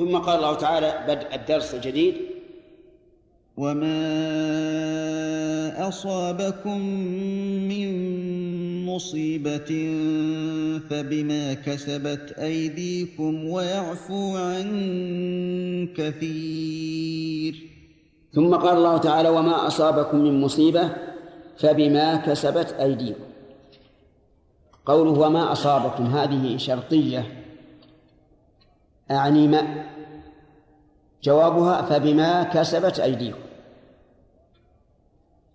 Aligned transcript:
ثم 0.00 0.16
قال 0.16 0.36
الله 0.36 0.54
تعالى 0.54 1.04
بدء 1.08 1.34
الدرس 1.34 1.74
الجديد 1.74 2.14
وما 3.56 3.98
أصابكم 5.88 6.80
من 7.68 7.90
مصيبة 8.86 9.70
فبما 10.90 11.54
كسبت 11.54 12.32
أيديكم 12.38 13.44
ويعفو 13.44 14.36
عن 14.36 14.68
كثير. 15.96 17.54
ثم 18.32 18.54
قال 18.54 18.76
الله 18.76 18.96
تعالى 18.98 19.28
وما 19.28 19.66
أصابكم 19.66 20.18
من 20.18 20.40
مصيبة 20.40 20.90
فبما 21.58 22.16
كسبت 22.16 22.72
أيديكم. 22.72 23.24
قوله 24.86 25.10
وما 25.10 25.52
أصابكم 25.52 26.04
هذه 26.04 26.56
شرطية. 26.56 27.39
أعني 29.10 29.48
ما 29.48 29.84
جوابها 31.22 31.82
فبما 31.82 32.42
كسبت 32.42 33.00
أيديكم. 33.00 33.38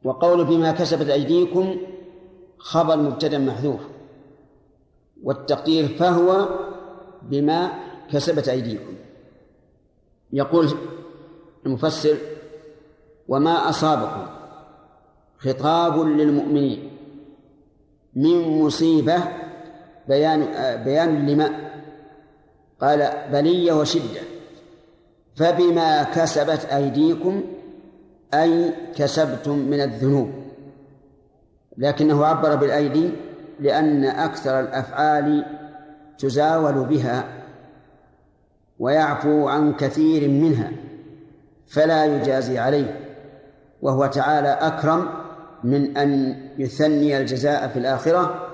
وقول 0.03 0.45
بما 0.45 0.71
كسبت 0.71 1.09
أيديكم 1.09 1.77
خبر 2.57 2.97
مبتدا 2.97 3.37
محذوف. 3.37 3.81
والتقدير 5.23 5.87
فهو 5.87 6.49
بما 7.21 7.71
كسبت 8.11 8.47
أيديكم. 8.49 8.93
يقول 10.33 10.69
المفسر 11.65 12.17
وما 13.27 13.69
أصابكم 13.69 14.27
خطاب 15.37 15.99
للمؤمنين 15.99 16.91
من 18.15 18.61
مصيبة 18.61 19.23
بيان 20.07 20.39
بيان 20.83 21.29
لما 21.29 21.49
قال 22.81 23.11
بلية 23.31 23.73
وشدة. 23.73 24.21
فبما 25.35 26.03
كسبت 26.03 26.65
أيديكم 26.65 27.43
أي 28.33 28.73
كسبتم 28.95 29.57
من 29.57 29.81
الذنوب. 29.81 30.31
لكنه 31.77 32.25
عبر 32.25 32.55
بالأيدي 32.55 33.11
لأن 33.59 34.05
أكثر 34.05 34.59
الأفعال 34.59 35.45
تزاول 36.17 36.85
بها 36.85 37.23
ويعفو 38.79 39.47
عن 39.47 39.73
كثير 39.73 40.29
منها 40.29 40.71
فلا 41.67 42.05
يجازي 42.05 42.57
عليه. 42.59 42.99
وهو 43.81 44.05
تعالى 44.05 44.49
أكرم 44.49 45.09
من 45.63 45.97
أن 45.97 46.41
يثني 46.57 47.17
الجزاء 47.17 47.67
في 47.67 47.79
الآخرة. 47.79 48.49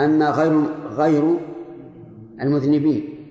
أما 0.00 0.30
غير 0.30 0.64
غير 0.90 1.40
المذنبين. 2.40 3.26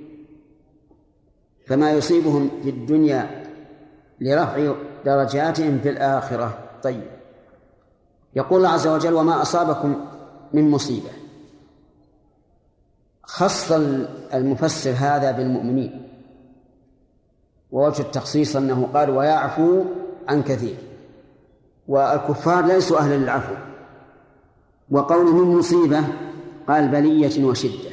فما 1.67 1.91
يصيبهم 1.91 2.49
في 2.63 2.69
الدنيا 2.69 3.45
لرفع 4.19 4.73
درجاتهم 5.05 5.79
في 5.79 5.89
الآخرة. 5.89 6.57
طيب. 6.83 7.03
يقول 8.35 8.57
الله 8.57 8.69
عز 8.69 8.87
وجل 8.87 9.13
وما 9.13 9.41
أصابكم 9.41 10.05
من 10.53 10.69
مصيبة. 10.69 11.09
خص 13.23 13.71
المفسر 14.33 14.91
هذا 14.91 15.31
بالمؤمنين. 15.31 16.07
ووجه 17.71 18.01
التخصيص 18.01 18.55
أنه 18.55 18.89
قال 18.93 19.09
ويعفو 19.09 19.83
عن 20.27 20.43
كثير. 20.43 20.75
والكفار 21.87 22.65
ليسوا 22.65 22.97
أهلا 22.97 23.15
للعفو. 23.15 23.53
وقوله 24.91 25.35
من 25.35 25.57
مصيبة 25.57 26.03
قال 26.67 26.87
بلية 26.87 27.45
وشدة. 27.45 27.88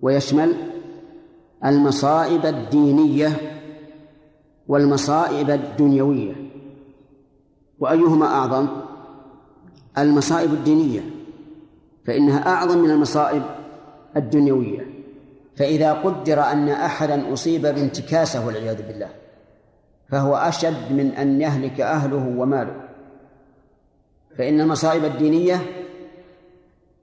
ويشمل 0.00 0.54
المصائب 1.64 2.46
الدينية 2.46 3.30
والمصائب 4.68 5.50
الدنيوية. 5.50 6.34
وأيهما 7.78 8.26
أعظم؟ 8.26 8.68
المصائب 9.98 10.52
الدينية 10.52 11.00
فإنها 12.06 12.48
أعظم 12.48 12.78
من 12.78 12.90
المصائب 12.90 13.42
الدنيوية. 14.16 14.86
فإذا 15.56 15.92
قدر 15.92 16.40
أن 16.40 16.68
أحدا 16.68 17.32
أصيب 17.32 17.62
بانتكاسة 17.62 18.46
والعياذ 18.46 18.86
بالله 18.88 19.08
فهو 20.08 20.36
أشد 20.36 20.92
من 20.92 21.10
أن 21.10 21.40
يهلك 21.40 21.80
أهله 21.80 22.34
وماله. 22.38 22.88
فإن 24.38 24.60
المصائب 24.60 25.04
الدينية 25.04 25.60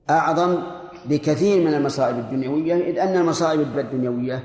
أعظم 0.09 0.63
بكثير 1.09 1.67
من 1.67 1.73
المصائب 1.73 2.17
الدنيوية 2.17 2.75
إذ 2.75 2.99
أن 2.99 3.17
المصائب 3.17 3.79
الدنيوية 3.79 4.43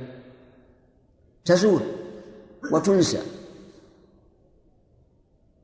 تزول 1.44 1.81
وتنسى. 2.72 3.21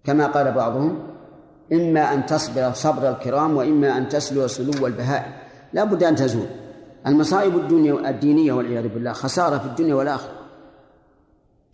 كما 0.05 0.27
قال 0.27 0.53
بعضهم 0.53 0.99
إما 1.73 2.15
أن 2.15 2.27
تصبر 2.27 2.73
صبر 2.73 3.11
الكرام 3.11 3.57
وإما 3.57 3.99
أن 3.99 4.09
تسلو 4.09 4.47
سلو 4.47 4.87
البهائم. 4.87 5.33
لا 5.73 5.85
بد 5.85 6.03
أن 6.03 6.17
تزول. 6.17 6.47
المصائب 7.07 7.57
الدينية 8.07 8.53
والعياذ 8.53 8.89
بالله 8.89 9.13
خسارة 9.13 9.59
في 9.59 9.67
الدنيا 9.67 9.95
والآخرة. 9.95 10.37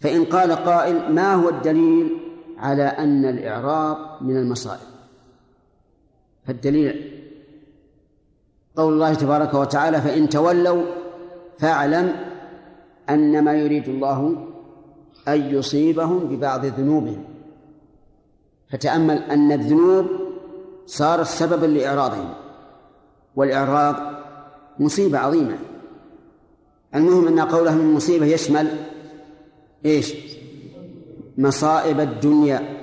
فإن 0.00 0.24
قال 0.24 0.52
قائل 0.52 1.12
ما 1.12 1.34
هو 1.34 1.48
الدليل 1.48 2.18
على 2.58 2.82
أن 2.82 3.24
الإعراض 3.24 4.22
من 4.22 4.36
المصائب؟ 4.36 4.92
فالدليل 6.46 7.21
قول 8.76 8.92
الله 8.92 9.14
تبارك 9.14 9.54
وتعالى 9.54 10.00
فإن 10.00 10.28
تولوا 10.28 10.82
فاعلم 11.58 12.16
أن 13.10 13.44
ما 13.44 13.52
يريد 13.54 13.88
الله 13.88 14.46
أن 15.28 15.40
يصيبهم 15.40 16.18
ببعض 16.18 16.66
ذنوبهم. 16.66 17.24
فتأمل 18.70 19.18
أن 19.18 19.52
الذنوب 19.52 20.06
صارت 20.86 21.26
سببا 21.26 21.66
لإعراضهم 21.66 22.34
والإعراض 23.36 23.96
مصيبة 24.78 25.18
عظيمة. 25.18 25.58
المهم 26.94 27.28
أن 27.28 27.40
قوله 27.40 27.74
من 27.74 27.94
مصيبة 27.94 28.26
يشمل 28.26 28.68
إيش؟ 29.84 30.14
مصائب 31.38 32.00
الدنيا 32.00 32.82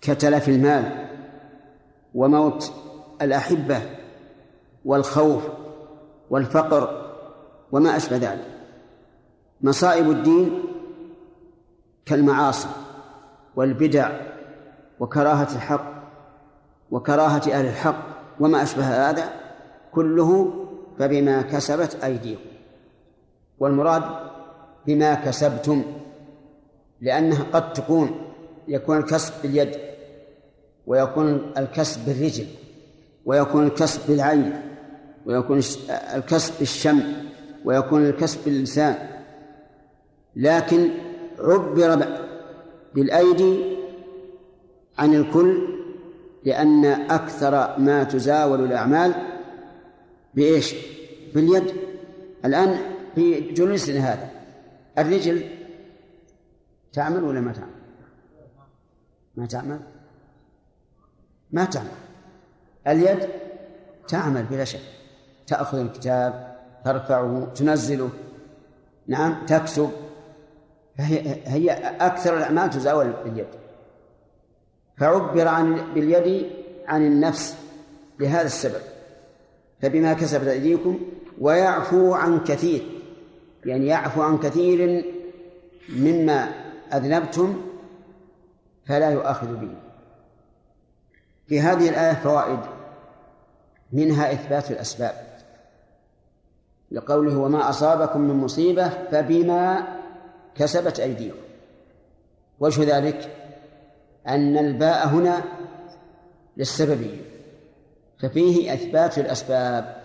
كتلف 0.00 0.48
المال 0.48 1.08
وموت 2.14 2.72
الأحبة 3.22 3.97
والخوف 4.84 5.42
والفقر 6.30 7.12
وما 7.72 7.96
أشبه 7.96 8.16
ذلك. 8.16 8.46
مصائب 9.60 10.10
الدين 10.10 10.62
كالمعاصي 12.06 12.68
والبدع 13.56 14.10
وكراهة 15.00 15.56
الحق 15.56 15.92
وكراهة 16.90 17.42
أهل 17.52 17.66
الحق 17.66 18.02
وما 18.40 18.62
أشبه 18.62 19.10
هذا 19.10 19.32
كله 19.92 20.52
فبما 20.98 21.42
كسبت 21.42 22.04
أيديكم. 22.04 22.50
والمراد 23.58 24.02
بما 24.86 25.14
كسبتم 25.14 25.82
لأنها 27.00 27.44
قد 27.52 27.72
تكون 27.72 28.20
يكون 28.68 28.96
الكسب 28.98 29.32
باليد 29.42 29.76
ويكون 30.86 31.52
الكسب 31.58 32.06
بالرجل. 32.06 32.46
ويكون 33.28 33.66
الكسب 33.66 34.00
بالعين 34.08 34.62
ويكون 35.26 35.60
الكسب 36.14 36.58
بالشم 36.58 37.02
ويكون 37.64 38.06
الكسب 38.06 38.44
باللسان 38.44 39.08
لكن 40.36 40.90
عبر 41.38 42.06
بالأيدي 42.94 43.76
عن 44.98 45.14
الكل 45.14 45.68
لأن 46.44 46.84
أكثر 46.84 47.78
ما 47.78 48.04
تزاول 48.04 48.64
الأعمال 48.64 49.14
بإيش؟ 50.34 50.74
باليد 51.34 51.72
الآن 52.44 52.78
في 53.14 53.40
جلوسنا 53.40 53.98
هذا 53.98 54.30
الرجل 54.98 55.50
تعمل 56.92 57.24
ولا 57.24 57.40
ما 57.40 57.52
تعمل؟ 57.52 57.72
ما 59.36 59.46
تعمل؟ 59.46 59.80
ما 61.52 61.64
تعمل 61.64 62.07
اليد 62.88 63.28
تعمل 64.08 64.42
بلا 64.42 64.64
شك. 64.64 64.80
تأخذ 65.46 65.78
الكتاب 65.78 66.56
ترفعه 66.84 67.52
تنزله. 67.54 68.10
نعم 69.06 69.46
تكسب 69.46 69.90
فهي 70.98 71.36
هي 71.46 71.70
أكثر 72.00 72.36
الأعمال 72.38 72.70
تزاول 72.70 73.12
باليد. 73.24 73.46
فعبر 74.96 75.48
عن 75.48 75.94
باليد 75.94 76.46
عن 76.86 77.06
النفس 77.06 77.56
لهذا 78.20 78.46
السبب. 78.46 78.82
فبما 79.82 80.12
كسبت 80.12 80.46
أيديكم 80.46 81.00
ويعفو 81.40 82.14
عن 82.14 82.44
كثير. 82.44 82.82
يعني 83.64 83.86
يعفو 83.86 84.22
عن 84.22 84.38
كثير 84.38 85.04
مما 85.88 86.48
أذنبتم 86.94 87.60
فلا 88.86 89.10
يؤاخذ 89.10 89.56
به. 89.56 89.74
في 91.46 91.60
هذه 91.60 91.88
الآية 91.88 92.14
فوائد. 92.14 92.77
منها 93.92 94.32
إثبات 94.32 94.70
الأسباب. 94.70 95.14
لقوله 96.90 97.38
وما 97.38 97.68
أصابكم 97.68 98.20
من 98.20 98.34
مصيبة 98.34 98.88
فبما 98.88 99.86
كسبت 100.54 101.00
أيديكم. 101.00 101.38
وجه 102.60 102.96
ذلك 102.96 103.34
أن 104.28 104.58
الباء 104.58 105.06
هنا 105.06 105.42
للسببية. 106.56 107.20
ففيه 108.18 108.74
إثبات 108.74 109.18
الأسباب. 109.18 109.96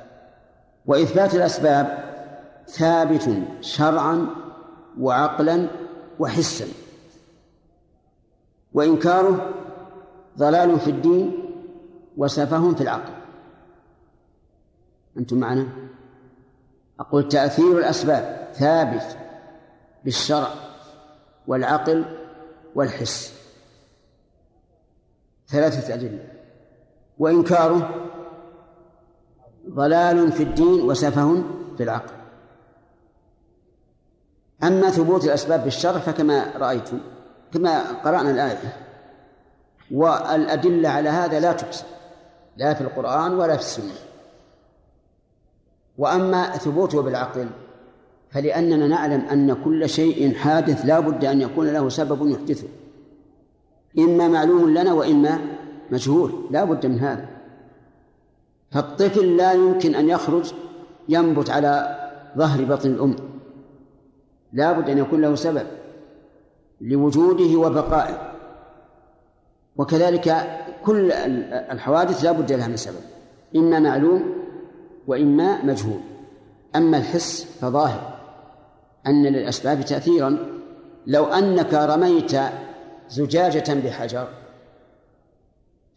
وإثبات 0.86 1.36
الأسباب 1.36 2.14
ثابت 2.68 3.30
شرعا 3.62 4.28
وعقلا 5.00 5.68
وحسا. 6.20 6.66
وإنكاره 8.74 9.50
ضلال 10.38 10.80
في 10.80 10.90
الدين 10.90 11.38
وسفه 12.18 12.74
في 12.74 12.82
العقل. 12.82 13.23
أنتم 15.18 15.38
معنا؟ 15.38 15.68
أقول 17.00 17.28
تأثير 17.28 17.78
الأسباب 17.78 18.48
ثابت 18.54 19.18
بالشرع 20.04 20.48
والعقل 21.48 22.06
والحس. 22.76 23.34
ثلاثة 25.48 25.94
أدلة. 25.94 26.28
وإنكاره 27.20 28.10
ضلال 29.70 30.32
في 30.32 30.44
الدين 30.44 30.82
وسفه 30.90 31.44
في 31.78 31.84
العقل. 31.84 32.14
أما 34.64 34.90
ثبوت 34.90 35.26
الأسباب 35.26 35.64
بالشرع 35.64 36.00
فكما 36.00 36.46
رأيتم 36.56 37.00
كما 37.54 37.92
قرأنا 37.92 38.32
الآية. 38.32 38.78
والأدلة 39.92 40.90
على 40.90 41.10
هذا 41.10 41.40
لا 41.40 41.54
تحصى 41.54 41.86
لا 42.58 42.74
في 42.74 42.82
القرآن 42.82 43.34
ولا 43.34 43.56
في 43.56 43.62
السنة. 43.62 44.13
وأما 45.98 46.52
ثبوته 46.52 47.02
بالعقل 47.02 47.48
فلأننا 48.30 48.88
نعلم 48.88 49.22
أن 49.22 49.54
كل 49.64 49.90
شيء 49.90 50.34
حادث 50.34 50.86
لا 50.86 51.00
بد 51.00 51.26
أن 51.26 51.42
يكون 51.42 51.68
له 51.68 51.90
سبب 51.90 52.30
يحدثه. 52.30 52.68
إما 54.00 54.28
معلوم 54.28 54.70
لنا 54.70 54.94
وإما 54.94 55.40
مجهول 55.92 56.32
لا 56.52 56.64
بد 56.64 56.86
من 56.86 57.00
هذا. 57.00 57.28
فالطفل 58.72 59.38
لا 59.38 59.54
يمكن 59.54 59.96
أن 59.96 60.10
يخرج 60.10 60.54
ينبت 61.10 61.50
على 61.50 62.00
ظهر 62.38 62.66
بطن 62.66 62.90
الأم. 62.90 63.16
لا 64.54 64.72
بد 64.72 64.90
أن 64.90 64.98
يكون 64.98 65.22
له 65.22 65.36
سبب 65.36 65.68
لوجوده 66.82 67.60
وبقائه. 67.60 68.34
وكذلك 69.78 70.48
كل 70.86 71.12
الحوادث 71.72 72.24
لا 72.24 72.32
بد 72.32 72.52
لها 72.52 72.68
من 72.68 72.78
سبب. 72.78 73.02
إما 73.56 73.80
معلوم 73.80 74.43
وإما 75.08 75.64
مجهول. 75.66 76.00
أما 76.76 76.98
الحس 76.98 77.44
فظاهر. 77.62 78.20
أن 79.08 79.26
للأسباب 79.26 79.86
تأثيرا. 79.86 80.60
لو 81.08 81.26
أنك 81.26 81.74
رميت 81.74 82.32
زجاجة 83.10 83.74
بحجر 83.74 84.28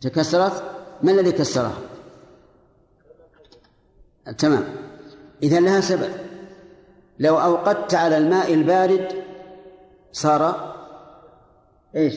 تكسرت 0.01 0.63
ما 1.03 1.13
الذي 1.13 1.33
كسرها؟ 1.33 1.79
تمام. 4.39 4.65
إذا 5.43 5.61
لها 5.61 5.81
سبب. 5.81 6.11
لو 7.19 7.39
أوقدت 7.39 7.95
على 7.95 8.19
الماء 8.19 8.55
البارد 8.55 9.25
صار 10.13 10.75
إيش؟ 11.97 12.15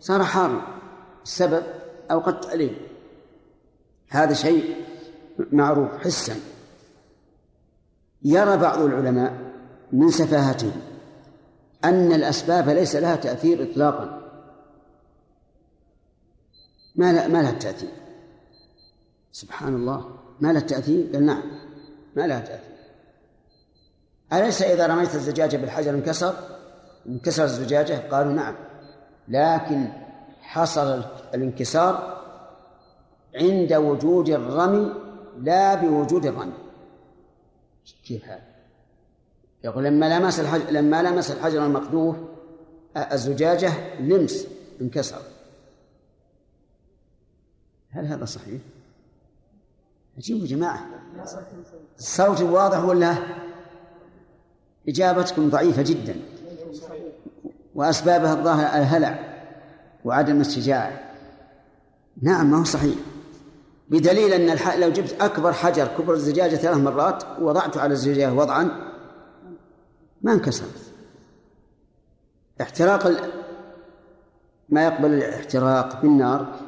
صار 0.00 0.24
حارا 0.24 0.62
السبب 1.22 1.62
أوقدت 2.10 2.46
عليه. 2.46 2.72
هذا 4.08 4.34
شيء 4.34 4.74
معروف 5.52 5.90
حسا. 5.98 6.34
يرى 8.22 8.56
بعض 8.56 8.78
العلماء 8.78 9.32
من 9.92 10.10
سفاهتهم 10.10 10.80
أن 11.84 12.12
الأسباب 12.12 12.68
ليس 12.68 12.96
لها 12.96 13.16
تأثير 13.16 13.70
إطلاقا. 13.70 14.20
ما 16.96 17.12
لا 17.12 17.28
ما 17.28 17.42
لها 17.42 17.52
تأثير. 17.52 17.90
سبحان 19.32 19.74
الله. 19.74 20.10
ما 20.40 20.52
لها 20.52 20.60
تأثير؟ 20.60 21.10
قال 21.12 21.26
نعم 21.26 21.42
ما 22.16 22.26
لها 22.26 22.40
تأثير. 22.40 22.70
أليس 24.32 24.62
إذا 24.62 24.86
رميت 24.86 25.14
الزجاجة 25.14 25.56
بالحجر 25.56 25.90
انكسر؟ 25.90 26.34
انكسر 27.06 27.44
الزجاجة؟ 27.44 28.08
قالوا 28.10 28.32
نعم. 28.32 28.54
لكن 29.28 29.88
حصل 30.40 31.02
الانكسار 31.34 32.20
عند 33.34 33.72
وجود 33.72 34.28
الرمي 34.28 34.92
لا 35.40 35.74
بوجود 35.74 36.26
الرمي 36.26 36.52
كيف 38.04 38.24
هذا؟ 38.24 38.42
يقول 39.64 39.84
لما 39.84 40.18
لمس 40.18 40.40
الحجر 40.40 40.70
لما 40.70 41.02
لمس 41.02 41.30
الحجر 41.30 41.66
المقذوف 41.66 42.16
الزجاجة 42.96 44.00
لمس 44.00 44.46
انكسر. 44.80 45.22
هل 47.90 48.06
هذا 48.06 48.24
صحيح؟ 48.24 48.60
عجيب 50.16 50.36
يا 50.36 50.46
جماعة. 50.46 50.86
الصوت 51.98 52.40
واضح 52.40 52.84
ولا؟ 52.84 53.16
إجابتكم 54.88 55.50
ضعيفة 55.50 55.82
جدا. 55.82 56.16
وأسبابها 57.74 58.32
الظاهر 58.32 58.80
الهلع 58.80 59.42
وعدم 60.04 60.40
الشجاعة 60.40 61.00
نعم 62.22 62.50
ما 62.50 62.60
هو 62.60 62.64
صحيح. 62.64 62.96
بدليل 63.90 64.32
أن 64.32 64.50
الح... 64.50 64.76
لو 64.76 64.88
جبت 64.88 65.16
أكبر 65.20 65.52
حجر 65.52 65.86
كبر 65.86 66.14
الزجاجة 66.14 66.56
ثلاث 66.56 66.76
مرات 66.76 67.24
ووضعته 67.40 67.80
على 67.80 67.92
الزجاجة 67.92 68.32
وضعا 68.32 68.92
ما 70.22 70.32
انكسرت. 70.32 70.92
احتراق 72.60 73.06
ال... 73.06 73.32
ما 74.68 74.84
يقبل 74.84 75.12
الاحتراق 75.14 76.02
بالنار 76.02 76.60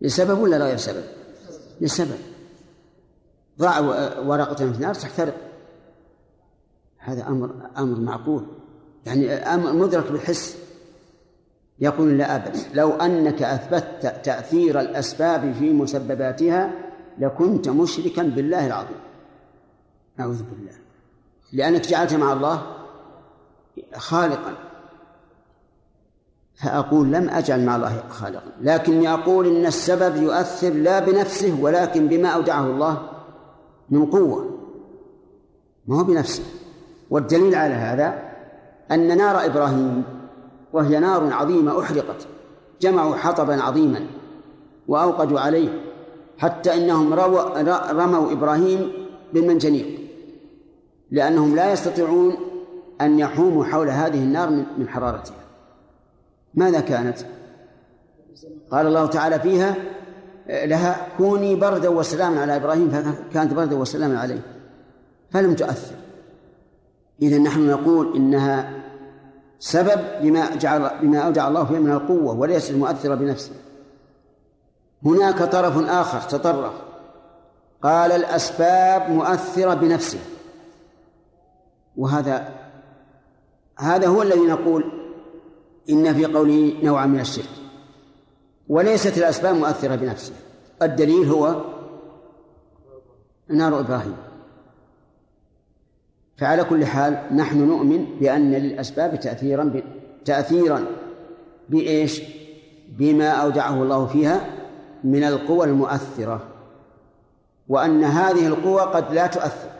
لسبب 0.00 0.38
ولا 0.38 0.58
غير 0.58 0.76
سبب؟ 0.76 1.04
لسبب. 1.80 2.18
ضع 3.58 3.80
ورقة 4.18 4.54
في 4.54 4.64
النار 4.64 4.94
تحترق. 4.94 5.36
هذا 6.98 7.26
أمر 7.26 7.50
أمر 7.78 8.00
معقول. 8.00 8.46
يعني 9.06 9.32
أمر 9.32 9.72
مدرك 9.72 10.12
بالحس. 10.12 10.63
يقول 11.78 12.18
لا 12.18 12.36
أبد. 12.36 12.56
لو 12.74 12.90
أنك 12.90 13.42
أثبتت 13.42 14.24
تأثير 14.24 14.80
الأسباب 14.80 15.52
في 15.52 15.72
مسبباتها 15.72 16.72
لكنت 17.18 17.68
مشركا 17.68 18.22
بالله 18.22 18.66
العظيم. 18.66 19.00
أعوذ 20.20 20.42
بالله. 20.42 20.72
لأنك 21.52 21.88
جعلت 21.88 22.14
مع 22.14 22.32
الله 22.32 22.62
خالقا. 23.96 24.54
فأقول 26.54 27.12
لم 27.12 27.28
أجعل 27.28 27.64
مع 27.64 27.76
الله 27.76 28.02
خالقا. 28.08 28.52
لكني 28.60 29.08
أقول 29.12 29.46
إن 29.46 29.66
السبب 29.66 30.16
يؤثر 30.16 30.70
لا 30.70 31.00
بنفسه 31.00 31.60
ولكن 31.60 32.08
بما 32.08 32.28
أودعه 32.28 32.66
الله 32.66 33.08
من 33.90 34.06
قوة. 34.06 34.58
ما 35.86 35.98
هو 36.00 36.04
بنفسه. 36.04 36.42
والدليل 37.10 37.54
على 37.54 37.74
هذا 37.74 38.22
أن 38.90 39.16
نار 39.16 39.44
إبراهيم 39.44 40.04
وهي 40.74 40.98
نار 40.98 41.32
عظيمة 41.32 41.80
أحرقت 41.80 42.26
جمعوا 42.80 43.16
حطبا 43.16 43.62
عظيما 43.62 44.06
وأوقدوا 44.88 45.40
عليه 45.40 45.68
حتى 46.38 46.74
إنهم 46.74 47.14
رموا 47.90 48.32
إبراهيم 48.32 48.92
بالمنجنيق 49.32 49.98
لأنهم 51.10 51.56
لا 51.56 51.72
يستطيعون 51.72 52.36
أن 53.00 53.18
يحوموا 53.18 53.64
حول 53.64 53.88
هذه 53.88 54.18
النار 54.18 54.50
من 54.50 54.88
حرارتها 54.88 55.36
ماذا 56.54 56.80
كانت؟ 56.80 57.18
قال 58.70 58.86
الله 58.86 59.06
تعالى 59.06 59.40
فيها 59.40 59.74
لها 60.48 61.08
كوني 61.18 61.54
بردا 61.56 61.88
وسلاما 61.88 62.40
على 62.42 62.56
إبراهيم 62.56 62.90
فكانت 62.90 63.54
بردا 63.54 63.76
وسلاما 63.76 64.20
عليه 64.20 64.40
فلم 65.30 65.54
تؤثر 65.54 65.94
اذا 67.22 67.38
نحن 67.38 67.66
نقول 67.66 68.16
إنها 68.16 68.83
سبب 69.64 70.00
بما 70.22 70.56
جعل 70.56 70.90
بما 71.02 71.18
اودع 71.18 71.48
الله 71.48 71.64
فيها 71.64 71.78
من 71.78 71.92
القوة 71.92 72.34
وليس 72.34 72.70
المؤثره 72.70 73.14
بنفسه. 73.14 73.52
هناك 75.04 75.42
طرف 75.42 75.88
آخر 75.88 76.20
تطرف. 76.20 76.72
قال 77.82 78.12
الأسباب 78.12 79.10
مؤثرة 79.10 79.74
بنفسه. 79.74 80.18
وهذا 81.96 82.48
هذا 83.78 84.08
هو 84.08 84.22
الذي 84.22 84.46
نقول 84.46 84.84
إن 85.90 86.14
في 86.14 86.24
قوله 86.24 86.74
نوعا 86.82 87.06
من 87.06 87.20
الشرك. 87.20 87.50
وليست 88.68 89.18
الأسباب 89.18 89.54
مؤثرة 89.54 89.94
بنفسها 89.96 90.36
الدليل 90.82 91.28
هو 91.28 91.60
نار 93.48 93.80
إبراهيم. 93.80 94.16
فعلى 96.36 96.64
كل 96.64 96.86
حال 96.86 97.36
نحن 97.36 97.58
نؤمن 97.58 98.06
بأن 98.20 98.52
للأسباب 98.52 99.20
تأثيرا 99.20 99.64
ب... 99.64 99.82
تأثيرا 100.24 100.84
بإيش؟ 101.68 102.22
بما 102.88 103.28
أودعه 103.28 103.82
الله 103.82 104.06
فيها 104.06 104.40
من 105.04 105.24
القوى 105.24 105.66
المؤثرة 105.66 106.40
وأن 107.68 108.04
هذه 108.04 108.46
القوى 108.46 108.80
قد 108.80 109.12
لا 109.14 109.26
تؤثر 109.26 109.70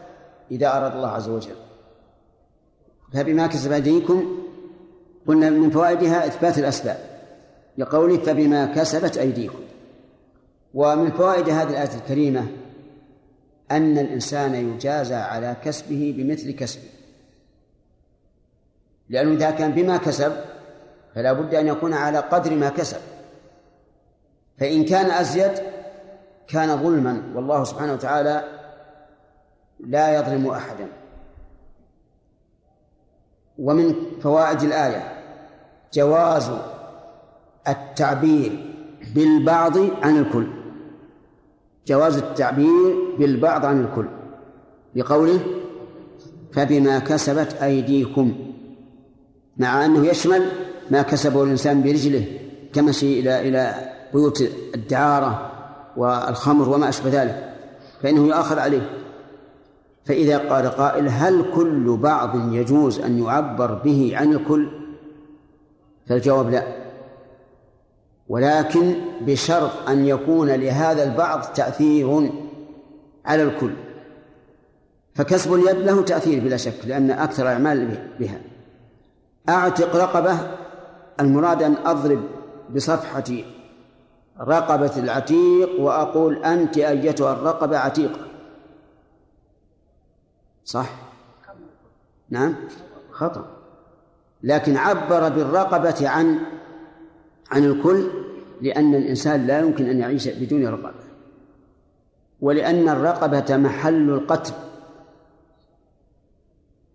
إذا 0.50 0.76
أراد 0.76 0.94
الله 0.94 1.08
عز 1.08 1.28
وجل 1.28 1.54
فبما 3.12 3.46
كسب 3.46 3.72
أيديكم 3.72 4.38
قلنا 5.26 5.50
من 5.50 5.70
فوائدها 5.70 6.26
إثبات 6.26 6.58
الأسباب 6.58 6.98
لقوله 7.78 8.16
فبما 8.16 8.66
كسبت 8.66 9.16
أيديكم 9.16 9.58
ومن 10.74 11.10
فوائد 11.10 11.48
هذه 11.48 11.70
الآية 11.70 11.94
الكريمة 11.94 12.46
أن 13.70 13.98
الإنسان 13.98 14.54
يجازى 14.54 15.14
على 15.14 15.56
كسبه 15.64 16.14
بمثل 16.16 16.50
كسبه. 16.50 16.88
لأنه 19.08 19.32
إذا 19.32 19.50
كان 19.50 19.72
بما 19.72 19.96
كسب 19.96 20.32
فلا 21.14 21.32
بد 21.32 21.54
أن 21.54 21.66
يكون 21.66 21.92
على 21.92 22.18
قدر 22.18 22.54
ما 22.54 22.68
كسب. 22.68 23.00
فإن 24.58 24.84
كان 24.84 25.10
أزيد 25.10 25.52
كان 26.48 26.82
ظلما 26.82 27.22
والله 27.34 27.64
سبحانه 27.64 27.92
وتعالى 27.92 28.44
لا 29.80 30.14
يظلم 30.14 30.46
أحدا. 30.46 30.88
ومن 33.58 33.94
فوائد 34.22 34.62
الآية 34.62 35.22
جواز 35.92 36.50
التعبير 37.68 38.74
بالبعض 39.14 39.78
عن 39.78 40.16
الكل. 40.16 40.46
جواز 41.86 42.16
التعبير 42.16 43.03
بالبعض 43.18 43.64
عن 43.64 43.80
الكل. 43.80 44.06
بقوله 44.94 45.40
فبما 46.52 46.98
كسبت 46.98 47.52
أيديكم 47.52 48.34
مع 49.56 49.84
أنه 49.84 50.06
يشمل 50.06 50.42
ما 50.90 51.02
كسبه 51.02 51.42
الإنسان 51.42 51.82
برجله 51.82 52.24
كمشي 52.72 53.20
إلى 53.20 53.48
إلى 53.48 53.74
بيوت 54.14 54.44
الدعارة 54.74 55.50
والخمر 55.96 56.68
وما 56.68 56.88
أشبه 56.88 57.22
ذلك 57.22 57.54
فإنه 58.02 58.26
يؤخذ 58.26 58.58
عليه. 58.58 58.90
فإذا 60.04 60.38
قال 60.38 60.66
قائل 60.66 61.08
هل 61.08 61.44
كل 61.54 61.96
بعض 61.96 62.52
يجوز 62.52 63.00
أن 63.00 63.22
يعبر 63.22 63.74
به 63.74 64.12
عن 64.14 64.32
الكل؟ 64.32 64.68
فالجواب 66.08 66.50
لا. 66.50 66.62
ولكن 68.28 68.94
بشرط 69.20 69.88
أن 69.88 70.06
يكون 70.06 70.50
لهذا 70.50 71.04
البعض 71.04 71.42
تأثير 71.54 72.30
على 73.26 73.42
الكل. 73.42 73.72
فكسب 75.14 75.54
اليد 75.54 75.76
له 75.76 76.02
تأثير 76.02 76.44
بلا 76.44 76.56
شك 76.56 76.86
لأن 76.86 77.10
أكثر 77.10 77.42
الأعمال 77.42 78.08
بها. 78.20 78.40
أعتق 79.48 79.96
رقبة 79.96 80.38
المراد 81.20 81.62
أن 81.62 81.76
أضرب 81.84 82.22
بصفحة 82.74 83.24
رقبة 84.40 84.96
العتيق 84.96 85.80
وأقول 85.80 86.44
أنت 86.44 86.78
أيتها 86.78 87.32
الرقبة 87.32 87.78
عتيقة. 87.78 88.20
صح؟ 90.64 90.90
نعم. 92.30 92.54
خطأ. 93.10 93.46
لكن 94.42 94.76
عبر 94.76 95.28
بالرقبة 95.28 96.08
عن 96.08 96.38
عن 97.50 97.64
الكل 97.64 98.10
لأن 98.60 98.94
الإنسان 98.94 99.46
لا 99.46 99.60
يمكن 99.60 99.88
أن 99.88 100.00
يعيش 100.00 100.28
بدون 100.28 100.66
رقبة. 100.66 101.03
ولأن 102.40 102.88
الرقبة 102.88 103.56
محل 103.56 104.10
القتل 104.10 104.52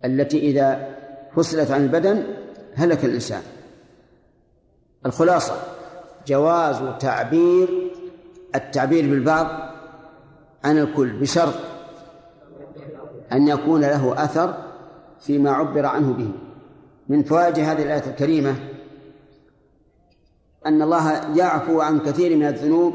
التي 0.04 0.38
إذا 0.38 0.96
فصلت 1.36 1.70
عن 1.70 1.82
البدن 1.82 2.24
هلك 2.74 3.04
الإنسان. 3.04 3.42
الخلاصة 5.06 5.54
جواز 6.26 6.98
تعبير 7.00 7.90
التعبير 8.54 9.10
بالبعض 9.10 9.46
عن 10.64 10.78
الكل 10.78 11.12
بشرط 11.12 11.54
أن 13.32 13.48
يكون 13.48 13.80
له 13.80 14.24
أثر 14.24 14.54
فيما 15.20 15.50
عبر 15.50 15.86
عنه 15.86 16.12
به. 16.12 16.30
من 17.08 17.22
فوائد 17.22 17.58
هذه 17.58 17.82
الآية 17.82 18.06
الكريمة 18.06 18.54
أن 20.66 20.82
الله 20.82 21.36
يعفو 21.36 21.80
عن 21.80 22.00
كثير 22.00 22.36
من 22.36 22.46
الذنوب 22.46 22.94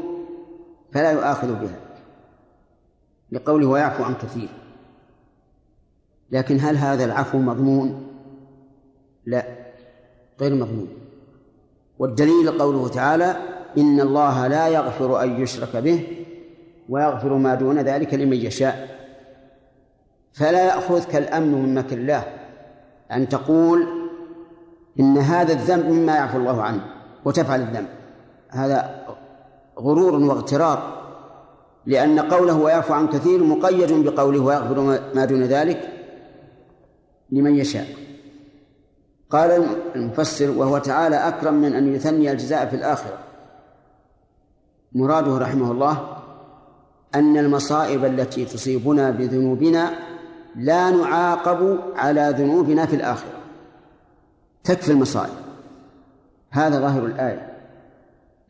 فلا 0.92 1.10
يؤاخذ 1.10 1.54
بها. 1.54 1.85
لقوله 3.32 3.66
ويعفو 3.66 4.04
عن 4.04 4.14
كثير. 4.14 4.48
لكن 6.30 6.60
هل 6.60 6.76
هذا 6.76 7.04
العفو 7.04 7.38
مضمون؟ 7.38 8.06
لا 9.26 9.46
غير 10.40 10.54
مضمون. 10.54 10.88
والدليل 11.98 12.58
قوله 12.58 12.88
تعالى 12.88 13.36
إن 13.78 14.00
الله 14.00 14.46
لا 14.46 14.68
يغفر 14.68 15.22
أن 15.22 15.40
يشرك 15.40 15.76
به 15.76 16.24
ويغفر 16.88 17.34
ما 17.34 17.54
دون 17.54 17.78
ذلك 17.78 18.14
لمن 18.14 18.36
يشاء. 18.36 18.96
فلا 20.32 20.66
يأخذك 20.66 21.16
الأمن 21.16 21.52
من 21.52 21.74
مكر 21.74 21.96
الله 21.96 22.24
أن 23.12 23.28
تقول 23.28 23.86
إن 25.00 25.18
هذا 25.18 25.52
الذنب 25.52 25.86
مما 25.86 26.16
يعفو 26.16 26.38
الله 26.38 26.62
عنه 26.62 26.84
وتفعل 27.24 27.60
الذنب. 27.60 27.88
هذا 28.48 29.06
غرور 29.78 30.14
واغترار. 30.14 31.05
لأن 31.86 32.20
قوله 32.20 32.54
ويعفو 32.58 32.94
عن 32.94 33.08
كثير 33.08 33.44
مقيد 33.44 33.92
بقوله 33.92 34.40
ويغفر 34.40 35.00
ما 35.14 35.24
دون 35.24 35.42
ذلك 35.42 35.92
لمن 37.30 37.54
يشاء. 37.54 37.86
قال 39.30 39.66
المفسر 39.94 40.50
وهو 40.50 40.78
تعالى 40.78 41.16
أكرم 41.16 41.54
من 41.54 41.74
أن 41.74 41.94
يثني 41.94 42.32
الجزاء 42.32 42.66
في 42.66 42.76
الآخرة. 42.76 43.18
مراده 44.92 45.38
رحمه 45.38 45.72
الله 45.72 46.16
أن 47.14 47.36
المصائب 47.36 48.04
التي 48.04 48.44
تصيبنا 48.44 49.10
بذنوبنا 49.10 49.90
لا 50.56 50.90
نعاقب 50.90 51.78
على 51.96 52.34
ذنوبنا 52.38 52.86
في 52.86 52.96
الآخرة. 52.96 53.32
تكفي 54.64 54.92
المصائب. 54.92 55.34
هذا 56.50 56.80
ظاهر 56.80 57.06
الآية. 57.06 57.55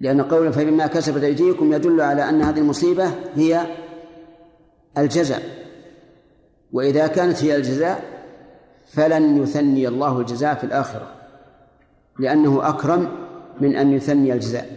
لأن 0.00 0.22
قوله 0.22 0.50
فبما 0.50 0.86
كسبت 0.86 1.22
أيديكم 1.22 1.72
يدل 1.72 2.00
على 2.00 2.28
أن 2.28 2.42
هذه 2.42 2.58
المصيبة 2.58 3.10
هي 3.34 3.66
الجزاء. 4.98 5.42
وإذا 6.72 7.06
كانت 7.06 7.44
هي 7.44 7.56
الجزاء 7.56 8.04
فلن 8.86 9.42
يثني 9.42 9.88
الله 9.88 10.20
الجزاء 10.20 10.54
في 10.54 10.64
الآخرة 10.64 11.12
لأنه 12.18 12.68
أكرم 12.68 13.08
من 13.60 13.76
أن 13.76 13.92
يثني 13.92 14.32
الجزاء. 14.32 14.76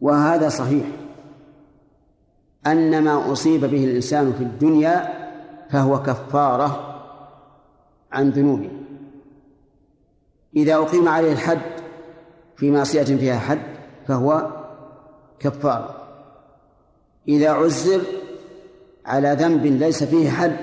وهذا 0.00 0.48
صحيح. 0.48 0.86
أن 2.66 3.04
ما 3.04 3.32
أصيب 3.32 3.60
به 3.60 3.84
الإنسان 3.84 4.32
في 4.32 4.44
الدنيا 4.44 5.08
فهو 5.70 6.02
كفارة 6.02 7.02
عن 8.12 8.30
ذنوبه. 8.30 8.70
إذا 10.56 10.74
أقيم 10.74 11.08
عليه 11.08 11.32
الحد 11.32 11.60
في 12.56 12.70
معصية 12.70 13.02
فيها 13.02 13.38
حد 13.38 13.75
فهو 14.08 14.50
كفارة 15.38 15.94
إذا 17.28 17.50
عزر 17.50 18.02
على 19.06 19.32
ذنب 19.32 19.66
ليس 19.66 20.04
فيه 20.04 20.30
حد 20.30 20.56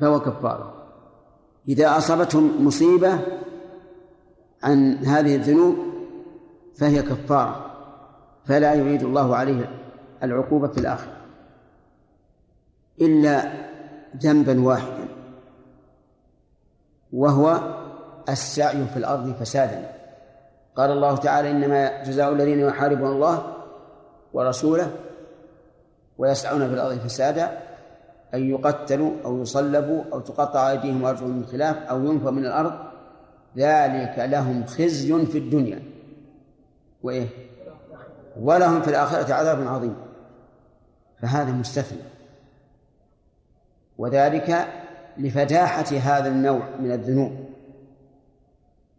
فهو 0.00 0.20
كفارة 0.20 0.74
إذا 1.68 1.96
أصابتهم 1.96 2.66
مصيبة 2.66 3.18
عن 4.62 4.94
هذه 4.94 5.36
الذنوب 5.36 5.76
فهي 6.76 7.02
كفارة 7.02 7.64
فلا 8.44 8.74
يعيد 8.74 9.02
الله 9.02 9.36
عليه 9.36 9.70
العقوبة 10.22 10.68
في 10.68 10.78
الآخرة 10.78 11.16
إلا 13.00 13.52
ذنبا 14.16 14.60
واحدا 14.62 15.08
وهو 17.12 17.76
السعي 18.28 18.86
في 18.86 18.96
الأرض 18.96 19.32
فسادا. 19.32 19.97
قال 20.78 20.90
الله 20.90 21.16
تعالى 21.16 21.50
إنما 21.50 22.02
جزاء 22.02 22.32
الذين 22.32 22.60
يحاربون 22.60 23.12
الله 23.12 23.54
ورسوله 24.32 24.90
ويسعون 26.18 26.68
في 26.68 26.74
الأرض 26.74 26.98
فسادا 26.98 27.58
أن 28.34 28.50
يقتلوا 28.50 29.12
أو 29.24 29.42
يصلبوا 29.42 30.04
أو 30.12 30.20
تقطع 30.20 30.70
أيديهم 30.70 31.02
وأرجلهم 31.02 31.36
من 31.36 31.46
خلاف 31.46 31.76
أو 31.76 32.04
ينفوا 32.04 32.30
من 32.30 32.46
الأرض. 32.46 32.72
ذلك 33.56 34.18
لهم 34.18 34.66
خزي 34.66 35.26
في 35.26 35.38
الدنيا. 35.38 35.82
وإيه؟ 37.02 37.26
ولهم 38.40 38.82
في 38.82 38.88
الآخرة 38.88 39.34
عذاب 39.34 39.68
عظيم. 39.68 39.96
فهذا 41.22 41.52
مستثنى. 41.52 42.02
وذلك 43.98 44.68
لفداحة 45.18 45.96
هذا 46.02 46.28
النوع 46.28 46.62
من 46.80 46.92
الذنوب. 46.92 47.32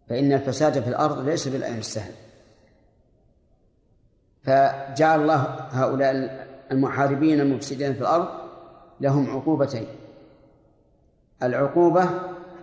فإن 0.09 0.33
الفساد 0.33 0.79
في 0.79 0.89
الأرض 0.89 1.29
ليس 1.29 1.47
بالأمر 1.47 1.77
السهل. 1.77 2.11
فجعل 4.43 5.21
الله 5.21 5.35
هؤلاء 5.71 6.47
المحاربين 6.71 7.39
المفسدين 7.39 7.93
في 7.93 8.01
الأرض 8.01 8.27
لهم 9.01 9.29
عقوبتين. 9.29 9.87
العقوبة 11.43 12.09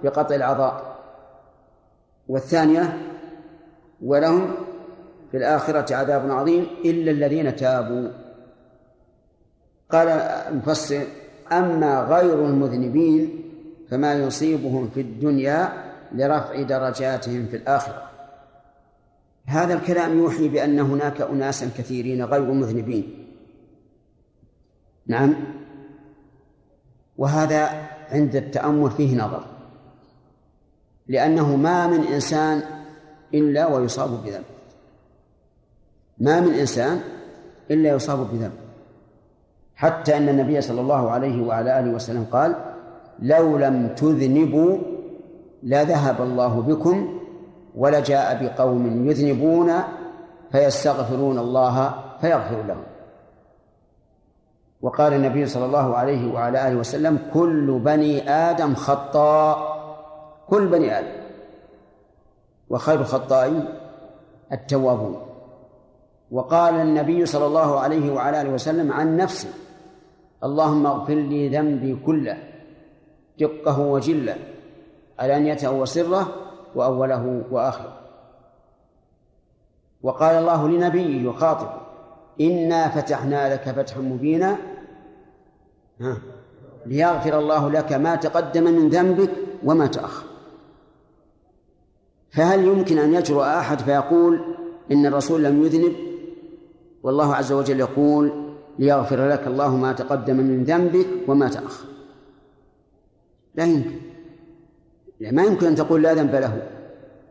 بقطع 0.02 0.34
العضاء 0.34 0.96
والثانية 2.28 2.98
ولهم 4.02 4.54
في 5.30 5.36
الآخرة 5.36 5.94
عذاب 5.94 6.30
عظيم 6.30 6.66
إلا 6.84 7.10
الذين 7.10 7.56
تابوا. 7.56 8.08
قال 9.90 10.08
المفسر 10.08 11.04
أما 11.52 12.00
غير 12.00 12.46
المذنبين 12.46 13.42
فما 13.90 14.14
يصيبهم 14.14 14.88
في 14.94 15.00
الدنيا 15.00 15.85
لرفع 16.12 16.62
درجاتهم 16.62 17.46
في 17.46 17.56
الآخرة. 17.56 18.10
هذا 19.46 19.74
الكلام 19.74 20.18
يوحي 20.18 20.48
بأن 20.48 20.80
هناك 20.80 21.20
أناسا 21.20 21.70
كثيرين 21.78 22.24
غير 22.24 22.52
مذنبين. 22.52 23.26
نعم. 25.06 25.34
وهذا 27.16 27.88
عند 28.10 28.36
التأمل 28.36 28.90
فيه 28.90 29.16
نظر. 29.16 29.44
لأنه 31.08 31.56
ما 31.56 31.86
من 31.86 32.00
إنسان 32.00 32.62
إلا 33.34 33.66
ويصاب 33.66 34.24
بذنب. 34.24 34.44
ما 36.18 36.40
من 36.40 36.54
إنسان 36.54 37.00
إلا 37.70 37.90
يصاب 37.90 38.18
بذنب. 38.18 38.52
حتى 39.76 40.16
أن 40.16 40.28
النبي 40.28 40.60
صلى 40.60 40.80
الله 40.80 41.10
عليه 41.10 41.42
وعلى 41.42 41.80
آله 41.80 41.90
وسلم 41.90 42.26
قال 42.32 42.54
لو 43.22 43.58
لم 43.58 43.94
تذنبوا 43.94 44.78
لذهب 45.66 46.22
الله 46.22 46.60
بكم 46.60 46.96
ولجاء 47.74 48.26
بقوم 48.42 49.10
يذنبون 49.10 49.72
فيستغفرون 50.52 51.38
الله 51.38 51.94
فيغفر 52.20 52.62
لهم. 52.62 52.84
وقال 54.82 55.12
النبي 55.12 55.46
صلى 55.46 55.64
الله 55.64 55.96
عليه 55.96 56.22
وعلى 56.34 56.68
آله 56.68 56.76
وسلم 56.76 57.18
كل 57.34 57.78
بني 57.84 58.30
آدم 58.30 58.74
خطاء 58.74 59.56
كل 60.48 60.66
بني 60.66 60.98
آدم. 60.98 61.16
وخير 62.70 63.00
الخطائين 63.00 63.64
التوابون. 64.52 65.16
وقال 66.30 66.74
النبي 66.74 67.26
صلى 67.26 67.46
الله 67.46 67.80
عليه 67.80 68.12
وعلى 68.12 68.40
آله 68.42 68.50
وسلم 68.50 68.92
عن 68.92 69.16
نفسه 69.16 69.48
اللهم 70.44 70.86
اغفر 70.86 71.14
لي 71.14 71.48
ذنبي 71.48 71.96
كله 72.06 72.38
دقه 73.40 73.80
وجله 73.80 74.36
علانيته 75.18 75.72
وسره 75.72 76.28
وأوله 76.74 77.42
وآخره. 77.50 77.98
وقال 80.02 80.36
الله 80.36 80.68
لنبيه 80.68 81.30
يخاطب 81.30 81.68
إنا 82.40 82.88
فتحنا 82.88 83.54
لك 83.54 83.70
فتحا 83.70 84.00
مبينا. 84.00 84.56
ها. 86.00 86.18
ليغفر 86.86 87.38
الله 87.38 87.70
لك 87.70 87.92
ما 87.92 88.16
تقدم 88.16 88.64
من 88.64 88.88
ذنبك 88.88 89.30
وما 89.64 89.86
تأخر. 89.86 90.26
فهل 92.30 92.64
يمكن 92.64 92.98
أن 92.98 93.14
يجرؤ 93.14 93.42
أحد 93.42 93.80
فيقول 93.80 94.54
إن 94.92 95.06
الرسول 95.06 95.44
لم 95.44 95.62
يذنب؟ 95.64 95.96
والله 97.02 97.34
عز 97.34 97.52
وجل 97.52 97.80
يقول 97.80 98.52
ليغفر 98.78 99.28
لك 99.28 99.46
الله 99.46 99.76
ما 99.76 99.92
تقدم 99.92 100.36
من 100.36 100.64
ذنبك 100.64 101.06
وما 101.28 101.48
تأخر. 101.48 101.86
لا 103.54 103.64
يمكن. 103.64 104.05
لا 105.20 105.30
ما 105.30 105.42
يمكن 105.42 105.66
أن 105.66 105.74
تقول 105.74 106.02
لا 106.02 106.14
ذنب 106.14 106.34
له 106.34 106.62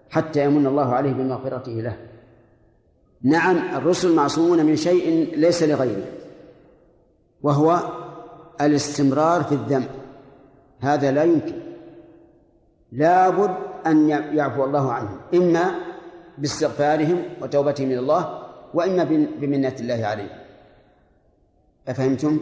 حتى 0.09 0.45
يمن 0.45 0.67
الله 0.67 0.93
عليه 0.95 1.13
بمغفرته 1.13 1.71
له. 1.71 1.97
نعم 3.21 3.57
الرسل 3.57 4.15
معصومون 4.15 4.65
من 4.65 4.75
شيء 4.75 5.35
ليس 5.37 5.63
لغيره 5.63 6.07
وهو 7.41 7.79
الاستمرار 8.61 9.43
في 9.43 9.51
الذنب. 9.51 9.87
هذا 10.79 11.11
لا 11.11 11.23
يمكن. 11.23 11.55
لابد 12.91 13.55
أن 13.85 14.09
يعفو 14.09 14.63
الله 14.65 14.93
عنهم 14.93 15.17
إما 15.33 15.75
باستغفارهم 16.37 17.23
وتوبتهم 17.41 17.87
إلى 17.87 17.99
الله 17.99 18.41
وإما 18.73 19.03
بمنة 19.39 19.75
الله 19.79 20.05
عليهم. 20.05 20.37
أفهمتم؟ 21.87 22.39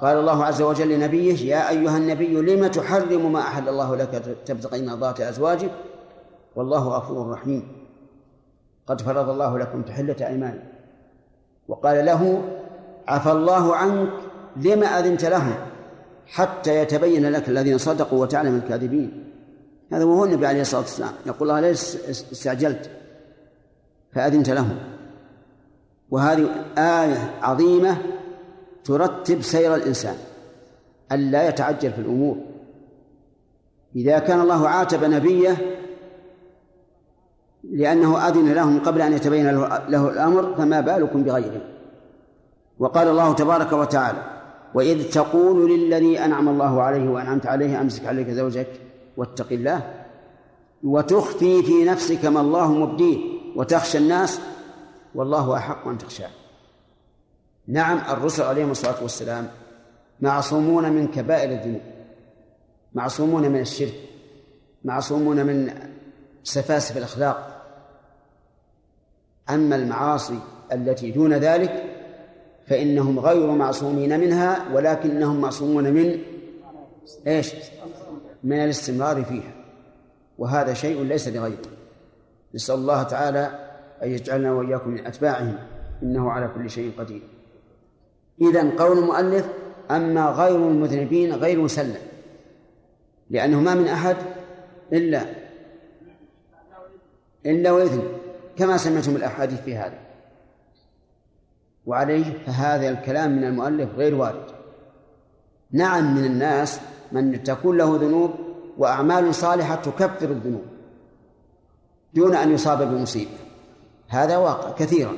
قال 0.00 0.18
الله 0.18 0.44
عز 0.44 0.62
وجل 0.62 0.88
لنبيه 0.88 1.54
يا 1.54 1.68
أيها 1.68 1.96
النبي 1.96 2.34
لم 2.34 2.66
تحرم 2.66 3.32
ما 3.32 3.40
أحل 3.40 3.68
الله 3.68 3.96
لك 3.96 4.38
تبتغي 4.46 4.86
مرضات 4.86 5.20
أزواجك؟ 5.20 5.70
والله 6.56 6.88
غفور 6.88 7.30
رحيم. 7.30 7.68
قد 8.86 9.00
فرض 9.00 9.28
الله 9.28 9.58
لكم 9.58 9.82
تحلة 9.82 10.16
أيمانكم. 10.26 10.66
وقال 11.68 12.06
له 12.06 12.42
عفى 13.08 13.32
الله 13.32 13.76
عنك 13.76 14.12
لما 14.56 14.86
أذنت 14.86 15.24
لهم 15.24 15.54
حتى 16.26 16.76
يتبين 16.76 17.30
لك 17.30 17.48
الذين 17.48 17.78
صدقوا 17.78 18.22
وتعلم 18.22 18.56
الكاذبين. 18.56 19.32
هذا 19.92 20.04
وهو 20.04 20.24
النبي 20.24 20.46
عليه 20.46 20.60
الصلاة 20.60 20.80
والسلام. 20.80 21.12
يقول 21.26 21.50
الله 21.50 21.60
ليس 21.60 22.10
استعجلت 22.10 22.90
فأذنت 24.12 24.50
لهم. 24.50 24.78
وهذه 26.10 26.48
آية 26.78 27.34
عظيمة 27.42 27.98
ترتب 28.86 29.42
سير 29.42 29.74
الإنسان 29.74 30.16
ألا 31.12 31.48
يتعجل 31.48 31.92
في 31.92 31.98
الأمور. 31.98 32.36
إذا 33.96 34.18
كان 34.18 34.40
الله 34.40 34.68
عاتب 34.68 35.04
نبيه 35.04 35.56
لأنه 37.64 38.28
أذن 38.28 38.52
لهم 38.52 38.78
قبل 38.78 39.02
أن 39.02 39.12
يتبين 39.12 39.50
له 39.88 40.08
الأمر 40.10 40.54
فما 40.54 40.80
بالكم 40.80 41.22
بغيره. 41.22 41.60
وقال 42.78 43.08
الله 43.08 43.32
تبارك 43.32 43.72
وتعالى 43.72 44.22
وإذ 44.74 45.10
تقول 45.10 45.70
للذي 45.70 46.24
أنعم 46.24 46.48
الله 46.48 46.82
عليه 46.82 47.08
وأنعمت 47.08 47.46
عليه 47.46 47.80
أمسك 47.80 48.06
عليك 48.06 48.30
زوجك 48.30 48.80
واتق 49.16 49.52
الله 49.52 49.94
وتخفي 50.84 51.62
في 51.62 51.84
نفسك 51.84 52.24
ما 52.24 52.40
الله 52.40 52.72
مبديه 52.72 53.18
وتخشى 53.56 53.98
الناس 53.98 54.40
والله 55.14 55.56
أحق 55.56 55.88
أن 55.88 55.98
تخشاه. 55.98 56.30
نعم 57.68 57.98
الرسل 57.98 58.42
عليهم 58.42 58.70
الصلاة 58.70 59.02
والسلام 59.02 59.48
معصومون 60.20 60.92
من 60.92 61.08
كبائر 61.08 61.50
الذنوب 61.50 61.80
معصومون 62.94 63.48
من 63.48 63.60
الشرك 63.60 63.94
معصومون 64.84 65.46
من 65.46 65.70
سفاسف 66.44 66.96
الأخلاق. 66.96 67.62
أما 69.50 69.76
المعاصي 69.76 70.38
التي 70.72 71.10
دون 71.10 71.34
ذلك 71.34 71.84
فإنهم 72.66 73.18
غير 73.18 73.50
معصومين 73.50 74.20
منها 74.20 74.74
ولكنهم 74.74 75.40
معصومون 75.40 75.92
من 75.92 76.18
إيش؟ 77.26 77.54
من 78.44 78.64
الاستمرار 78.64 79.24
فيها. 79.24 79.52
وهذا 80.38 80.74
شيء 80.74 81.02
ليس 81.02 81.28
لغيره 81.28 81.58
نسأل 82.54 82.74
الله 82.74 83.02
تعالى 83.02 83.68
أن 84.02 84.10
يجعلنا 84.10 84.52
وإياكم 84.52 84.90
من 84.90 85.06
أتباعهم 85.06 85.58
إنه 86.02 86.30
على 86.30 86.48
كل 86.54 86.70
شيء 86.70 86.92
قدير. 86.98 87.22
إذا 88.40 88.70
قول 88.78 88.98
المؤلف 88.98 89.48
أما 89.90 90.30
غير 90.30 90.56
المذنبين 90.56 91.34
غير 91.34 91.60
مسلم 91.60 91.96
لأنه 93.30 93.60
ما 93.60 93.74
من 93.74 93.88
أحد 93.88 94.16
إلا 94.92 95.26
إلا 97.46 97.70
ويذنب 97.72 98.08
كما 98.56 98.76
سمعتم 98.76 99.16
الأحاديث 99.16 99.60
في 99.60 99.76
هذا. 99.76 99.98
وعليه 101.86 102.44
فهذا 102.46 102.88
الكلام 102.88 103.36
من 103.36 103.44
المؤلف 103.44 103.94
غير 103.96 104.14
وارد. 104.14 104.46
نعم 105.72 106.16
من 106.16 106.24
الناس 106.24 106.80
من 107.12 107.42
تكون 107.42 107.76
له 107.76 107.96
ذنوب 107.96 108.30
وأعمال 108.78 109.34
صالحة 109.34 109.74
تكفر 109.74 110.30
الذنوب 110.30 110.64
دون 112.14 112.34
أن 112.34 112.52
يصاب 112.52 112.82
بمصيبة. 112.82 113.38
هذا 114.08 114.36
واقع 114.36 114.70
كثيرا. 114.70 115.16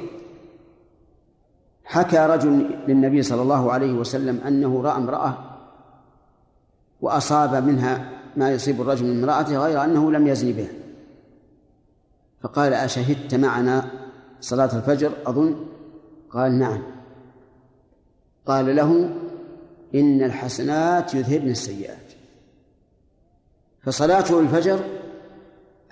حكى 1.89 2.19
رجل 2.19 2.71
للنبي 2.89 3.23
صلى 3.23 3.43
الله 3.43 3.73
عليه 3.73 3.93
وسلم 3.93 4.41
أنه 4.47 4.83
رأى 4.83 4.97
امرأة 4.97 5.39
وأصاب 7.01 7.65
منها 7.65 8.11
ما 8.37 8.51
يصيب 8.51 8.81
الرجل 8.81 9.07
من 9.07 9.23
امرأته 9.23 9.59
غير 9.59 9.85
أنه 9.85 10.13
لم 10.13 10.27
يزني 10.27 10.53
بها 10.53 10.69
فقال 12.43 12.75
أشهدت 12.75 13.35
معنا 13.35 13.91
صلاة 14.41 14.77
الفجر؟ 14.77 15.13
أظن. 15.27 15.67
قال 16.31 16.59
نعم. 16.59 16.83
قال 18.47 18.77
له 18.77 19.11
إن 19.95 20.23
الحسنات 20.23 21.15
يذهبن 21.15 21.51
السيئات. 21.51 22.13
فصلاته 23.83 24.41
الفجر 24.41 24.81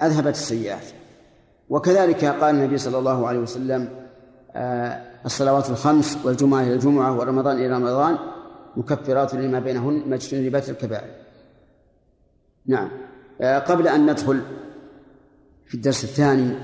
أذهبت 0.02 0.34
السيئات. 0.34 0.84
وكذلك 1.68 2.24
قال 2.24 2.54
النبي 2.54 2.78
صلى 2.78 2.98
الله 2.98 3.28
عليه 3.28 3.38
وسلم 3.38 4.05
الصلوات 5.26 5.70
الخمس 5.70 6.18
والجمعة 6.24 6.62
إلى 6.62 6.74
الجمعة 6.74 7.18
ورمضان 7.18 7.56
إلى 7.56 7.68
رمضان 7.68 8.18
مكفرات 8.76 9.34
لما 9.34 9.58
بينهن 9.58 10.02
ما 10.08 10.14
اجتنبت 10.14 10.68
الكبائر. 10.68 11.10
نعم. 12.66 12.90
آه، 13.40 13.58
قبل 13.58 13.88
أن 13.88 14.10
ندخل 14.10 14.40
في 15.66 15.74
الدرس 15.74 16.04
الثاني 16.04 16.54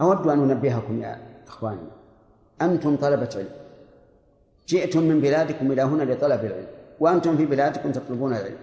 أود 0.00 0.26
أن 0.26 0.50
أنبهكم 0.50 1.02
يا 1.02 1.18
إخواني. 1.46 1.88
أنتم 2.62 2.96
طلبة 2.96 3.28
علم. 3.36 3.48
جئتم 4.68 5.02
من 5.02 5.20
بلادكم 5.20 5.72
إلى 5.72 5.82
هنا 5.82 6.02
لطلب 6.02 6.44
العلم. 6.44 6.66
وأنتم 7.00 7.36
في 7.36 7.46
بلادكم 7.46 7.92
تطلبون 7.92 8.32
العلم. 8.32 8.56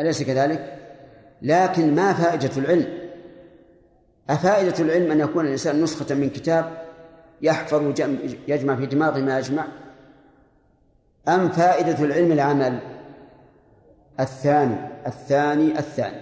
أليس 0.00 0.22
كذلك؟ 0.22 0.78
لكن 1.42 1.94
ما 1.94 2.12
فائدة 2.12 2.56
العلم؟ 2.56 2.98
أفائدة 4.30 4.84
العلم 4.84 5.10
أن 5.10 5.20
يكون 5.20 5.46
الإنسان 5.46 5.82
نسخة 5.82 6.14
من 6.14 6.30
كتاب 6.30 6.85
يحفظ 7.42 8.00
يجمع 8.48 8.76
في 8.76 8.86
دماغه 8.86 9.18
ما 9.18 9.38
يجمع. 9.38 9.64
أم 11.28 11.48
فائدة 11.48 12.04
العلم 12.04 12.32
العمل؟ 12.32 12.80
الثاني 14.20 14.76
الثاني 15.06 15.78
الثاني. 15.78 16.20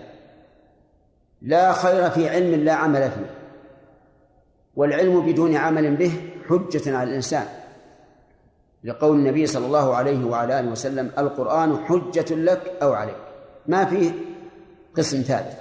لا 1.42 1.72
خير 1.72 2.10
في 2.10 2.28
علم 2.28 2.64
لا 2.64 2.72
عمل 2.72 3.10
فيه. 3.10 3.30
والعلم 4.76 5.26
بدون 5.26 5.56
عمل 5.56 5.96
به 5.96 6.12
حجة 6.48 6.96
على 6.96 7.10
الإنسان. 7.10 7.46
لقول 8.84 9.16
النبي 9.16 9.46
صلى 9.46 9.66
الله 9.66 9.94
عليه 9.94 10.24
وعلى 10.24 10.60
آله 10.60 10.70
وسلم 10.70 11.10
القرآن 11.18 11.84
حجة 11.84 12.34
لك 12.34 12.72
أو 12.82 12.92
عليك. 12.92 13.16
ما 13.66 13.84
فيه 13.84 14.12
قسم 14.96 15.22
ثالث. 15.22 15.54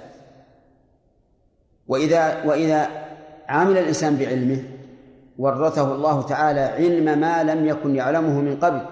وإذا 1.88 2.44
وإذا 2.44 2.88
عمل 3.48 3.78
الإنسان 3.78 4.16
بعلمه 4.16 4.64
ورثه 5.38 5.94
الله 5.94 6.22
تعالى 6.22 6.60
علم 6.60 7.18
ما 7.20 7.42
لم 7.42 7.66
يكن 7.66 7.96
يعلمه 7.96 8.40
من 8.40 8.56
قبل. 8.56 8.86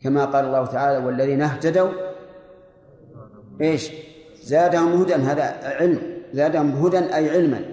كما 0.00 0.24
قال 0.24 0.44
الله 0.44 0.66
تعالى 0.66 1.06
والذين 1.06 1.42
اهتدوا 1.42 1.90
إيش؟ 3.60 3.92
زادهم 4.42 5.02
هدى 5.02 5.14
هذا 5.14 5.42
علم. 5.64 6.22
زادهم 6.32 6.86
هدى 6.86 6.98
أي 6.98 7.30
علما. 7.30 7.64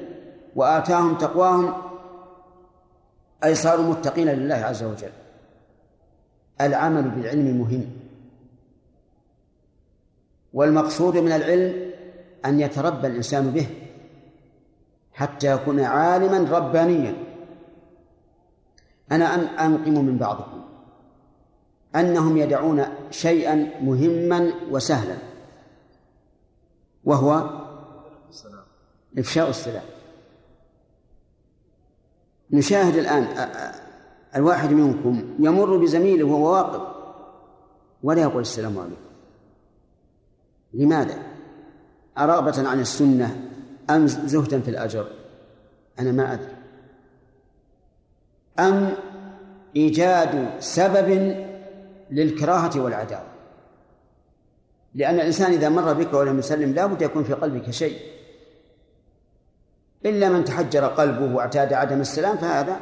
وآتاهم 0.56 1.18
تقواهم 1.18 1.74
أي 3.44 3.56
صاروا 3.56 3.86
متقين 3.86 4.28
لله 4.28 4.56
عز 4.56 4.84
وجل. 4.84 5.12
العمل 6.62 7.10
بالعلم 7.10 7.62
مهم. 7.62 7.86
والمقصود 10.54 11.18
من 11.18 11.32
العلم 11.32 11.92
أن 12.46 12.60
يتربى 12.60 13.08
الإنسان 13.08 13.52
به. 13.52 13.68
حتى 15.20 15.52
يكون 15.52 15.80
عالما 15.80 16.58
ربانيا. 16.58 17.16
أنا 19.12 19.26
أنقم 19.66 20.06
من 20.06 20.18
بعضكم. 20.18 20.62
أنهم 21.96 22.38
يدعون 22.38 22.86
شيئا 23.12 23.80
مهما 23.82 24.52
وسهلا. 24.72 25.18
وهو 27.04 27.50
إفشاء 29.18 29.50
السلام. 29.50 29.84
نشاهد 32.52 32.96
الآن 32.96 33.24
الواحد 34.36 34.74
منكم 34.74 35.36
يمر 35.40 35.78
بزميله 35.78 36.24
وهو 36.24 36.54
واقف. 36.54 36.96
ولا 38.04 38.22
يقول 38.22 38.42
السلام 38.42 38.80
عليكم. 38.80 39.10
لماذا؟ 40.74 41.18
أرغبة 42.18 42.70
عن 42.70 42.80
السنة 42.80 43.49
أم 43.90 44.08
زهدا 44.08 44.62
في 44.62 44.70
الأجر؟ 44.70 45.08
أنا 46.00 46.12
ما 46.12 46.34
أدري. 46.34 46.56
أم 48.60 48.94
إيجاد 49.76 50.50
سبب 50.60 51.36
للكراهة 52.12 52.80
والعداوة؟ 52.80 53.30
لأن 54.96 55.16
الإنسان 55.16 55.52
إذا 55.52 55.70
مر 55.70 55.94
بك 55.94 56.14
ولم 56.14 56.40
يسلم 56.40 56.74
لا 56.74 56.86
بد 56.86 57.02
يكون 57.02 57.24
في 57.24 57.34
قلبك 57.34 57.70
شيء. 57.70 57.98
إلا 60.06 60.30
من 60.30 60.44
تحجر 60.44 60.86
قلبه 60.86 61.36
واعتاد 61.36 61.74
عدم 61.74 62.02
السلام 62.02 62.38
فهذا 62.38 62.80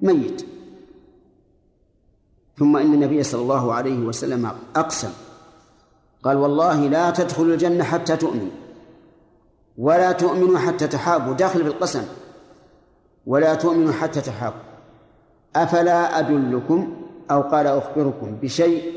ميت. 0.00 0.46
ثم 2.58 2.76
إن 2.76 2.94
النبي 2.94 3.22
صلى 3.22 3.42
الله 3.42 3.74
عليه 3.74 3.98
وسلم 3.98 4.52
أقسم 4.76 5.10
قال 6.22 6.36
والله 6.36 6.88
لا 6.88 7.10
تدخلوا 7.10 7.54
الجنة 7.54 7.84
حتى 7.84 8.16
تؤمنوا 8.16 8.61
ولا 9.78 10.12
تؤمنوا 10.12 10.58
حتى 10.58 10.86
تحابوا. 10.88 11.34
داخل 11.34 11.62
بالقسم. 11.62 12.04
ولا 13.26 13.54
تؤمنوا 13.54 13.92
حتى 13.92 14.20
تحابوا. 14.20 14.60
أفلا 15.56 16.18
أدلكم 16.18 17.06
أو 17.30 17.40
قال 17.40 17.66
أخبركم 17.66 18.36
بشيء 18.42 18.92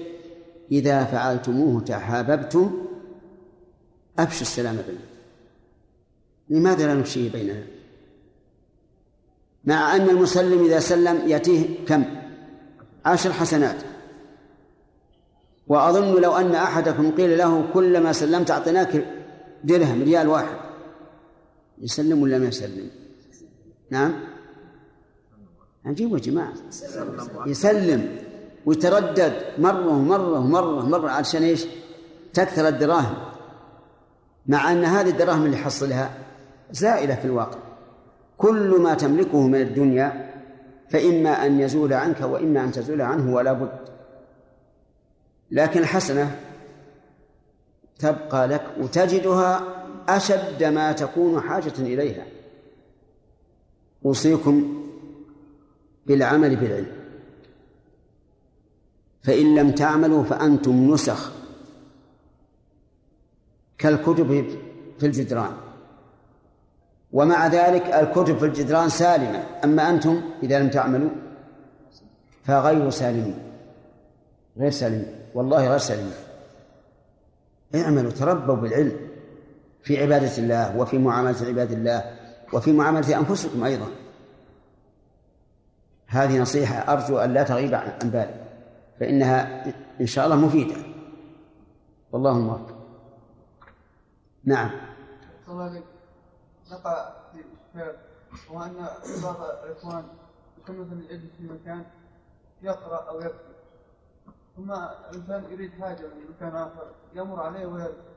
إذا 0.72 1.04
فعلتموه 1.04 1.82
تحاببتم؟ 1.82 2.86
أفشوا 4.20 4.42
السلام 4.42 4.76
بينكم. 4.76 5.04
لماذا 6.50 6.88
لا 6.88 6.94
نفشيه 6.94 7.32
بيننا؟ 7.32 7.64
مع 9.66 9.96
أن 9.96 10.10
المسلم 10.10 10.66
إذا 10.66 10.80
سلم 10.80 11.28
يأتيه 11.28 11.86
كم؟ 11.86 12.04
عشر 13.06 13.34
حسنات. 13.34 13.78
وأظن 15.68 16.22
لو 16.22 16.36
أن 16.36 16.56
أحدكم 16.56 17.12
قيل 17.12 17.38
له 17.38 17.66
كلما 17.74 18.12
سلمت 18.12 18.52
أعطيناك 18.52 19.06
درهم 19.64 20.04
ريال 20.04 20.28
واحد. 20.28 20.65
يسلم 21.82 22.22
ولا 22.22 22.38
ما 22.38 22.46
يسلم؟ 22.46 22.90
نعم؟ 23.90 24.14
عجيب 25.86 26.14
يا 26.14 26.18
جماعة. 26.20 26.54
يسلم 27.46 28.18
ويتردد 28.66 29.34
مرة 29.58 29.88
ومرة 29.88 30.40
ومرة 30.40 30.84
ومرة 30.84 31.10
عشان 31.10 31.44
إيش؟ 31.44 31.66
تكثر 32.34 32.68
الدراهم. 32.68 33.16
مع 34.48 34.72
أن 34.72 34.86
هذه 34.86 35.10
الدراهم 35.10 35.46
اللي 35.46 35.58
حصلها 35.58 36.18
زائلة 36.72 37.16
في 37.16 37.26
الواقع. 37.26 37.60
كل 38.38 38.82
ما 38.82 38.94
تملكه 38.94 39.48
من 39.48 39.62
الدنيا 39.62 40.34
فإما 40.90 41.46
أن 41.46 41.60
يزول 41.60 41.94
عنك 41.94 42.22
وإما 42.22 42.64
أن 42.64 42.72
تزول 42.72 43.02
عنه 43.02 43.34
ولا 43.34 43.54
بد. 43.54 43.80
لكن 45.52 45.80
الحسنة 45.80 46.40
تبقى 48.00 48.48
لك 48.48 48.64
وتجدها 48.80 49.75
أشد 50.08 50.64
ما 50.64 50.92
تكون 50.92 51.42
حاجة 51.42 51.74
إليها. 51.80 52.26
أوصيكم 54.06 54.86
بالعمل 56.06 56.56
بالعلم. 56.56 56.92
فإن 59.24 59.56
لم 59.56 59.72
تعملوا 59.72 60.24
فأنتم 60.24 60.94
نسخ 60.94 61.32
كالكتب 63.78 64.48
في 65.00 65.06
الجدران. 65.06 65.52
ومع 67.12 67.48
ذلك 67.48 67.86
الكتب 67.86 68.38
في 68.38 68.46
الجدران 68.46 68.90
سالمة. 68.90 69.46
أما 69.64 69.90
أنتم 69.90 70.22
إذا 70.44 70.60
لم 70.60 70.70
تعملوا 70.70 71.10
فغير 72.44 72.90
سالمين. 72.90 73.38
غير 74.58 74.72
سالمين. 74.72 75.16
والله 75.34 75.70
غير 75.70 75.78
سالمين. 75.78 76.14
اعملوا 77.76 78.12
تربوا 78.12 78.56
بالعلم. 78.56 79.05
في 79.86 80.02
عبادة 80.02 80.38
الله 80.38 80.78
وفي 80.78 80.98
معاملة 80.98 81.48
عباد 81.48 81.72
الله 81.72 82.18
وفي 82.54 82.72
معاملة 82.74 83.18
أنفسكم 83.18 83.64
أيضا. 83.64 83.88
هذه 86.08 86.42
نصيحة 86.42 86.94
أرجو 86.94 87.18
أن 87.18 87.34
لا 87.34 87.44
تغيب 87.44 87.74
عن 87.74 88.10
بالي 88.10 88.46
فإنها 89.00 89.66
إن 90.02 90.06
شاء 90.06 90.26
الله 90.26 90.36
مفيدة. 90.36 90.76
والله 92.12 92.32
الموفق 92.32 92.76
نعم. 94.44 94.72
نقع 96.72 97.14
في 97.34 97.44
إشكال 97.64 97.96
وأن 98.52 98.74
بعض 99.24 99.36
الإخوان 99.64 100.04
يكون 100.58 101.06
يجلس 101.10 101.32
في 101.38 101.44
مكان 101.44 101.84
يقرأ 102.62 103.10
أو 103.10 103.20
يكتب. 103.20 103.56
ثم 104.58 104.72
الإنسان 105.10 105.44
يريد 105.52 105.72
حاجة 105.82 106.02
من 106.02 106.36
مكان 106.36 106.56
آخر 106.56 106.88
يمر 107.16 107.42
عليه 107.42 107.66
ويرجع. 107.66 108.15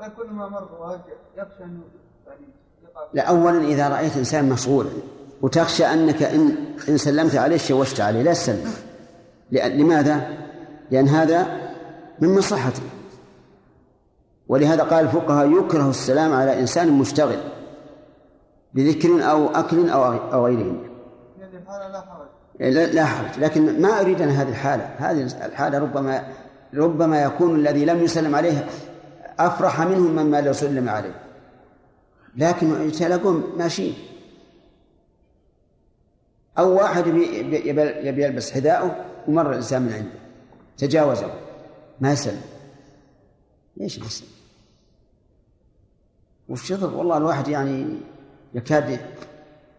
فكل 0.00 0.30
ما 0.30 0.48
مر 0.48 1.00
يخشى 1.36 1.60
يعني 1.60 1.78
لا 3.14 3.22
أولا 3.22 3.58
إذا 3.58 3.88
رأيت 3.88 4.16
إنسان 4.16 4.48
مشغولا 4.48 4.90
وتخشى 5.42 5.84
أنك 5.84 6.22
إن 6.22 6.54
إن 6.88 6.96
سلمت 6.96 7.36
عليه 7.36 7.56
شوشت 7.56 8.00
عليه 8.00 8.22
لا 8.22 8.32
تسلم. 8.32 8.72
لماذا؟ 9.52 10.38
لأن 10.90 11.08
هذا 11.08 11.46
من 12.20 12.34
مصلحته. 12.38 12.82
ولهذا 14.48 14.82
قال 14.82 15.04
الفقهاء 15.04 15.50
يكره 15.50 15.90
السلام 15.90 16.32
على 16.32 16.60
إنسان 16.60 16.92
مشتغل 16.92 17.38
بذكر 18.74 19.30
أو 19.30 19.48
أكل 19.48 19.90
أو 19.90 20.04
أو 20.12 20.46
غيره 20.46 20.74
لا 22.60 22.86
لا 22.86 23.04
حرج. 23.04 23.38
لكن 23.38 23.82
ما 23.82 24.00
أريد 24.00 24.22
أن 24.22 24.28
هذه 24.28 24.48
الحالة. 24.48 24.84
هذه 24.98 25.22
الحالة 25.46 25.78
ربما 25.78 26.24
ربما 26.74 27.22
يكون 27.22 27.54
الذي 27.54 27.84
لم 27.84 28.02
يسلم 28.02 28.34
عليه 28.34 28.66
أفرح 29.46 29.80
منهم 29.80 30.16
مما 30.16 30.40
لو 30.40 30.52
سلم 30.52 30.88
عليه. 30.88 31.22
لكن 32.36 32.92
تلاقون 32.92 33.52
ماشيين 33.56 33.94
أو 36.58 36.74
واحد 36.74 37.06
يبي 37.06 38.24
يلبس 38.24 38.50
حذاءه 38.50 39.04
ومر 39.28 39.50
الإنسان 39.50 39.82
من 39.82 39.92
عنده. 39.92 40.20
تجاوزه. 40.78 41.34
ما 42.00 42.12
يسلم. 42.12 42.42
ليش 43.76 43.98
يسلم؟ 43.98 44.28
والشطر 46.48 46.94
والله 46.94 47.16
الواحد 47.16 47.48
يعني 47.48 47.98
يكاد 48.54 49.00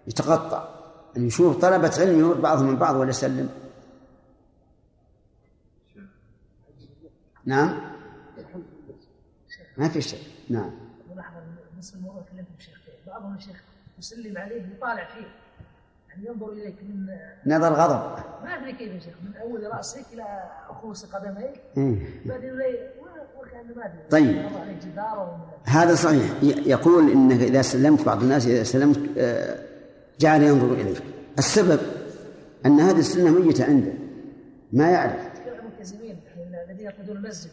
يتقطع. 0.07 0.69
أن 1.17 1.27
يشوف 1.27 1.57
طلبة 1.57 1.91
علم 1.99 2.19
يمر 2.19 2.33
بعضهم 2.33 2.67
من 2.67 2.75
بعض 2.75 2.95
ولا 2.95 3.09
يسلم. 3.09 3.49
نعم؟ 7.45 7.90
ما 9.81 9.89
في 9.89 10.01
شيء. 10.01 10.19
نعم. 10.49 10.71
ملاحظة 11.13 11.39
بالنسبة 11.71 11.97
للموضوع 11.97 12.21
تكلمت 12.21 12.47
شيخ 12.59 12.77
بعضهم 13.07 13.35
الشيخ 13.35 13.63
يسلم 13.99 14.37
عليه 14.37 14.65
يطالع 14.77 15.05
فيه. 15.05 15.27
يعني 16.09 16.27
ينظر 16.27 16.51
إليك 16.51 16.75
من 16.83 17.07
نظر 17.45 17.73
غضب. 17.73 18.23
ما 18.43 18.57
أدري 18.57 18.73
كيف 18.73 18.93
يا 18.93 18.99
شيخ 18.99 19.13
من 19.23 19.35
أول 19.41 19.73
رأسك 19.73 20.05
إلى 20.13 20.43
رؤوس 20.69 21.05
قدميك. 21.05 21.61
إيه. 21.77 22.21
بعدين 22.25 22.49
أدري. 22.49 24.09
طيب. 24.11 24.49
هذا 25.65 25.95
صحيح. 25.95 26.43
يقول 26.43 27.11
إنك 27.11 27.41
إذا 27.41 27.61
سلمت 27.61 28.05
بعض 28.05 28.23
الناس 28.23 28.47
إذا 28.47 28.63
سلمت 28.63 29.17
آه، 29.17 29.65
جعل 30.19 30.43
ينظر 30.43 30.73
إليك. 30.73 31.03
السبب 31.39 31.79
أن 32.65 32.79
هذه 32.79 32.99
السنة 32.99 33.31
ميتة 33.31 33.65
عنده. 33.65 33.93
ما 34.73 34.91
يعرف. 34.91 35.31
الذين 36.69 36.85
يقودون 36.85 37.17
المسجد 37.17 37.51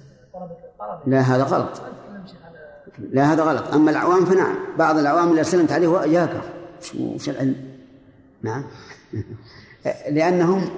لا 1.07 1.21
هذا 1.21 1.43
غلط 1.43 1.81
ما 1.81 1.89
تتكلم 1.89 2.27
شيخ 2.27 2.45
على 2.47 2.59
لا 2.99 3.33
هذا 3.33 3.43
غلط. 3.43 3.75
أما 3.75 3.91
العوام 3.91 4.25
فنعم 4.25 4.57
بعض 4.79 4.99
العوام 4.99 5.33
إذا 5.33 5.43
سلمت 5.43 5.73
عليه 5.73 5.89
شو 6.81 6.99
وش 6.99 7.29
العلم؟ 7.29 7.57
نعم. 8.43 8.65
لأنهم 10.17 10.71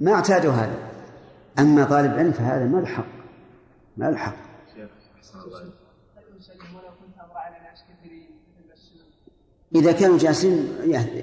ما 0.00 0.12
اعتادوا 0.12 0.52
هذا. 0.52 0.78
أما 1.58 1.84
طالب 1.84 2.12
علم 2.12 2.32
فهذا 2.32 2.64
ما 2.64 2.78
له 2.78 2.86
حق 2.86 3.06
ما 3.96 4.10
له 4.10 4.16
حق 4.16 4.36
شيخ 4.74 4.88
احسن 5.16 5.40
الله 5.40 5.60
إليك. 5.60 5.72
ولو 6.74 6.90
كنت 7.00 7.18
أمر 7.24 7.36
على 7.36 7.56
ناس 7.70 7.84
كثيرين 7.88 8.30
مثل 8.58 8.72
السنن 8.74 9.80
إذا 9.80 9.92
كانوا 9.92 10.18
جالسين 10.18 10.68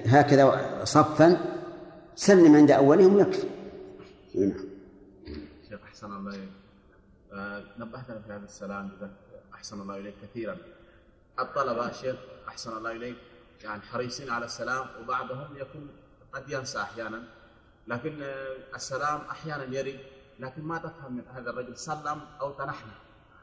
هكذا 0.06 0.62
صفا 0.84 1.38
سلم 2.15 2.56
عند 2.56 2.71
أولهم 2.71 3.15
ويكفي. 3.15 3.47
نعم. 4.36 4.54
شيخ 5.69 5.80
أحسن 5.84 6.12
الله 6.12 6.38
آه، 7.34 7.63
نبهتنا 7.80 8.19
في 8.19 8.34
هذا 8.34 8.45
السلام 8.45 8.89
جزاك 8.95 9.10
أحسن 9.63 9.82
الله 9.82 9.97
إليك 9.97 10.15
كثيرا. 10.21 10.58
الطلبة 11.39 11.91
شيخ 11.91 12.15
أحسن 12.47 12.78
الله 12.78 12.91
إليك. 12.91 13.17
يعني 13.63 13.82
حريصين 13.82 14.30
على 14.30 14.45
السلام 14.45 14.86
وبعضهم 14.99 15.56
يكون 15.56 15.88
قد 16.34 16.49
ينسى 16.49 16.82
أحيانا. 16.82 17.23
لكن 17.88 18.21
آه، 18.23 18.76
السلام 18.76 19.21
أحيانا 19.32 19.63
يرد. 19.63 19.99
لكن 20.39 20.62
ما 20.63 20.78
تفهم 20.78 21.12
من 21.15 21.23
هذا 21.34 21.49
الرجل 21.49 21.78
سلم 21.78 22.21
أو 22.41 22.52
تنحنى. 22.52 22.91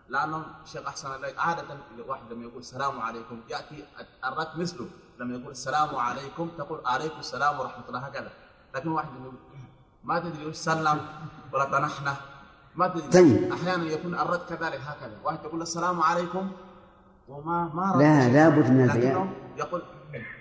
لأنه 0.08 0.44
شيخ 0.64 0.86
أحسن 0.86 1.14
الله 1.14 1.32
عادة 1.40 1.76
الواحد 1.96 2.32
لما 2.32 2.42
يقول 2.44 2.60
السلام 2.60 3.00
عليكم 3.00 3.40
يأتي 3.48 3.84
الرد 4.24 4.58
مثله. 4.60 4.88
لما 5.18 5.36
يقول 5.36 5.50
السلام 5.50 5.96
عليكم 5.96 6.50
تقول 6.58 6.86
عليكم 6.86 7.18
السلام 7.18 7.60
ورحمة 7.60 7.88
الله 7.88 7.98
هكذا. 7.98 8.32
لكن 8.74 8.88
واحد 8.88 9.10
ما 10.04 10.20
تدري 10.20 10.52
سلم 10.52 10.98
ولا 11.52 11.64
تنحنى؟ 11.64 12.14
ما 12.74 12.88
تدري 12.88 13.02
طيب. 13.12 13.52
أحيانا 13.52 13.84
يكون 13.84 14.14
الرد 14.14 14.40
كذلك 14.48 14.80
هكذا. 14.86 15.12
واحد 15.24 15.38
يقول 15.44 15.62
السلام 15.62 16.00
عليكم 16.00 16.50
وما 17.28 17.70
ما 17.74 17.92
رد 17.92 18.02
لا. 18.02 18.28
لابد 18.28 18.70
من 18.70 18.90
البيان. 18.90 19.30
يقول 19.58 19.82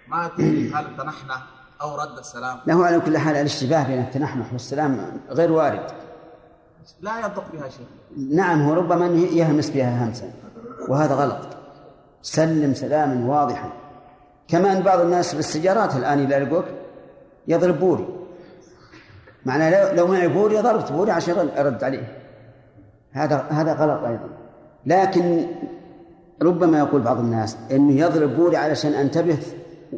ما 0.08 0.28
تدري 0.38 0.74
هل 0.74 0.98
تنحنى 0.98 1.44
أو 1.82 1.96
رد 1.96 2.18
السلام. 2.18 2.60
له 2.68 2.86
على 2.86 3.00
كل 3.00 3.18
حال 3.18 3.36
الاشتباه 3.36 3.88
بين 3.88 4.00
التنحنح 4.00 4.54
والسلام 4.54 5.22
غير 5.30 5.52
وارد. 5.52 5.92
لا 7.02 7.20
ينطق 7.20 7.44
بها 7.54 7.70
شيء. 7.70 7.88
نعم 8.36 8.62
هو 8.62 8.74
ربما 8.74 9.06
يهمس 9.08 9.70
بها 9.70 10.06
همسا. 10.06 10.34
وهذا 10.90 11.16
غلط. 11.16 11.48
سلم 12.22 12.74
سلاما 12.74 13.26
واضحا. 13.26 13.72
كما 14.48 14.72
أن 14.72 14.82
بعض 14.84 15.00
الناس 15.00 15.36
بالسيارات 15.36 15.96
الآن 15.96 16.20
اذا 16.20 16.40
لقوك 16.40 16.66
يضرب 17.48 17.80
بوري. 17.80 18.08
معناه 19.46 19.70
لو- 19.94 19.96
لو 19.98 20.08
معي 20.08 20.28
بوري 20.28 20.62
ضربت 20.62 20.92
بوري 20.92 21.12
عشان 21.12 21.50
ارد 21.58 21.84
عليه. 21.84 22.19
هذا 23.12 23.38
هذا 23.38 23.74
غلط 23.74 24.04
أيضا. 24.04 24.30
لكن 24.86 25.48
ربما 26.42 26.80
يقول 26.80 27.02
بعض 27.02 27.20
الناس 27.20 27.58
إنه 27.72 27.94
يضرب 27.94 28.36
بوري 28.36 28.58
علشان 28.58 28.94
انتبه 28.94 29.38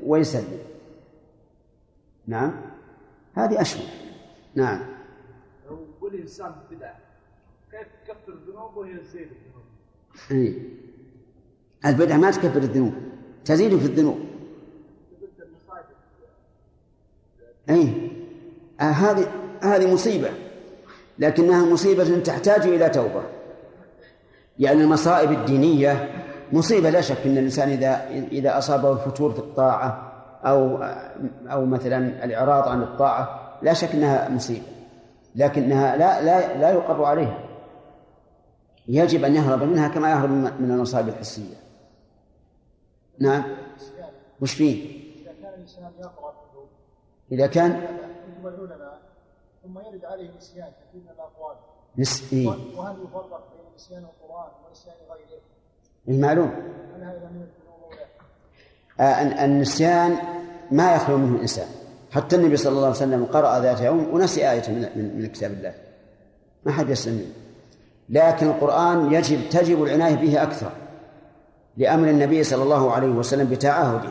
ويسلم. 0.06 0.60
نعم. 2.28 2.52
هذه 3.34 3.62
اشهر 3.62 3.84
نعم. 4.56 4.80
لو 5.69 5.78
يقول 5.97 6.15
الانسان 6.15 6.52
بدعه 6.71 6.95
كيف 7.71 7.88
تكفر 8.06 8.34
الذنوب 8.34 8.78
وهي 8.78 8.97
تزيد 8.97 9.28
الذنوب؟ 9.28 9.63
اي 10.32 10.62
البدعة 11.86 12.17
ما 12.17 12.32
تكفر 12.32 12.58
الذنوب 12.58 12.93
تزيد 13.45 13.78
في 13.78 13.86
الذنوب. 13.86 14.19
اي 17.69 18.12
آه 18.80 18.84
هذه 18.84 19.32
هذه 19.62 19.93
مصيبة. 19.93 20.30
لكنها 21.22 21.66
مصيبة 21.66 22.20
تحتاج 22.20 22.62
إلى 22.62 22.90
توبة. 22.90 23.24
يعني 24.60 24.82
المصائب 24.82 25.32
الدينية 25.32 26.10
مصيبة 26.52 26.90
لا 26.90 27.02
شك 27.02 27.26
أن 27.26 27.38
الإنسان 27.38 27.70
إذا 27.70 28.08
إذا 28.32 28.58
أصابه 28.58 28.92
الفتور 28.92 29.32
في 29.32 29.40
الطاعة 29.40 30.12
أو 30.46 30.84
أو 31.48 31.66
مثلا 31.66 32.26
الإعراض 32.26 32.68
عن 32.68 32.82
الطاعة 32.82 33.40
لا 33.62 33.74
شك 33.74 33.92
أنها 33.96 34.30
مصيبة. 34.30 34.66
لكنها 35.36 35.98
لا 35.98 36.22
لا 36.22 36.58
لا 36.58 36.70
يقر 36.70 37.04
عليها. 37.04 37.40
يجب 38.88 39.24
أن 39.24 39.36
يهرب 39.36 39.64
منها 39.64 39.88
كما 39.88 40.12
يهرب 40.12 40.30
من 40.30 40.72
المصائب 40.72 41.08
الحسية. 41.08 41.56
نعم. 43.20 43.44
وش 44.42 44.54
فيه؟ 44.54 45.02
إذا 45.22 45.32
كان 45.42 45.66
إذا 47.32 47.48
كان؟ 47.48 47.82
ثم 49.63 49.80
يرد 49.80 50.06
عليه 50.06 50.30
نسيان 50.38 50.67
كثير 50.67 51.02
من 51.02 51.10
الأقوال. 51.15 51.56
نس... 51.97 52.34
إيه؟ 52.34 52.47
وهل 52.47 52.95
يفرق 53.04 53.43
بين 53.54 53.76
نسيان 53.76 54.04
القرآن 54.04 54.50
ونسيان 54.69 54.95
غيره؟ 55.10 55.41
إيه 56.08 56.21
معلوم 56.21 56.50
هل 56.95 57.04
هذا 57.04 57.30
من؟ 57.34 57.47
آه، 59.00 59.21
الن- 59.21 59.34
النسيان 59.52 60.17
ما 60.71 60.95
يخلو 60.95 61.17
منه 61.17 61.36
الإنسان. 61.36 61.67
حتى 62.12 62.36
النبي 62.36 62.58
صلى 62.58 62.71
الله 62.71 62.86
عليه 62.86 62.95
وسلم 62.95 63.26
قرأ 63.26 63.60
ذات 63.60 63.82
يوم 63.82 64.13
ونسي 64.13 64.52
آية 64.52 64.69
من, 64.69 64.82
من, 64.95 65.19
من 65.21 65.28
كتاب 65.28 65.52
الله. 65.52 65.74
ما 66.65 66.71
حد 66.71 66.89
يسلم 66.89 67.13
منه. 67.15 67.34
لكن 68.10 68.47
القرآن 68.47 69.13
يجب 69.13 69.50
تجب 69.50 69.84
العناية 69.84 70.15
به 70.15 70.43
أكثر 70.43 70.71
لأمر 71.78 72.10
النبي 72.10 72.43
صلى 72.43 72.63
الله 72.63 72.91
عليه 72.91 73.10
وسلم 73.10 73.50
بتعاهده 73.50 74.10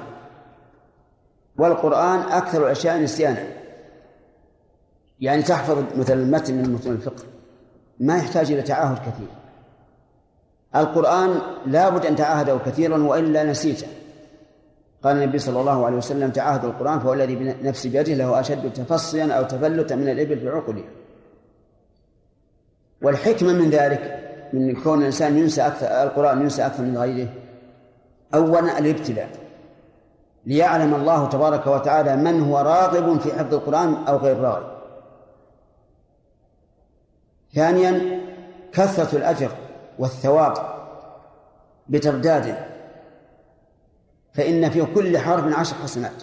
والقرآن 1.58 2.18
أكثر 2.20 2.66
الأشياء 2.66 2.98
نسيانا. 2.98 3.59
يعني 5.20 5.42
تحفظ 5.42 5.84
مثلا 5.96 6.22
المتن 6.22 6.54
من 6.54 6.72
متون 6.72 6.92
الفقه 6.92 7.24
ما 8.00 8.16
يحتاج 8.16 8.52
إلى 8.52 8.62
تعاهد 8.62 8.98
كثير. 8.98 9.28
القرآن 10.76 11.40
لابد 11.66 12.06
أن 12.06 12.16
تعاهده 12.16 12.58
كثيرا 12.66 13.02
وإلا 13.02 13.44
نسيته. 13.44 13.86
قال 15.02 15.16
النبي 15.16 15.38
صلى 15.38 15.60
الله 15.60 15.86
عليه 15.86 15.96
وسلم 15.96 16.30
تعاهد 16.30 16.64
القرآن 16.64 17.00
فهو 17.00 17.12
الذي 17.12 17.36
بنفسي 17.36 17.88
بيده 17.88 18.14
له 18.14 18.40
أشد 18.40 18.72
تفصيا 18.72 19.32
أو 19.32 19.44
تفلتا 19.44 19.96
من 19.96 20.08
الإبل 20.08 20.40
في 20.40 20.48
عقلها 20.48 20.88
والحكمة 23.02 23.52
من 23.52 23.70
ذلك 23.70 24.30
من 24.52 24.82
كون 24.82 24.98
الإنسان 24.98 25.38
ينسى 25.38 25.66
أكثر 25.66 25.86
القرآن 25.86 26.40
ينسى 26.40 26.66
أكثر 26.66 26.82
من 26.82 26.98
غيره 26.98 27.28
أولا 28.34 28.78
الابتلاء. 28.78 29.28
ليعلم 30.46 30.94
الله 30.94 31.28
تبارك 31.28 31.66
وتعالى 31.66 32.16
من 32.16 32.40
هو 32.40 32.58
راغب 32.58 33.20
في 33.20 33.32
حفظ 33.32 33.54
القرآن 33.54 33.94
أو 33.94 34.16
غير 34.16 34.40
راغب. 34.40 34.79
ثانيا 37.54 38.20
كثرة 38.72 39.16
الأجر 39.16 39.50
والثواب 39.98 40.54
بترداده 41.88 42.66
فإن 44.32 44.70
في 44.70 44.86
كل 44.94 45.18
حرف 45.18 45.58
عشر 45.58 45.76
حسنات. 45.76 46.22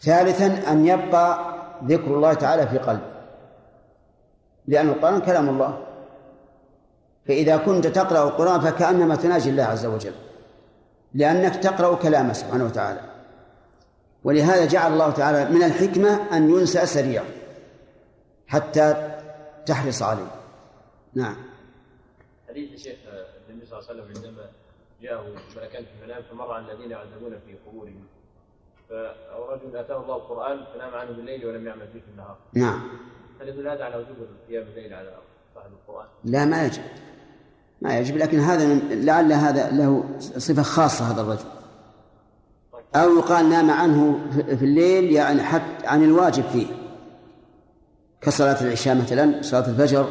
ثالثا 0.00 0.72
أن 0.72 0.86
يبقى 0.86 1.54
ذكر 1.84 2.06
الله 2.06 2.34
تعالى 2.34 2.66
في 2.66 2.78
قلبه. 2.78 3.14
لأن 4.66 4.88
القرآن 4.88 5.20
كلام 5.20 5.48
الله. 5.48 5.78
فإذا 7.26 7.56
كنت 7.56 7.86
تقرأ 7.86 8.28
القرآن 8.28 8.60
فكأنما 8.60 9.16
تناجي 9.16 9.50
الله 9.50 9.64
عز 9.64 9.86
وجل. 9.86 10.14
لأنك 11.14 11.56
تقرأ 11.56 11.94
كلامه 11.94 12.32
سبحانه 12.32 12.64
وتعالى. 12.64 13.00
ولهذا 14.24 14.64
جعل 14.64 14.92
الله 14.92 15.10
تعالى 15.10 15.50
من 15.50 15.62
الحكمة 15.62 16.36
أن 16.36 16.50
ينسى 16.50 16.86
سريعا 16.86 17.24
حتى 18.46 19.18
تحرص 19.66 20.02
عليه. 20.02 20.30
نعم. 21.14 21.36
حديث 22.48 22.72
الشيخ 22.72 22.96
النبي 23.50 23.66
صلى 23.66 23.78
الله 23.78 23.90
عليه 23.90 24.02
وسلم 24.02 24.16
عندما 24.16 24.46
جاءه 25.02 25.24
ملكان 25.56 25.84
في 25.84 25.90
المنام 26.02 26.22
فمر 26.30 26.52
على 26.52 26.72
الذين 26.72 26.90
يعذبون 26.90 27.38
في 27.46 27.54
قبورهم. 27.66 28.04
أو 29.32 29.50
رجل 29.52 29.76
آتاه 29.76 30.02
الله 30.02 30.16
القرآن 30.16 30.64
فنام 30.74 30.94
عنه 30.94 31.10
بالليل 31.10 31.46
ولم 31.46 31.66
يعمل 31.66 31.88
فيه 31.92 32.00
في 32.00 32.08
النهار. 32.12 32.36
نعم. 32.54 32.88
هل 33.40 33.48
يدل 33.48 33.68
هذا 33.68 33.84
على 33.84 33.96
وجوب 33.96 34.16
القيام 34.20 34.62
الليل 34.62 34.94
على 34.94 35.14
صاحب 35.54 35.70
القرآن؟ 35.72 36.06
لا 36.24 36.44
ما 36.44 36.66
يجب. 36.66 36.82
ما 37.82 37.98
يجب 37.98 38.16
لكن 38.16 38.38
هذا 38.38 38.74
لعل 38.94 39.32
هذا 39.32 39.70
له 39.70 40.18
صفة 40.18 40.62
خاصة 40.62 41.10
هذا 41.10 41.20
الرجل. 41.20 41.48
أو 42.94 43.18
يقال 43.18 43.48
نام 43.48 43.70
عنه 43.70 44.30
في 44.46 44.64
الليل 44.64 45.12
يعني 45.12 45.42
حتى 45.42 45.86
عن 45.86 46.04
الواجب 46.04 46.42
فيه. 46.42 46.66
كصلاة 48.24 48.62
العشاء 48.62 48.94
مثلا 48.94 49.42
صلاة 49.42 49.68
الفجر 49.68 50.06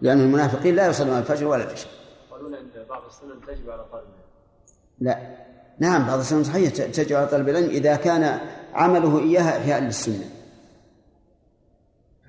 لأن 0.00 0.20
المنافقين 0.20 0.74
لا 0.74 0.86
يصلون 0.86 1.18
الفجر 1.18 1.46
ولا 1.46 1.64
العشاء. 1.64 1.90
يقولون 2.30 2.54
إن 2.54 2.66
بعض 2.88 3.02
السنن 3.06 3.40
تجب 3.46 3.70
على 3.70 3.84
طالب 3.92 4.04
العلم. 4.04 5.20
لا. 5.20 5.36
نعم 5.78 6.06
بعض 6.06 6.18
السنة 6.18 6.42
صحيح 6.42 6.70
تشجع 6.70 7.18
على 7.18 7.26
طلب 7.26 7.48
العلم 7.48 7.70
إذا 7.70 7.96
كان 7.96 8.38
عمله 8.74 9.18
إياها 9.18 9.58
إحياء 9.58 9.80
للسنة 9.80 10.24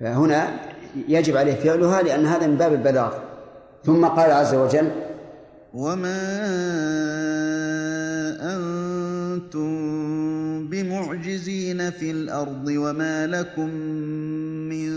فهنا 0.00 0.48
يجب 1.08 1.36
عليه 1.36 1.54
فعلها 1.54 2.02
لأن 2.02 2.26
هذا 2.26 2.46
من 2.46 2.56
باب 2.56 2.72
البلاغ 2.72 3.12
ثم 3.84 4.06
قال 4.06 4.30
عز 4.30 4.54
وجل 4.54 4.90
وما 5.74 6.18
أنتم 9.38 10.68
بمعجزين 10.68 11.90
في 11.90 12.10
الأرض 12.10 12.68
وما 12.68 13.26
لكم 13.26 13.68
من 14.68 14.88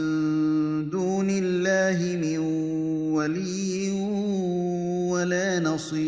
دون 0.90 1.30
الله 1.30 2.18
من 2.18 2.38
ولي 3.14 3.92
ولا 5.12 5.60
نصير. 5.60 6.02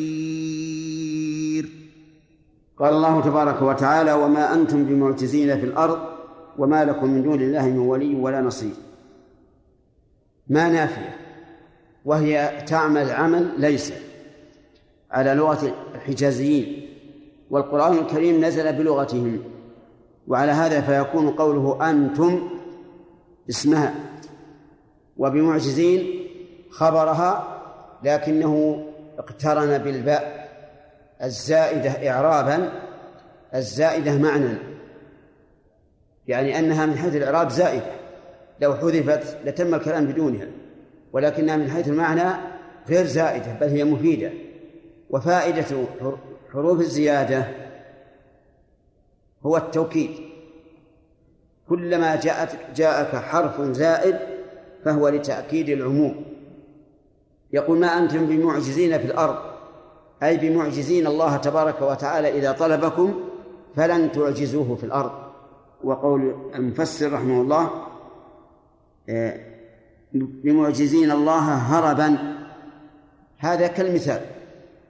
قال 2.78 2.94
الله 2.94 3.22
تبارك 3.22 3.62
وتعالى 3.62 4.14
وما 4.14 4.54
أنتم 4.54 4.86
بمعجزين 4.86 5.60
في 5.60 5.66
الأرض 5.66 6.00
وما 6.58 6.86
لكم 6.86 7.10
من 7.10 7.24
دون 7.24 7.42
الله 7.42 7.70
من 7.70 7.78
ولي 7.78 8.16
ولا 8.16 8.42
نصير. 8.42 8.74
ما 10.48 10.70
نافية 10.70 11.16
وهي 12.06 12.64
تعمل 12.68 13.10
عمل 13.10 13.50
ليس 13.58 13.94
على 15.12 15.34
لغة 15.34 15.76
الحجازيين 15.96 16.93
والقرآن 17.54 17.98
الكريم 17.98 18.46
نزل 18.46 18.74
بلغتهم. 18.74 19.44
وعلى 20.28 20.52
هذا 20.52 20.82
فيكون 20.82 21.30
قوله 21.30 21.90
أنتم 21.90 22.50
اسمها. 23.50 23.94
وبمعجزين 25.18 26.28
خبرها 26.70 27.62
لكنه 28.04 28.84
اقترن 29.18 29.78
بالباء. 29.78 30.50
الزائدة 31.24 32.10
إعرابا 32.10 32.72
الزائدة 33.56 34.18
معنى 34.18 34.58
يعني 36.28 36.60
أنها 36.60 36.86
من 36.86 36.98
حيث 36.98 37.16
الإعراب 37.16 37.50
زائدة. 37.50 37.92
لو 38.62 38.76
حذفت 38.76 39.38
لتم 39.46 39.76
الكلام 39.76 40.06
بدونها. 40.06 40.48
ولكنها 41.14 41.58
من 41.58 41.70
حيث 41.72 41.88
المعنى 41.88 42.32
غير 42.90 43.06
زائدة 43.06 43.54
بل 43.62 43.68
هي 43.68 43.84
مفيدة. 43.84 44.32
وفائدة 45.10 45.66
حروف 46.54 46.80
الزيادة 46.80 47.48
هو 49.46 49.58
التوكيد. 49.58 50.10
كلما 51.70 52.16
جاءت 52.16 52.58
جاءك 52.76 53.16
حرف 53.16 53.62
زائد 53.62 54.20
فهو 54.86 55.10
لتأكيد 55.10 55.70
العموم. 55.70 56.26
يقول 57.54 57.80
ما 57.80 57.88
أنتم 57.88 58.26
بمعجزين 58.26 58.98
في 58.98 59.06
الأرض؟ 59.06 59.38
أي 60.24 60.38
بمعجزين 60.38 61.08
الله 61.08 61.38
تبارك 61.38 61.82
وتعالى 61.82 62.38
إذا 62.38 62.52
طلبكم 62.52 63.30
فلن 63.76 64.12
تعجزوه 64.12 64.76
في 64.76 64.84
الأرض. 64.84 65.12
وقول 65.84 66.52
المفسر 66.56 67.14
رحمه 67.14 67.42
الله 67.42 67.70
بمعجزين 70.14 71.12
الله 71.12 71.54
هربا. 71.54 72.18
هذا 73.38 73.68
كالمثال. 73.68 74.22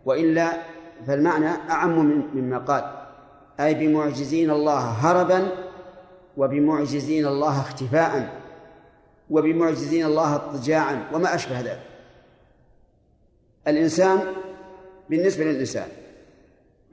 وإلا 0.05 0.72
فالمعنى 1.07 1.49
أعم 1.69 2.23
مما 2.33 2.57
قال. 2.57 2.83
أي 3.59 3.73
بمعجزين 3.73 4.51
الله 4.51 4.79
هربا 4.79 5.47
وبمعجزين 6.37 7.25
الله 7.25 7.59
اختفاء 7.59 8.41
وبمعجزين 9.29 10.05
الله 10.05 10.35
اضطجاعا 10.35 11.09
وما 11.13 11.35
أشبه 11.35 11.59
ذلك. 11.59 11.81
الإنسان 13.67 14.19
بالنسبة 15.09 15.43
للإنسان 15.43 15.87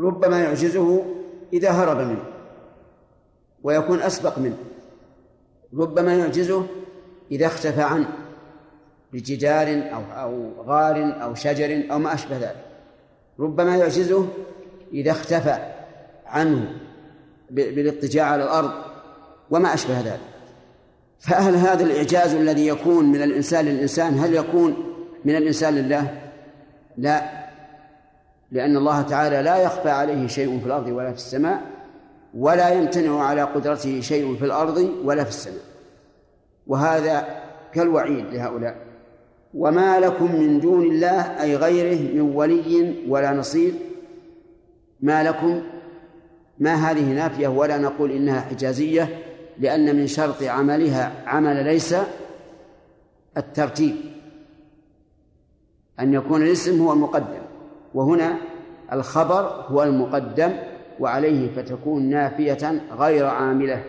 ربما 0.01 0.43
يعجزه 0.43 1.05
إذا 1.53 1.71
هرب 1.71 1.99
منه 1.99 2.25
ويكون 3.63 4.03
أسبق 4.03 4.39
منه. 4.39 4.57
ربما 5.75 6.15
يعجزه 6.15 6.67
إذا 7.31 7.47
اختفى 7.47 7.83
عنه 7.83 8.09
بجدار 9.13 9.69
أو 9.69 10.03
أو 10.23 10.63
غار 10.63 11.23
أو 11.23 11.35
شجر 11.35 11.93
أو 11.93 11.99
ما 11.99 12.15
أشبه 12.15 12.37
ذلك. 12.37 12.70
ربما 13.41 13.77
يعجزه 13.77 14.27
إذا 14.93 15.11
اختفى 15.11 15.59
عنه 16.27 16.73
بالاضطجاع 17.51 18.27
على 18.27 18.45
الأرض 18.45 18.71
وما 19.51 19.75
أشبه 19.75 20.01
ذلك. 20.01 20.21
فهل 21.19 21.55
هذا 21.55 21.85
الإعجاز 21.85 22.35
الذي 22.35 22.67
يكون 22.67 23.05
من 23.13 23.23
الإنسان 23.23 23.65
للإنسان 23.65 24.19
هل 24.19 24.35
يكون 24.35 24.77
من 25.25 25.37
الإنسان 25.37 25.75
لله؟ 25.75 26.21
لا 26.99 27.41
لأن 28.51 28.77
الله 28.77 29.03
تعالى 29.03 29.43
لا 29.43 29.57
يخفى 29.57 29.91
عليه 29.91 30.27
شيء 30.27 30.61
في 30.61 30.67
الأرض 30.67 30.87
ولا 30.87 31.11
في 31.11 31.17
السماء 31.17 31.63
ولا 32.35 32.69
يمتنع 32.69 33.23
على 33.23 33.43
قدرته 33.43 34.01
شيء 34.01 34.37
في 34.37 34.45
الأرض 34.45 34.91
ولا 35.05 35.25
في 35.25 35.31
السماء. 35.31 35.63
وهذا 36.67 37.43
كالوعيد 37.73 38.35
لهؤلاء. 38.35 38.90
وما 39.55 40.01
لكم 40.01 40.41
من 40.41 40.61
دون 40.61 40.83
الله 40.83 41.43
أي 41.43 41.57
غيره 41.57 42.15
من 42.15 42.21
ولي 42.21 42.95
ولا 43.09 43.33
نصير. 43.33 43.73
ما 45.01 45.23
لكم 45.23 45.63
ما 46.59 46.75
هذه 46.75 47.13
نافية 47.13 47.49
ولا 47.49 47.79
نقول 47.79 48.11
إنها 48.11 48.41
حجازية 48.41 49.19
لأن 49.59 49.97
من 49.97 50.07
شرط 50.07 50.43
عملها 50.43 51.13
عمل 51.27 51.65
ليس 51.65 51.95
الترتيب. 53.37 53.95
أن 56.01 56.15
يكون 56.15 56.43
الاسم 56.43 56.83
هو 56.83 56.93
المقدم 56.93 57.43
وهنا 57.95 58.37
الخبر 58.93 59.65
هو 59.69 59.83
المقدم 59.83 60.53
وعليه 61.01 61.49
فتكون 61.57 62.03
نافية 62.03 62.81
غير 62.99 63.27
عاملة. 63.27 63.85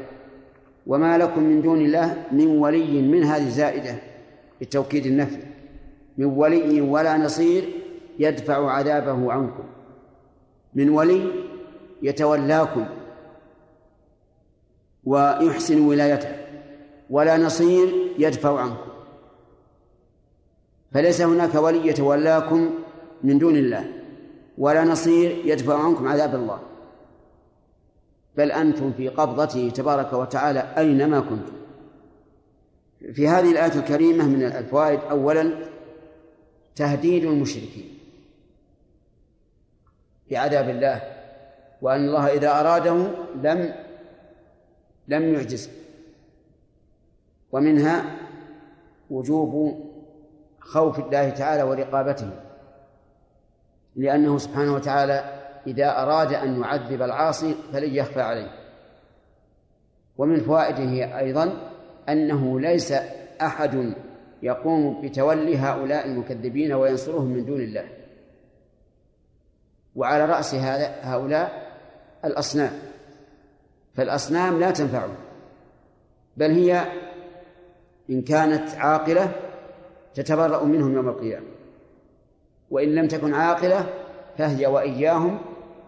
وما 0.88 1.18
لكم 1.18 1.44
من 1.44 1.62
دون 1.62 1.82
الله 1.82 2.24
من 2.32 2.48
ولي 2.48 3.02
من 3.02 3.24
هذه 3.24 3.50
زائدة 3.50 3.96
لتوكيد 4.62 5.06
النفي. 5.06 5.51
من 6.22 6.28
ولي 6.28 6.82
ولا 6.82 7.18
نصير 7.18 7.64
يدفع 8.20 8.72
عذابه 8.72 9.32
عنكم. 9.32 9.64
من 10.74 10.90
ولي 10.90 11.32
يتولاكم 12.02 12.86
ويحسن 15.04 15.88
ولايته 15.88 16.36
ولا 17.10 17.38
نصير 17.38 17.94
يدفع 18.18 18.60
عنكم. 18.60 18.92
فليس 20.92 21.22
هناك 21.22 21.56
ولي 21.56 21.88
يتولاكم 21.88 22.70
من 23.24 23.38
دون 23.40 23.56
الله 23.56 23.86
ولا 24.58 24.84
نصير 24.84 25.42
يدفع 25.46 25.84
عنكم 25.84 26.08
عذاب 26.08 26.36
الله. 26.36 26.60
بل 28.38 28.52
أنتم 28.52 28.92
في 28.98 29.10
قبضته 29.10 29.70
تبارك 29.70 30.14
وتعالى 30.14 30.74
أينما 30.78 31.20
كنتم. 31.20 31.54
في 33.14 33.28
هذه 33.28 33.52
الآية 33.52 33.80
الكريمة 33.80 34.28
من 34.28 34.44
الفوائد 34.44 35.00
أولا 35.00 35.71
تهديد 36.76 37.24
المشركين. 37.24 37.98
بعذاب 40.32 40.70
الله 40.70 41.02
وأن 41.82 42.06
الله 42.08 42.28
إذا 42.34 42.60
أراده 42.60 42.94
لم 43.36 43.74
لم 45.08 45.34
يعجزه. 45.34 45.72
ومنها 47.52 48.18
وجوب 49.10 49.82
خوف 50.60 51.00
الله 51.00 51.30
تعالى 51.30 51.64
ورقابته. 51.64 52.30
لأنه 53.96 54.38
سبحانه 54.38 54.74
وتعالى 54.74 55.42
إذا 55.68 56.02
أراد 56.02 56.34
أن 56.34 56.62
يعذب 56.62 57.02
العاصي 57.02 57.56
فلن 57.74 57.96
يخفى 57.96 58.22
عليه. 58.22 58.52
ومن 60.18 60.40
فوائده 60.40 61.20
أيضا 61.20 61.72
أنه 62.10 62.60
ليس 62.60 62.94
أحد 63.42 63.94
يقوم 64.44 65.02
بتولي 65.02 65.58
هؤلاء 65.58 66.06
المكذبين 66.06 66.74
وينصرهم 66.74 67.26
من 67.26 67.46
دون 67.46 67.62
الله. 67.62 67.88
وعلى 69.96 70.26
رأس 70.26 70.56
هؤلاء 71.02 71.78
الأصنام. 72.26 72.72
فالأصنام 73.94 74.60
لا 74.60 74.72
تنفعهم 74.72 75.16
بل 76.38 76.52
هي 76.52 76.86
إن 78.10 78.22
كانت 78.22 78.70
عاقلة 78.76 79.32
تتبرأ 80.14 80.64
منهم 80.64 80.94
يوم 80.94 81.10
القيامة. 81.10 81.48
وإن 82.72 82.96
لم 82.96 83.08
تكن 83.08 83.34
عاقلة 83.34 83.90
فهي 84.38 84.66
وإياهم 84.66 85.40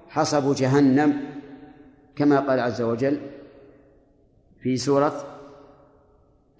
حصب 0.10 0.56
جهنم 0.56 1.22
كما 2.16 2.40
قال 2.40 2.60
عز 2.60 2.82
وجل 2.82 3.22
في 4.60 4.78
سورة 4.78 5.26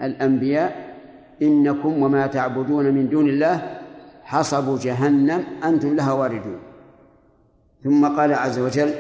الأنبياء 0.02 0.93
إنكم 1.42 2.02
وما 2.04 2.28
تعبدون 2.28 2.86
من 2.86 3.10
دون 3.10 3.30
الله 3.30 3.80
حصب 4.24 4.80
جهنم 4.80 5.44
أنتم 5.64 5.96
لها 5.96 6.12
واردون. 6.12 6.60
ثم 7.84 8.06
قال 8.18 8.34
عز 8.34 8.60
وجل 8.60 8.94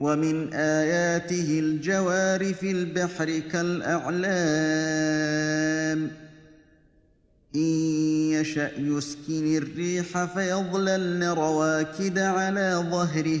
ومن 0.00 0.52
آياته 0.54 1.58
الجوار 1.58 2.54
في 2.54 2.70
البحر 2.70 3.38
كالأعلام. 3.52 4.30
إن 7.56 7.60
يشأ 8.30 8.70
يسكن 8.78 9.56
الريح 9.56 10.24
فيظللن 10.24 11.24
رواكد 11.24 12.18
على 12.18 12.84
ظهره. 12.90 13.40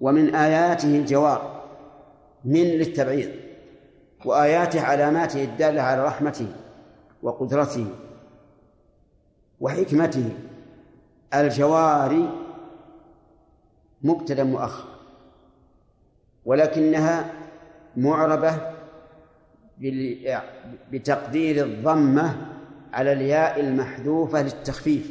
ومن 0.00 0.34
آياته 0.34 0.98
الجوار 0.98 1.64
من 2.44 2.64
للتبعيض 2.64 3.30
وآياته 4.24 4.80
علاماته 4.82 5.44
الدالة 5.44 5.82
على 5.82 6.04
رحمته 6.04 6.46
وقدرته 7.22 7.86
وحكمته. 9.60 10.30
الجواري 11.34 12.28
مبتدا 14.02 14.44
مؤخر 14.44 14.84
ولكنها 16.44 17.32
معربة 17.96 18.72
بتقدير 20.92 21.64
الضمة 21.64 22.46
على 22.92 23.12
الياء 23.12 23.60
المحذوفة 23.60 24.42
للتخفيف 24.42 25.10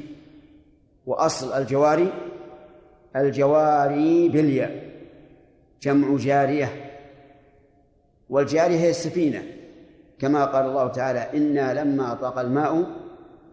وأصل 1.06 1.54
الجواري 1.62 2.14
الجواري 3.16 4.30
بالياء 4.30 4.90
جمع 5.82 6.18
جارية 6.18 6.92
والجارية 8.30 8.78
هي 8.78 8.90
السفينة. 8.90 9.44
كما 10.20 10.46
قال 10.46 10.66
الله 10.66 10.88
تعالى 10.88 11.20
إنا 11.20 11.82
لما 11.82 12.14
طغى 12.14 12.42
الماء 12.42 12.92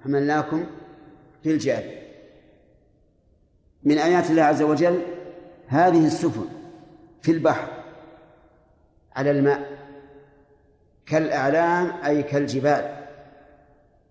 حملناكم 0.04 0.66
في 1.42 1.50
الجارية 1.50 2.02
من 3.82 3.98
آيات 3.98 4.30
الله 4.30 4.42
عز 4.42 4.62
وجل 4.62 5.02
هذه 5.66 6.06
السفن 6.06 6.48
في 7.22 7.32
البحر 7.32 7.68
على 9.16 9.30
الماء 9.30 9.78
كالأعلام 11.06 12.04
أي 12.04 12.22
كالجبال 12.22 12.96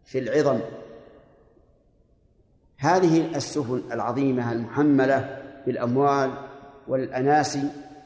في 0.06 0.20
العظم. 0.20 0.60
هذه 2.78 3.36
السفن 3.36 3.82
العظيمة 3.91 4.51
المحملة 4.51 5.41
بالأموال 5.65 6.32
والأناسي 6.88 7.63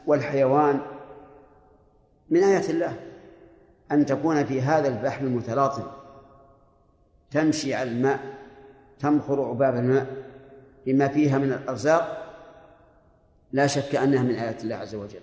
والحيوان. 0.07 0.80
من 2.30 2.43
آيات 2.43 2.70
الله 2.70 2.99
أن 3.91 4.05
تكون 4.05 4.45
في 4.45 4.61
هذا 4.61 4.88
البحر 4.88 5.22
المتلاطم 5.22 5.84
تمشي 7.32 7.74
على 7.74 7.89
الماء 7.89 8.20
تمخر 8.99 9.41
عباب 9.41 9.76
الماء 9.76 10.07
بما 10.86 11.07
فيها 11.07 11.38
من 11.38 11.51
الأرزاق. 11.51 12.26
لا 13.51 13.67
شك 13.67 13.95
أنها 13.95 14.24
من 14.24 14.36
آيات 14.36 14.63
الله 14.63 14.76
عز 14.76 14.95
وجل. 14.95 15.20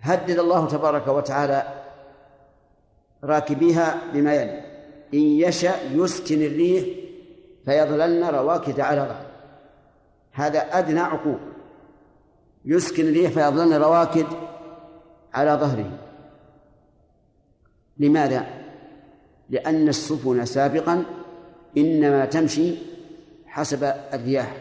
هدد 0.00 0.38
الله 0.38 0.68
تبارك 0.68 1.08
وتعالى 1.08 1.84
راكبيها 3.24 4.00
بما 4.12 4.34
يلي. 4.34 4.60
إن 5.14 5.18
يشأ 5.18 5.74
يسكن 5.92 6.42
الريح 6.42 7.01
فيظللن 7.64 8.24
رواكد 8.24 8.80
على 8.80 9.00
ظهر 9.00 9.26
هذا 10.32 10.78
أدنى 10.78 11.00
عقوق. 11.00 11.38
يسكن 12.64 13.08
الريح 13.08 13.30
فيظللن 13.32 13.74
رواكد 13.74 14.26
على 15.34 15.50
ظهره. 15.50 15.98
لماذا؟ 17.98 18.46
لأن 19.50 19.88
السفن 19.88 20.44
سابقا 20.44 21.04
إنما 21.76 22.24
تمشي 22.24 22.74
حسب 23.46 23.84
الرياح. 23.84 24.56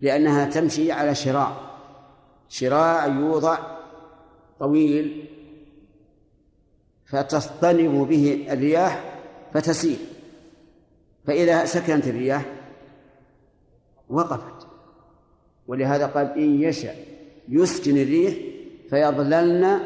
لأنها 0.00 0.44
تمشي 0.44 0.92
على 0.92 1.14
شراع 1.14 1.72
شراع 2.48 3.06
يوضع 3.06 3.58
طويل 4.58 5.24
فتصطنب 7.06 8.08
به 8.08 8.46
الرياح 8.50 9.04
فتسير 9.54 9.96
فإذا 11.26 11.64
سكنت 11.64 12.06
الرياح 12.06 12.44
وقفت. 14.08 14.66
ولهذا 15.66 16.06
قال 16.06 16.38
إن 16.38 16.62
يشأ 16.62 16.94
يسكن 17.48 17.96
الريح 17.96 18.34
فيظللن 18.90 19.80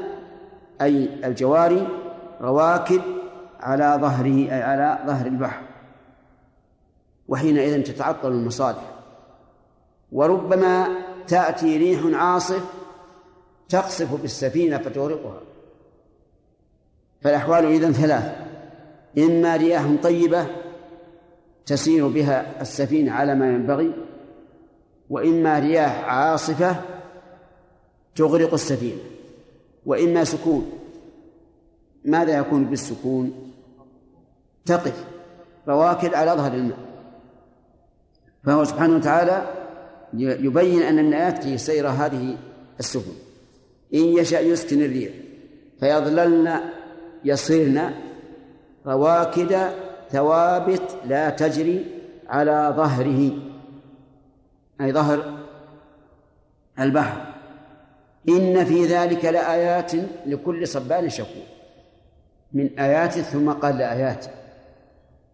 أي 0.81 1.27
الجواري 1.27 1.89
رواكد 2.41 3.01
على 3.61 3.99
ظهره 4.01 4.53
أي 4.53 4.63
على 4.63 4.99
ظهر 5.07 5.27
البحر. 5.27 5.63
وحينئذ 7.29 7.83
تتعطل 7.83 8.33
المصالح. 8.33 8.93
وربما 10.13 10.89
تأتي 11.27 11.77
ريح 11.77 12.01
عاصف 12.23 12.65
تقصف 13.69 14.23
بالسفينة 14.23 14.79
فتغرقها. 14.79 15.41
فالأحوال 17.21 17.65
إذن 17.65 17.93
ثلاث 17.93 18.37
إما 19.19 19.57
رياح 19.57 19.87
طيبة 20.03 20.47
تسير 21.67 22.09
بها 22.09 22.63
السفينة 22.63 23.13
على 23.13 23.35
ما 23.35 23.49
ينبغي 23.49 23.93
وإما 25.11 25.59
رياح 25.59 26.05
عاصفة 26.05 26.77
تغرق 28.17 28.53
السفينة 28.53 29.01
وإما 29.87 30.25
سكون. 30.25 30.73
ماذا 32.05 32.39
يكون 32.39 32.65
بالسكون؟ 32.65 33.53
تقف 34.65 35.05
رواكد 35.69 36.15
على 36.15 36.31
ظهر 36.31 36.55
الماء 36.55 36.79
فهو 38.45 38.65
سبحانه 38.65 38.97
وتعالى 38.97 39.47
يبين 40.15 40.83
أن 40.83 41.05
من 41.05 41.15
آياته 41.15 41.57
سير 41.57 41.89
هذه 41.89 42.37
السفن. 42.81 43.13
إن 43.95 44.01
يشأ 44.01 44.41
يسكن 44.41 44.83
الريح 44.83 45.13
فيظللن 45.81 46.61
يصيرن 47.25 47.91
رواكد 48.87 49.71
ثوابت 50.11 50.97
لا 51.05 51.31
تجري 51.31 51.87
على 52.29 52.75
ظهره 52.77 53.31
أي 54.81 54.93
ظهر 54.93 55.39
البحر. 56.81 57.35
إن 58.29 58.65
في 58.65 58.87
ذلك 58.87 59.25
لآيات 59.25 59.93
لكل 60.27 60.69
صبار 60.69 61.09
شكور. 61.09 61.47
من 62.53 62.79
آيات 62.79 63.13
ثم 63.13 63.51
قال 63.51 63.79
لآيات 63.79 64.27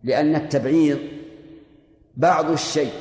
لأن 0.05 0.35
التبعيض 0.35 0.99
بعض 2.16 2.51
الشيء. 2.51 2.93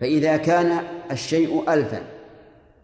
فإذا 0.00 0.36
كان 0.36 0.78
الشيء 1.10 1.72
ألفا 1.72 2.02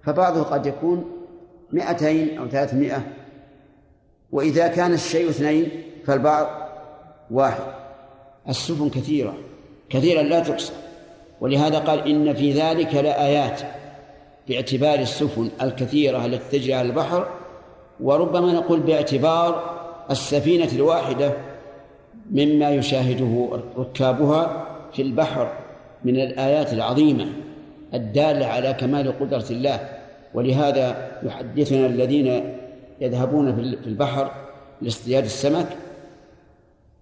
فبعضه 0.03 0.43
قد 0.43 0.67
يكون 0.67 1.27
مئتين 1.73 2.39
أو 2.39 2.49
ثلاثمائة. 2.49 3.03
وإذا 4.33 4.69
كان 4.69 4.93
الشيء 4.93 5.31
اثنين 5.31 5.83
فالبعض 6.07 6.68
واحد. 7.31 7.63
السفن 8.49 8.89
كثيرة 8.89 9.35
كثيرا 9.91 10.23
لا 10.23 10.41
تحصى 10.41 10.73
ولهذا 11.41 11.79
قال 11.79 12.09
إن 12.09 12.35
في 12.35 12.53
ذلك 12.53 12.95
لآيات 12.95 13.61
باعتبار 14.49 14.99
السفن 14.99 15.51
الكثيرة 15.63 16.27
التي 16.27 16.59
تجري 16.59 16.75
على 16.75 16.89
البحر. 16.89 17.29
وربما 18.01 18.53
نقول 18.53 18.81
باعتبار 18.81 19.79
السفينة 20.11 20.69
الواحدة 20.73 21.33
مما 22.31 22.71
يشاهده 22.71 23.61
ركابها 23.79 24.67
في 24.93 25.03
البحر 25.03 25.53
من 26.05 26.17
الآيات 26.17 26.73
العظيمة 26.73 27.27
الدالة 27.95 28.47
على 28.47 28.73
كمال 28.73 29.19
قدرة 29.21 29.45
الله. 29.51 29.89
ولهذا 30.35 31.11
يحدثنا 31.23 31.87
الذين 31.87 32.55
يذهبون 33.01 33.57
في 33.57 33.89
البحر 33.89 34.31
لاصطياد 34.83 35.25
السمك 35.25 35.67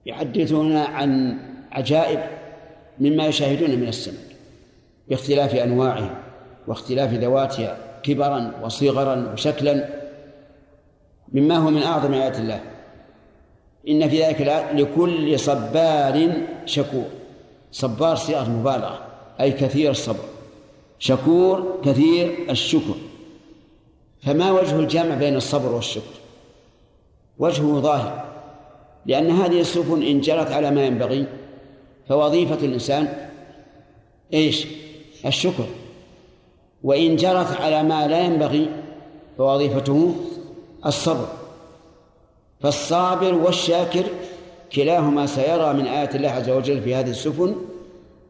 يحدثون 0.06 0.76
عن 0.76 1.38
عجائب 1.72 2.20
مما 3.00 3.26
يشاهدون 3.26 3.70
من 3.70 3.88
السمك 3.88 4.36
باختلاف 5.08 5.54
انواعه 5.54 6.22
واختلاف 6.66 7.12
ذواتها 7.12 7.78
كبرا 8.02 8.52
وصغرا 8.62 9.32
وشكلا 9.32 9.88
مما 11.32 11.56
هو 11.56 11.70
من 11.70 11.82
أعظم 11.82 12.14
آيات 12.14 12.38
الله. 12.38 12.60
إن 13.88 14.08
في 14.08 14.22
ذلك 14.22 14.40
لكل 14.74 15.40
صبار 15.40 16.32
شكور 16.64 17.06
صبار 17.72 18.16
صيغة 18.16 18.50
مبالغة 18.50 19.00
أي 19.40 19.52
كثير 19.52 19.90
الصبر. 19.90 20.24
شكور 20.98 21.80
كثير 21.84 22.50
الشكر. 22.50 22.94
فما 24.22 24.50
وجه 24.50 24.78
الجمع 24.80 25.14
بين 25.14 25.36
الصبر 25.36 25.72
والشكر؟ 25.72 26.14
وجهه 27.38 27.80
ظاهر. 27.80 28.25
لأن 29.06 29.30
هذه 29.30 29.60
السفن 29.60 30.02
إن 30.02 30.20
جرت 30.20 30.52
على 30.52 30.70
ما 30.70 30.86
ينبغي 30.86 31.26
فوظيفة 32.08 32.66
الإنسان 32.66 33.08
إيش؟ 34.34 34.66
الشكر. 35.26 35.64
وإن 36.82 37.16
جرت 37.16 37.60
على 37.60 37.82
ما 37.82 38.06
لا 38.06 38.20
ينبغي 38.20 38.68
فوظيفته 39.38 40.14
الصبر. 40.86 41.28
فالصابر 42.60 43.34
والشاكر 43.34 44.04
كلاهما 44.72 45.26
سيرى 45.26 45.72
من 45.72 45.86
آيات 45.86 46.16
الله 46.16 46.28
عز 46.28 46.50
وجل 46.50 46.82
في 46.82 46.94
هذه 46.94 47.10
السفن 47.10 47.54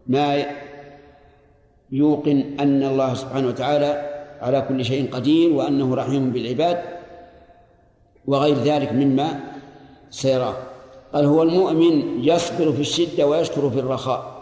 ما 0.07 0.45
يوقن 1.93 2.45
أن 2.61 2.83
الله 2.83 3.15
سبحانه 3.15 3.49
وتعالى 3.49 4.11
على 4.41 4.61
كل 4.69 4.85
شيء 4.85 5.11
قدير 5.11 5.53
وأنه 5.53 5.95
رحيم 5.95 6.31
بالعباد 6.31 6.83
وغير 8.27 8.57
ذلك 8.57 8.93
مما 8.93 9.41
سيراه. 10.17 10.57
قال 11.15 11.25
هو 11.25 11.43
المؤمن 11.43 12.25
يصبر 12.25 12.73
في 12.73 12.81
الشدة 12.81 13.27
ويشكر 13.27 13.71
في 13.71 13.81
الرخاء. 13.81 14.37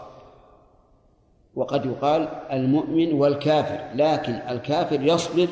وقد 1.55 1.85
يقال 1.85 2.27
المؤمن 2.51 3.13
والكافر 3.13 3.79
لكن 3.95 4.33
الكافر 4.33 5.01
يصبر 5.01 5.47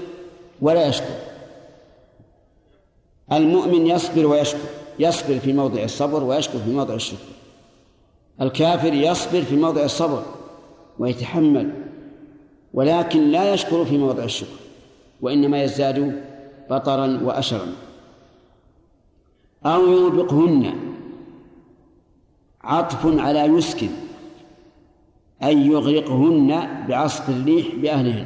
ولا 0.62 0.88
يشكر. 0.88 1.16
المؤمن 3.32 3.88
يصبر 3.88 4.26
ويشكر 4.26 4.60
يصبر 5.00 5.40
في 5.40 5.54
موضع 5.54 5.84
الصبر 5.84 6.24
ويشكر 6.24 6.60
في 6.60 6.70
موضع 6.70 6.94
الشكر. 6.94 7.34
الكافر 8.42 8.94
يصبر 8.94 9.42
في 9.42 9.56
موضع 9.56 9.84
الصبر 9.84 10.24
ويتحمل 11.00 11.74
ولكن 12.74 13.32
لا 13.32 13.54
يشكر 13.54 13.86
في 13.86 13.98
موضع 13.98 14.24
الشكر 14.24 14.60
وإنما 15.22 15.64
يزداد 15.64 16.24
بطرا 16.70 17.20
وأشرا. 17.24 17.68
أو 19.66 19.88
يوبقهن. 19.88 20.74
عطف 22.62 23.20
على 23.20 23.40
يسكن. 23.40 23.90
أي 25.44 25.58
يغرقهن 25.68 26.68
بعصف 26.88 27.30
الريح 27.30 27.76
بأهلهن. 27.76 28.26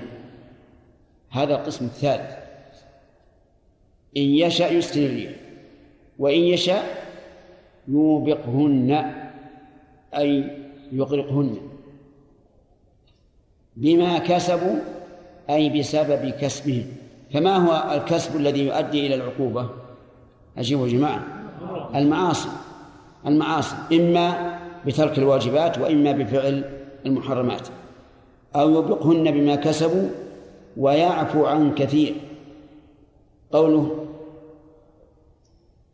هذا 1.30 1.56
القسم 1.56 1.86
الثالث. 1.86 2.32
إن 4.18 4.22
يشأ 4.22 4.70
يسكن 4.72 5.02
الريح. 5.06 5.32
وإن 6.20 6.40
يشاء 6.40 7.08
يوبقهن. 7.88 9.14
أي 10.18 10.58
يغرقهن. 10.92 11.58
بما 13.76 14.18
كسبوا 14.18 14.80
أي 15.50 15.80
بسبب 15.80 16.30
كسبهم. 16.30 16.86
فما 17.34 17.56
هو 17.58 17.98
الكسب 17.98 18.36
الذي 18.36 18.66
يؤدي 18.66 19.08
إلى 19.08 19.16
العقوبة؟ 19.16 19.87
أجيبوا 20.58 20.88
جماعة 20.88 21.24
المعاصي 21.96 22.50
المعاصي 23.28 23.76
إما 23.92 24.58
بترك 24.86 25.18
الواجبات 25.18 25.78
وإما 25.78 26.12
بفعل 26.12 26.64
المحرمات. 27.06 27.68
أو 28.56 28.70
يوبقهن 28.70 29.32
بما 29.32 29.56
كسبوا 29.56 30.10
ويعفو 30.78 31.46
عن 31.46 31.76
كثير. 31.76 32.16
قوله 33.52 34.06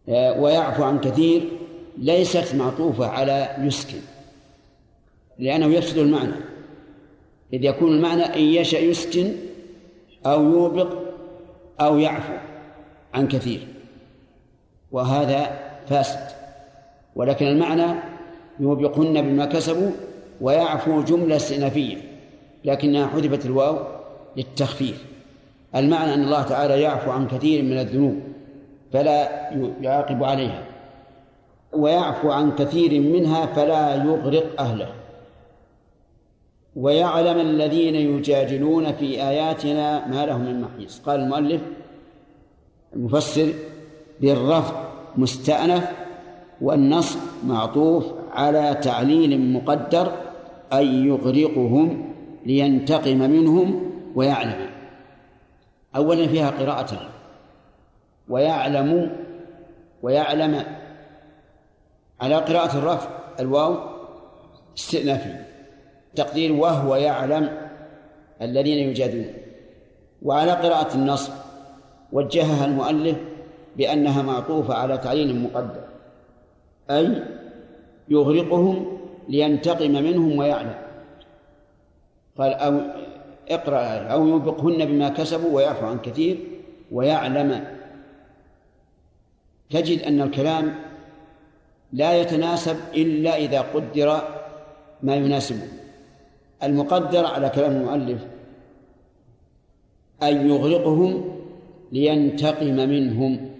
آه، 0.10 0.42
ويعفو 0.42 0.84
عن 0.84 1.00
كثير 1.00 1.50
ليست 1.98 2.56
معطوفة 2.56 3.08
على 3.08 3.56
يسكن 3.60 4.00
لأنه 5.40 5.66
يفسد 5.66 5.98
المعنى. 5.98 6.36
إذ 7.54 7.64
يكون 7.64 7.96
المعنى 7.96 8.24
إن 8.24 8.42
يشأ 8.42 8.78
يسكن 8.78 9.32
أو 10.26 10.44
يوبق 10.44 10.94
أو 11.80 11.98
يعفو 11.98 12.34
عن 13.14 13.28
كثير. 13.28 13.73
وهذا 14.94 15.60
فاسد. 15.88 16.20
ولكن 17.16 17.48
المعنى 17.48 18.00
يوبقهن 18.60 19.22
بما 19.22 19.46
كسبوا 19.46 19.92
ويعفو 20.42 21.02
جملة 21.02 21.36
استئنافية 21.36 21.98
لكنها 22.66 23.08
حذفت 23.08 23.46
الواو 23.46 23.78
للتخفيف. 24.38 25.06
المعنى 25.76 26.14
أن 26.14 26.24
الله 26.24 26.44
تعالى 26.44 26.82
يعفو 26.82 27.12
عن 27.12 27.28
كثير 27.28 27.64
من 27.64 27.78
الذنوب 27.78 28.20
فلا 28.94 29.50
يعاقب 29.82 30.24
عليها 30.24 30.64
ويعفو 31.74 32.32
عن 32.32 32.56
كثير 32.56 33.00
منها 33.00 33.46
فلا 33.46 33.96
يغرق 33.96 34.62
أهله. 34.62 34.90
ويعلم 36.76 37.40
الذين 37.40 37.96
يجادلون 37.96 38.92
في 38.92 39.24
آياتنا 39.24 40.08
ما 40.08 40.26
لهم 40.26 40.42
من 40.42 40.62
محيص. 40.62 41.00
قال 41.00 41.20
المؤلف 41.20 41.62
المفسر 42.96 43.54
بالرفع 44.22 44.83
مستأنف 45.18 45.92
والنصب 46.62 47.20
معطوف 47.46 48.06
على 48.32 48.78
تعليل 48.82 49.54
مقدر 49.54 50.12
أي 50.74 50.88
يغرقهم 50.88 52.14
لينتقم 52.46 53.18
منهم 53.18 53.92
ويعلم. 54.16 54.70
أولا 55.96 56.28
فيها 56.28 56.50
قراءة 56.50 57.10
ويعلم 58.30 59.18
ويعلم 60.04 60.64
على 62.22 62.36
قراءة 62.36 62.78
الرفع 62.78 63.10
الواو 63.40 63.78
استئنافي 64.78 65.36
تقدير 66.16 66.54
وهو 66.54 66.96
يعلم 66.96 67.58
الذين 68.42 68.90
يجادلون. 68.90 69.34
وعلى 70.22 70.52
قراءة 70.52 70.96
النصب 70.96 71.34
وجهها 72.12 72.66
المؤلف 72.66 73.18
بأنها 73.78 74.22
معطوفة 74.22 74.74
على 74.74 74.98
تعيين 74.98 75.44
مقدر 75.44 75.84
أي 76.90 77.24
يغرقهم 78.10 78.98
لينتقم 79.30 79.92
منهم 79.92 80.38
ويعلم. 80.38 80.76
قال 82.38 82.54
أو 82.54 82.80
اقرأ 83.50 83.98
أو 83.98 84.28
يوبقهن 84.28 84.86
بما 84.86 85.10
كسبوا 85.10 85.56
ويعفو 85.56 85.86
عن 85.86 86.00
كثير 86.00 86.38
ويعلم. 86.92 87.66
تجد 89.70 90.02
أن 90.02 90.22
الكلام 90.22 90.76
لا 91.94 92.22
يتناسب 92.22 92.78
إلا 92.94 93.38
إذا 93.38 93.62
قدر 93.62 94.22
ما 95.04 95.16
يناسبه. 95.16 95.68
المقدر 96.64 97.26
على 97.26 97.50
كلام 97.50 97.72
المؤلف 97.72 98.22
أن 100.24 100.50
يغرقهم 100.50 101.40
لينتقم 101.92 102.76
منهم. 102.76 103.53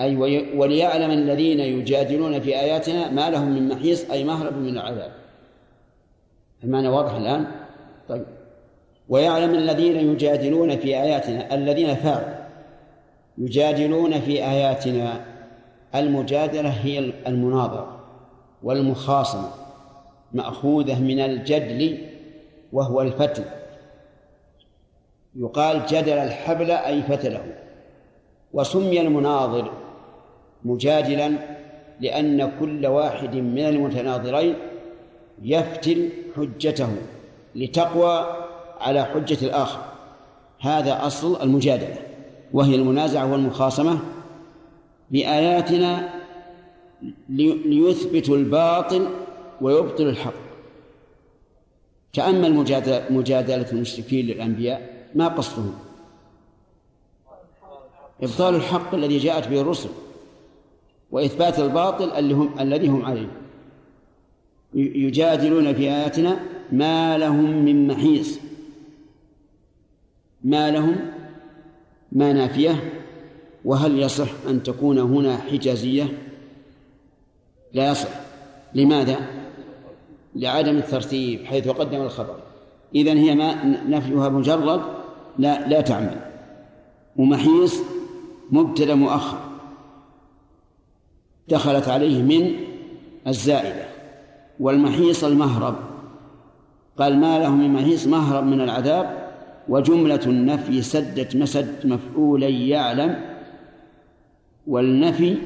أي 0.00 0.16
وليعلم 0.56 1.10
الذين 1.10 1.60
يجادلون 1.60 2.40
في 2.40 2.60
آياتنا 2.60 3.10
ما 3.10 3.30
لهم 3.30 3.48
من 3.48 3.68
محيص 3.68 4.10
أي 4.10 4.24
مهرب 4.24 4.56
من 4.56 4.68
العذاب. 4.68 5.12
المعنى 6.64 6.88
واضح 6.88 7.14
الآن؟ 7.14 7.46
طيب. 8.08 8.24
ويعلم 9.08 9.54
الذين 9.54 9.96
يجادلون 9.96 10.76
في 10.76 10.96
آياتنا 10.96 11.54
الذين 11.54 11.94
فعلوا 11.94 12.44
يجادلون 13.38 14.20
في 14.20 14.44
آياتنا 14.44 15.24
المجادلة 15.94 16.68
هي 16.68 16.98
المناظرة 17.26 18.00
والمخاصمة 18.62 19.48
مأخوذة 20.32 21.00
من 21.00 21.20
الجدل 21.20 21.98
وهو 22.72 23.02
الفتل 23.02 23.44
يقال 25.36 25.86
جدل 25.86 26.12
الحبل 26.12 26.70
أي 26.70 27.02
فتله 27.02 27.44
وسمي 28.52 29.00
المناظر 29.00 29.72
مجادلا 30.64 31.32
لأن 32.00 32.52
كل 32.60 32.86
واحد 32.86 33.36
من 33.36 33.58
المتناظرين 33.58 34.54
يفتل 35.42 36.08
حجته 36.36 36.88
لتقوى 37.54 38.26
على 38.80 39.04
حجة 39.04 39.38
الآخر. 39.46 39.80
هذا 40.60 41.06
أصل 41.06 41.42
المجادلة 41.42 41.98
وهي 42.52 42.74
المنازعة 42.74 43.32
والمخاصمة 43.32 43.98
بآياتنا 45.10 46.10
ليثبتوا 47.28 48.36
الباطل 48.36 49.08
ويبطل 49.60 50.08
الحق. 50.08 50.34
تأمل 52.12 52.54
مجادلة 53.10 53.72
المشركين 53.72 54.26
للأنبياء 54.26 55.08
ما 55.14 55.28
قصدهم؟ 55.28 55.74
إبطال 58.22 58.54
الحق 58.54 58.94
الذي 58.94 59.18
جاءت 59.18 59.48
به 59.48 59.60
الرسل. 59.60 59.88
وإثبات 61.14 61.58
الباطل 61.58 62.10
اللي 62.10 62.34
هم 62.34 62.60
الذي 62.60 62.88
هم 62.88 63.04
عليه. 63.04 63.28
يجادلون 64.74 65.74
في 65.74 65.82
آياتنا 65.82 66.40
ما 66.72 67.18
لهم 67.18 67.64
من 67.64 67.86
محيص. 67.86 68.40
ما 70.44 70.70
لهم 70.70 70.96
ما 72.12 72.32
نافية. 72.32 72.92
وهل 73.64 73.98
يصح 73.98 74.28
أن 74.48 74.62
تكون 74.62 74.98
هنا 74.98 75.36
حجازية؟ 75.36 76.18
لا 77.72 77.90
يصح. 77.90 78.10
لماذا؟ 78.74 79.16
لعدم 80.36 80.76
الترتيب 80.76 81.44
حيث 81.44 81.68
قدم 81.68 82.00
الخبر. 82.02 82.36
إذن 82.94 83.16
هي 83.16 83.34
ما 83.34 83.64
نفيها 83.88 84.28
مجرد 84.28 84.82
لا 85.38 85.68
لا 85.68 85.80
تعمل. 85.80 86.16
ومحيص 87.16 87.80
مبتدأ 88.50 88.94
مؤخر. 88.94 89.53
دخلت 91.48 91.88
عليه 91.88 92.22
من 92.22 92.54
الزائدة 93.26 93.86
والمحيص 94.60 95.24
المهرب. 95.24 95.76
قال 96.98 97.18
ما 97.18 97.38
له 97.38 97.50
من 97.50 97.72
محيص 97.72 98.06
مهرب 98.06 98.44
من 98.44 98.60
العذاب 98.60 99.32
وجملة 99.68 100.20
النفي 100.26 100.82
سدت 100.82 101.36
مسد 101.36 101.86
مفعولا 101.86 102.48
يعلم 102.48 103.20
والنفي 104.66 105.36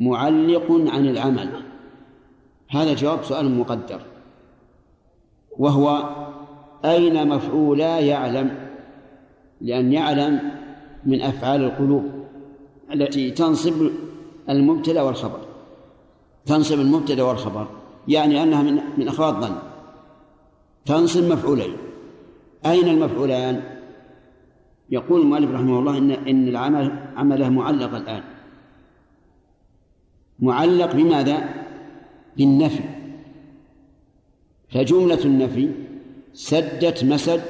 معلق 0.00 0.66
عن 0.70 1.06
العمل. 1.06 1.48
هذا 2.70 2.94
جواب 2.94 3.24
سؤال 3.24 3.58
مقدر. 3.58 4.00
وهو 5.58 6.10
أين 6.84 7.28
مفعولا 7.28 7.98
يعلم؟ 7.98 8.50
لأن 9.60 9.92
يعلم 9.92 10.40
من 11.06 11.22
أفعال 11.22 11.64
القلوب 11.64 12.04
التي 12.92 13.30
تنصب 13.30 13.90
المبتدأ 14.48 15.02
والخبر. 15.02 15.40
تنصب 16.46 16.80
المبتدأ 16.80 17.22
والخبر 17.22 17.66
يعني 18.08 18.42
أنها 18.42 18.62
من 18.62 18.80
من 18.98 19.08
أخوات 19.08 19.34
ظن. 19.34 19.56
تنصب 20.86 21.22
مفعولين. 21.32 21.72
أين 22.66 22.88
المفعولان؟ 22.88 23.78
يقول 24.90 25.20
المؤلف 25.20 25.50
رحمه 25.50 25.78
الله 25.78 25.98
إن 25.98 26.10
إن 26.10 26.48
العمل 26.48 26.92
عمله 27.16 27.48
معلق 27.48 27.94
الآن. 27.94 28.22
معلق 30.38 30.92
بماذا؟ 30.92 31.48
بالنفي. 32.36 32.84
فجملة 34.68 35.24
النفي 35.24 35.70
سدت 36.34 37.04
مسد 37.04 37.44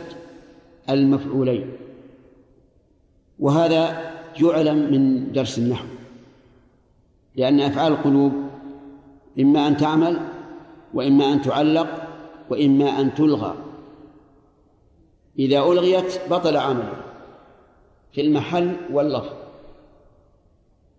المفعولين. 0.91 1.67
وهذا 3.39 4.13
يعلم 4.43 4.93
من 4.93 5.33
درس 5.33 5.59
النحو. 5.59 5.87
لأن 7.37 7.61
أفعال 7.61 7.93
القلوب 7.93 8.33
إما 9.41 9.69
أن 9.69 9.77
تعمل 9.77 10.21
وإما 10.95 11.33
أن 11.33 11.43
تعلق 11.43 11.89
وإما 12.51 13.01
أن 13.01 13.15
تلغى. 13.15 13.55
إذا 15.39 15.59
ألغيت 15.59 16.21
بطل 16.31 16.57
عمله 16.57 16.93
في 18.13 18.21
المحل 18.21 18.77
واللفظ 18.93 19.33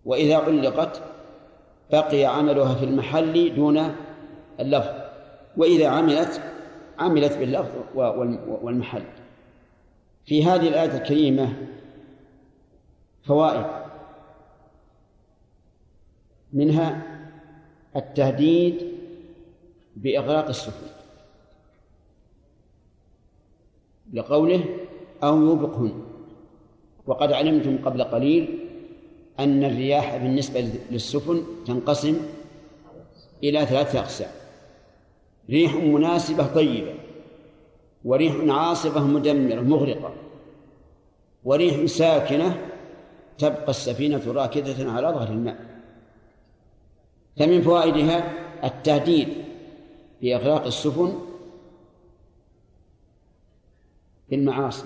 وإذا 0.05 0.37
علقت 0.37 1.01
بقي 1.91 2.25
عملها 2.25 2.75
في 2.75 2.85
المحل 2.85 3.55
دون 3.55 3.95
اللفظ 4.59 4.93
وإذا 5.57 5.87
عملت 5.87 6.41
عملت 6.99 7.37
باللفظ 7.37 7.71
والمحل. 8.61 9.03
في 10.25 10.45
هذه 10.45 10.67
الآية 10.67 10.97
الكريمة 10.97 11.53
فوائد. 13.23 13.84
منها 16.55 17.01
التهديد 17.95 18.87
بإغراق 19.95 20.47
السفن 20.47 20.87
لقوله 24.13 24.65
أو 25.23 25.41
يوبقهن 25.41 26.03
وقد 27.07 27.31
علمتم 27.31 27.77
قبل 27.85 28.03
قليل 28.03 28.59
أن 29.39 29.63
الرياح 29.63 30.17
بالنسبة 30.17 30.69
للسفن 30.91 31.43
تنقسم 31.67 32.17
إلى 33.43 33.65
ثلاثة 33.65 33.99
أقسام 33.99 34.31
ريح 35.49 35.75
مناسبة 35.75 36.47
طيبة 36.47 36.93
وريح 38.05 38.35
عاصفة 38.47 39.03
مدمرة 39.07 39.61
مغرقة 39.61 40.13
وريح 41.43 41.85
ساكنة 41.85 42.61
تبقى 43.37 43.69
السفينة 43.69 44.31
راكدة 44.31 44.91
على 44.91 45.07
ظهر 45.07 45.27
الماء. 45.27 45.74
فمن 47.37 47.61
فوائدها 47.61 48.33
التهديد 48.63 49.27
بإغراق 50.21 50.65
السفن 50.65 51.13
بالمعاصي 54.29 54.85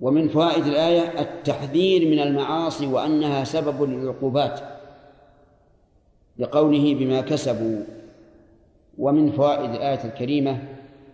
ومن 0.00 0.28
فوائد 0.28 0.66
الآية 0.66 1.20
التحذير 1.20 2.08
من 2.08 2.18
المعاصي 2.18 2.86
وأنها 2.86 3.44
سبب 3.44 3.82
للعقوبات 3.82 4.60
لقوله 6.38 6.94
بما 6.94 7.20
كسبوا. 7.20 7.82
ومن 8.98 9.32
فوائد 9.32 9.70
الآية 9.74 10.04
الكريمة 10.04 10.62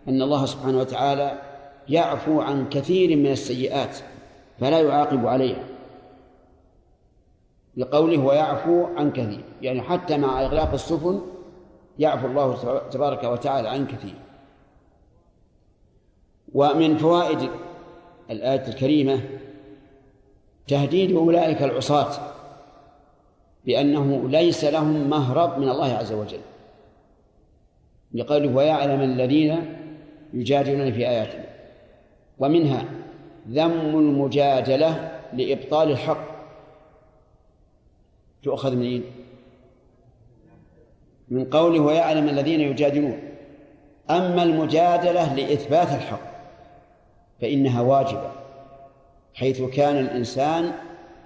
أن 0.08 0.22
الله 0.22 0.46
سبحانه 0.46 0.78
وتعالى 0.78 1.42
يعفو 1.88 2.40
عن 2.40 2.68
كثير 2.68 3.16
من 3.16 3.26
السيئات 3.26 3.96
فلا 4.60 4.80
يعاقب 4.80 5.26
عليها. 5.26 5.64
لقوله 7.80 8.24
ويعفو 8.24 8.86
عن 8.96 9.10
كثير. 9.12 9.40
يعني 9.62 9.82
حتى 9.82 10.18
مع 10.18 10.42
إغلاق 10.42 10.72
السفن 10.72 11.20
يعفو 11.98 12.26
الله 12.26 12.56
تبارك 12.90 13.24
وتعالى 13.24 13.68
عن 13.68 13.86
كثير. 13.86 14.14
ومن 16.54 16.96
فوائد 16.96 17.50
الآية 18.30 18.68
الكريمة 18.68 19.20
تهديد 20.68 21.16
أولئك 21.16 21.62
العصاة 21.62 22.12
بأنه 23.66 24.28
ليس 24.28 24.64
لهم 24.64 25.10
مهرب 25.10 25.58
من 25.58 25.68
الله 25.68 25.92
عز 25.92 26.12
وجل. 26.12 26.40
لقوله 28.14 28.56
ويعلم 28.56 29.00
الذين 29.00 29.74
يجادلون 30.34 30.92
في 30.92 31.08
آياتنا. 31.08 31.44
ومنها 32.38 32.84
ذم 33.48 33.98
المجادلة 33.98 35.20
لإبطال 35.32 35.90
الحق. 35.90 36.29
تؤخذ 38.43 38.76
من 38.76 39.03
من 41.28 41.45
قوله 41.45 41.80
ويعلم 41.80 42.28
الذين 42.28 42.61
يجادلون. 42.61 43.18
أما 44.11 44.43
المجادلة 44.43 45.34
لإثبات 45.34 45.88
الحق 45.88 46.30
فإنها 47.41 47.80
واجبة 47.80 48.30
حيث 49.34 49.62
كان 49.62 49.97
الإنسان 49.97 50.72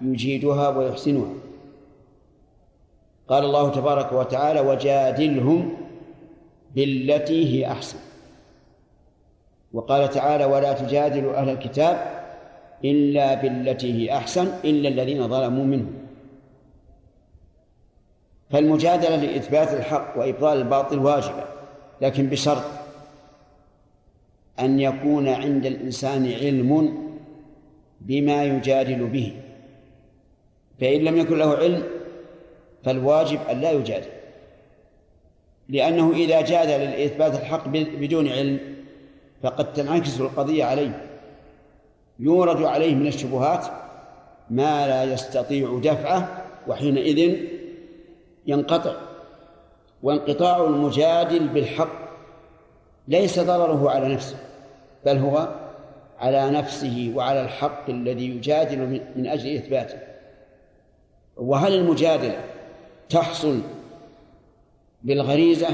يجيدها 0.02 0.68
ويحسنها. 0.68 1.34
قال 3.28 3.44
الله 3.44 3.70
تبارك 3.70 4.12
وتعالى 4.12 4.60
وجادلهم 4.60 5.76
بالتي 6.74 7.54
هي 7.54 7.72
أحسن 7.72 7.98
وقال 9.72 10.10
تعالى 10.10 10.44
ولا 10.44 10.72
تجادلوا 10.72 11.36
أهل 11.36 11.48
الكتاب 11.48 12.24
إلا 12.84 13.34
بالتي 13.34 13.92
هي 13.92 14.16
أحسن 14.16 14.46
إلا 14.64 14.88
الذين 14.88 15.28
ظلموا 15.28 15.64
منهم 15.64 16.03
فالمجادلة 18.50 19.16
لإثبات 19.16 19.72
الحق 19.72 20.18
وإبطال 20.18 20.58
الباطل 20.58 20.98
واجبة 20.98 21.44
لكن 22.00 22.26
بشرط 22.26 22.64
أن 24.60 24.80
يكون 24.80 25.28
عند 25.28 25.66
الإنسان 25.66 26.32
علم 26.32 26.98
بما 28.00 28.44
يجادل 28.44 29.06
به. 29.06 29.32
فإن 30.80 31.00
لم 31.00 31.16
يكن 31.16 31.38
له 31.38 31.56
علم 31.56 31.82
فالواجب 32.84 33.38
أن 33.50 33.60
لا 33.60 33.70
يجادل 33.70 34.10
لأنه 35.68 36.12
إذا 36.12 36.40
جادل 36.40 36.84
لإثبات 36.84 37.34
الحق 37.34 37.68
بدون 37.68 38.28
علم 38.28 38.58
فقد 39.42 39.72
تنعكس 39.72 40.20
القضية 40.20 40.64
عليه. 40.64 41.06
يورد 42.18 42.62
عليه 42.62 42.94
من 42.94 43.06
الشبهات 43.06 43.66
ما 44.50 44.86
لا 44.86 45.04
يستطيع 45.04 45.80
دفعه 45.82 46.44
وحينئذ 46.68 47.36
ينقطع. 48.46 48.94
وانقطاع 50.02 50.64
المجادل 50.64 51.48
بالحق 51.48 52.04
ليس 53.08 53.40
ضرره 53.40 53.90
على 53.90 54.14
نفسه 54.14 54.36
بل 55.06 55.18
هو 55.18 55.48
على 56.18 56.50
نفسه 56.50 57.12
وعلى 57.16 57.40
الحق 57.40 57.90
الذي 57.90 58.36
يجادل 58.36 59.00
من 59.16 59.26
أجل 59.26 59.56
إثباته. 59.56 59.98
وهل 61.36 61.74
المجادلة 61.74 62.44
تحصل 63.08 63.60
بالغريزة 65.02 65.68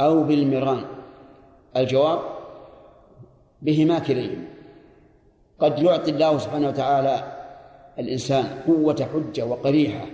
أو 0.00 0.22
بالمران؟ 0.22 0.84
الجواب 1.76 2.20
بهما 3.62 3.98
كليهما. 3.98 4.44
قد 5.58 5.78
يعطي 5.78 6.10
الله 6.10 6.38
سبحانه 6.38 6.68
وتعالى 6.68 7.32
الإنسان 7.98 8.44
قوة 8.66 9.08
حجة 9.12 9.46
وقريحة 9.46 10.06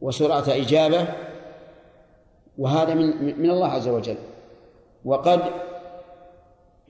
وسرعة 0.00 0.44
إجابة 0.48 1.06
وهذا 2.58 2.94
من 2.94 3.24
من 3.40 3.50
الله 3.50 3.68
عز 3.68 3.88
وجل. 3.88 4.16
وقد 5.04 5.42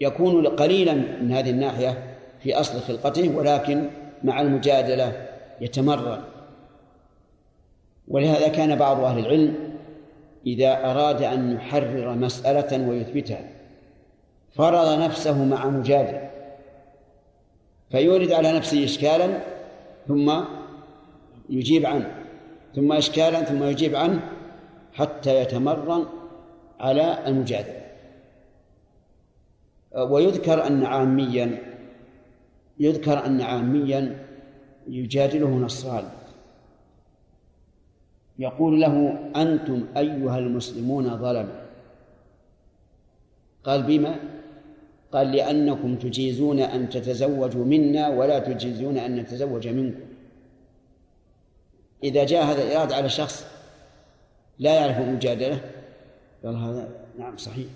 يكون 0.01 0.47
قليلا 0.47 0.95
من 0.95 1.33
هذه 1.33 1.51
الناحية 1.51 2.17
في 2.43 2.61
أصل 2.61 2.81
خلقته 2.81 3.37
ولكن 3.37 3.91
مع 4.25 4.41
المجادلة 4.41 5.27
يتمرن. 5.61 6.21
ولهذا 8.09 8.49
كان 8.49 8.77
بعض 8.77 9.01
أهل 9.01 9.19
العلم 9.19 9.77
إذا 10.47 10.91
أراد 10.91 11.23
أن 11.23 11.53
يحرر 11.53 12.15
مسألة 12.15 12.89
ويثبتها 12.89 13.41
فرض 14.55 14.99
نفسه 14.99 15.45
مع 15.45 15.67
مجادل 15.67 16.29
فيورد 17.91 18.33
على 18.33 18.53
نفسه 18.53 18.85
إشكالا 18.85 19.41
ثم 20.09 20.41
يجيب 21.51 21.87
عنه. 21.87 22.16
ثم 22.77 22.93
إشكالا 22.93 23.45
ثم 23.45 23.65
يجيب 23.65 23.97
عنه 23.97 24.21
حتى 24.93 25.41
يتمرن 25.41 26.05
على 26.81 27.07
المجادلة. 27.27 27.87
ويذكر 29.97 30.67
أن 30.67 30.85
عاميا 30.85 31.59
يذكر 32.81 33.27
أن 33.27 33.41
عاميا 33.41 34.27
يجادله 34.89 35.49
نصراني 35.49 36.09
يقول 38.39 38.81
له 38.81 39.19
أنتم 39.37 39.87
أيها 39.97 40.39
المسلمون 40.39 41.17
ظلمة 41.17 41.63
قال 43.65 43.83
بما؟ 43.83 44.15
قال 45.13 45.33
لأنكم 45.33 45.97
تجيزون 45.97 46.61
أن 46.61 46.89
تتزوجوا 46.89 47.65
منا 47.65 48.09
ولا 48.09 48.39
تجيزون 48.39 48.99
أن 48.99 49.17
نتزوج 49.17 49.69
منكم. 49.69 50.06
إذا 52.05 52.25
جاء 52.25 52.45
هذا 52.45 52.63
الإراد 52.63 52.93
على 52.93 53.09
شخص 53.09 53.47
لا 54.59 54.75
يعرف 54.75 54.99
المجادلة 54.99 55.61
قال 56.45 56.57
هذا 56.57 56.89
نعم 57.19 57.37
صحيح. 57.37 57.67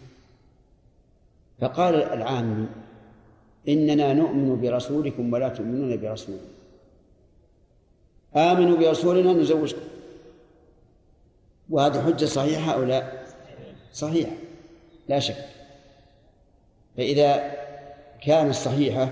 فقال 1.60 1.94
العامي 1.94 2.66
إننا 3.68 4.12
نؤمن 4.12 4.60
برسولكم 4.60 5.32
ولا 5.32 5.48
تؤمنون 5.48 6.00
برسولنا 6.00 6.40
آمنوا 8.36 8.76
برسولنا 8.76 9.32
نزوجكم 9.32 9.80
وهذه 11.70 12.02
حجة 12.02 12.24
صحيحة 12.24 12.72
أو 12.72 12.84
لا؟ 12.84 13.12
صحيحة 13.92 14.32
لا 15.08 15.18
شك. 15.18 15.46
فإذا 16.96 17.54
كانت 18.22 18.54
صحيحة 18.54 19.10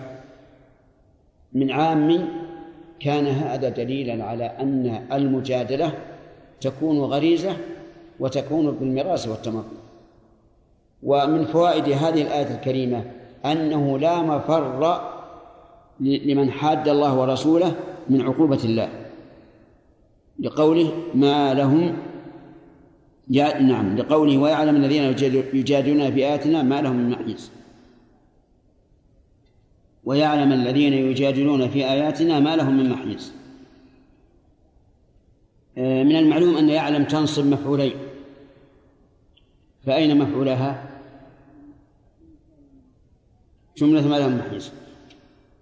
من 1.52 1.70
عام 1.70 2.28
كان 3.01 3.26
هذا 3.26 3.68
دليلا 3.68 4.24
على 4.24 4.44
أن 4.44 5.07
المجادلة 5.12 5.92
تكون 6.61 6.99
غريزة 7.01 7.57
وتكون 8.20 8.70
بالمراس 8.70 9.28
والتمكن 9.28 9.78
ومن 11.03 11.44
فوائد 11.44 11.88
هذه 11.88 12.22
الآية 12.22 12.55
الكريمة 12.55 13.05
أنه 13.44 13.99
لا 13.99 14.22
مفر 14.22 15.01
لمن 16.01 16.51
حاد 16.51 16.88
الله 16.88 17.20
ورسوله 17.20 17.74
من 18.09 18.20
عقوبة 18.20 18.61
الله 18.64 18.88
لقوله 20.40 20.92
ما 21.14 21.55
لهم. 21.55 21.96
نعم 23.61 23.96
لقوله 23.96 24.38
ويعلم 24.38 24.76
الذين 24.76 25.03
يجادلون 25.53 26.11
في 26.11 26.26
آياتنا 26.26 26.62
ما 26.62 26.80
لهم 26.80 26.96
من 26.96 27.11
محيص 27.11 27.51
ويعلم 30.09 30.52
الذين 30.52 30.92
يجادلون 30.92 31.68
في 31.68 31.84
آياتنا 31.84 32.40
ما 32.40 32.56
لهم 32.56 32.76
من 32.76 32.90
محيص. 32.90 33.32
آه، 35.78 36.02
من 36.02 36.16
المعلوم 36.16 36.56
أن 36.56 36.68
يعلم 36.68 37.04
تنصب 37.04 37.46
مفعولين. 37.46 37.92
فأين 39.86 40.18
مفعولها؟ 40.18 40.90
جملة 43.76 44.09
ما 44.09 44.18
لهم 44.18 44.38
محيص. 44.38 44.70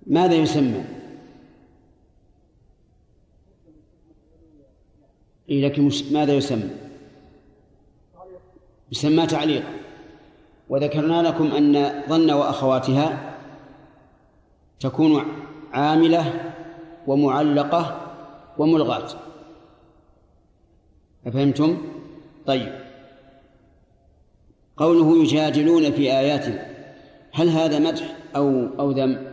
ماذا 0.06 0.34
يسمى؟ 0.34 0.84
إيه 5.48 5.64
لكن 5.64 5.90
ماذا 6.12 6.32
يسمى؟ 6.32 6.70
يسمى 8.92 9.26
تعليق 9.26 9.64
وذكرنا 10.68 11.22
لكم 11.22 11.46
أن 11.46 12.02
ظن 12.08 12.30
وأخواتها 12.30 13.35
تكون 14.80 15.24
عاملة 15.72 16.52
ومعلقة 17.06 18.00
وملغاة 18.58 19.08
أفهمتم؟ 21.26 21.76
طيب 22.46 22.72
قوله 24.76 25.22
يجادلون 25.22 25.92
في 25.92 26.12
آياتنا 26.12 26.66
هل 27.32 27.48
هذا 27.48 27.78
مدح 27.78 28.16
أو 28.36 28.66
أو 28.78 28.90
ذم؟ 28.90 29.32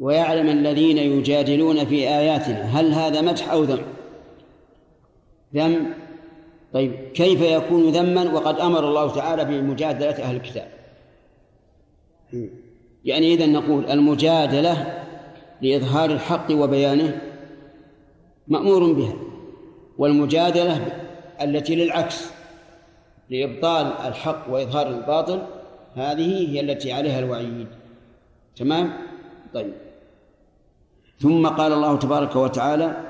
ويعلم 0.00 0.48
الذين 0.48 0.98
يجادلون 0.98 1.84
في 1.84 2.08
آياتنا 2.08 2.80
هل 2.80 2.92
هذا 2.92 3.20
مدح 3.20 3.50
أو 3.50 3.64
ذم؟ 3.64 3.82
ذم 5.54 5.94
طيب 6.72 6.92
كيف 7.14 7.40
يكون 7.40 7.90
ذما 7.90 8.32
وقد 8.32 8.60
أمر 8.60 8.88
الله 8.88 9.14
تعالى 9.14 9.44
بمجادلة 9.44 10.10
أهل 10.10 10.36
الكتاب 10.36 10.79
يعني 13.04 13.34
إذا 13.34 13.46
نقول 13.46 13.90
المجادلة 13.90 15.04
لإظهار 15.62 16.10
الحق 16.10 16.50
وبيانه 16.50 17.20
مأمور 18.48 18.92
بها 18.92 19.14
والمجادلة 19.98 20.86
التي 21.42 21.76
للعكس 21.76 22.30
لإبطال 23.30 23.86
الحق 23.86 24.50
وإظهار 24.50 24.88
الباطل 24.88 25.42
هذه 25.94 26.50
هي 26.50 26.60
التي 26.60 26.92
عليها 26.92 27.18
الوعيد. 27.18 27.66
تمام؟ 28.56 28.92
طيب. 29.54 29.72
ثم 31.18 31.46
قال 31.46 31.72
الله 31.72 31.98
تبارك 31.98 32.36
وتعالى 32.36 33.09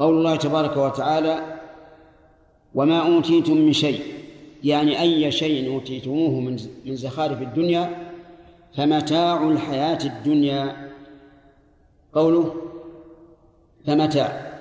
قول 0.00 0.18
الله 0.18 0.36
تبارك 0.36 0.76
وتعالى 0.76 1.60
وما 2.74 2.98
أوتيتم 3.16 3.56
من 3.56 3.72
شيء 3.72 4.02
يعني 4.64 5.00
أي 5.00 5.32
شيء 5.32 5.74
أوتيتموه 5.74 6.40
من 6.40 6.56
من 6.84 6.96
زخارف 6.96 7.42
الدنيا 7.42 8.12
فمتاع 8.76 9.48
الحياة 9.48 9.98
الدنيا. 10.04 10.90
قوله 12.12 12.54
فمتاع 13.86 14.58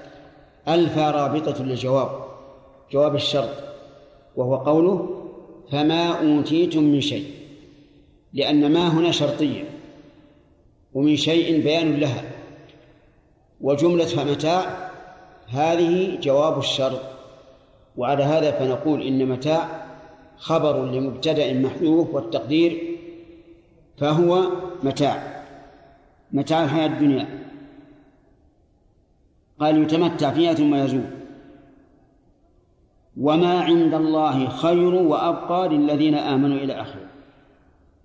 ألف 0.67 0.97
رابطة 0.97 1.63
للجواب 1.63 2.09
جواب 2.91 3.15
الشرط 3.15 3.49
وهو 4.35 4.55
قوله 4.55 5.25
فما 5.71 6.07
أوتيتم 6.07 6.83
من 6.83 7.01
شيء 7.01 7.25
لأن 8.33 8.73
ما 8.73 8.87
هنا 8.87 9.11
شرطية 9.11 9.63
ومن 10.93 11.15
شيء 11.15 11.63
بيان 11.63 11.99
لها 11.99 12.23
وجملة 13.61 14.05
فمتاع 14.05 14.88
هذه 15.51 16.19
جواب 16.19 16.59
الشرط 16.59 17.01
وعلى 17.97 18.23
هذا 18.23 18.51
فنقول 18.51 19.01
إن 19.01 19.25
متاع 19.25 19.85
خبر 20.37 20.85
لمبتدأ 20.85 21.53
محذوف 21.53 22.13
والتقدير 22.13 22.97
فهو 23.97 24.47
متاع 24.83 25.39
متاع 26.31 26.63
الحياة 26.63 26.87
الدنيا. 26.87 27.27
قال 29.59 29.83
يتمتع 29.83 30.31
فيها 30.31 30.53
ثم 30.53 30.75
يزول. 30.75 31.05
وما 33.17 33.59
عند 33.59 33.93
الله 33.93 34.49
خير 34.49 34.93
وأبقى 34.93 35.69
للذين 35.69 36.15
آمنوا 36.15 36.57
إلى 36.57 36.81
آخره. 36.81 37.09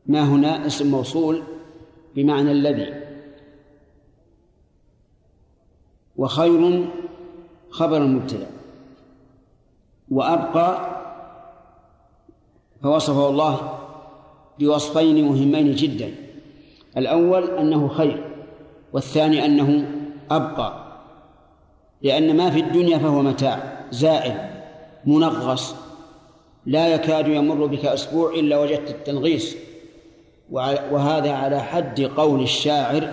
ما 0.07 0.23
هنا 0.23 0.67
اسم 0.67 0.91
موصول 0.91 1.43
بمعنى 2.15 2.53
الذي. 2.53 2.95
وخير 6.17 6.89
خبر 7.75 7.97
المبتدأ 7.97 8.47
وأبقى 10.11 10.79
فوصفه 12.83 13.29
الله 13.29 13.79
بوصفين 14.59 15.25
مهمين 15.25 15.75
جدا. 15.75 16.15
الأول 16.97 17.51
أنه 17.51 17.89
خير 17.89 18.31
والثاني 18.93 19.45
أنه 19.45 19.91
أبقى. 20.31 20.85
لأن 22.03 22.37
ما 22.37 22.51
في 22.51 22.61
الدنيا 22.61 22.99
فهو 22.99 23.23
متاع 23.23 23.83
زائل 23.91 24.51
منغص. 25.07 25.75
لا 26.67 26.89
يكاد 26.89 27.29
يمر 27.29 27.67
بك 27.67 27.85
أسبوع 27.85 28.33
إلا 28.35 28.59
وجدت 28.59 28.91
التنغيص 28.91 29.57
وهذا 30.51 31.33
على 31.33 31.61
حد 31.61 32.01
قول 32.01 32.43
الشاعر 32.43 33.13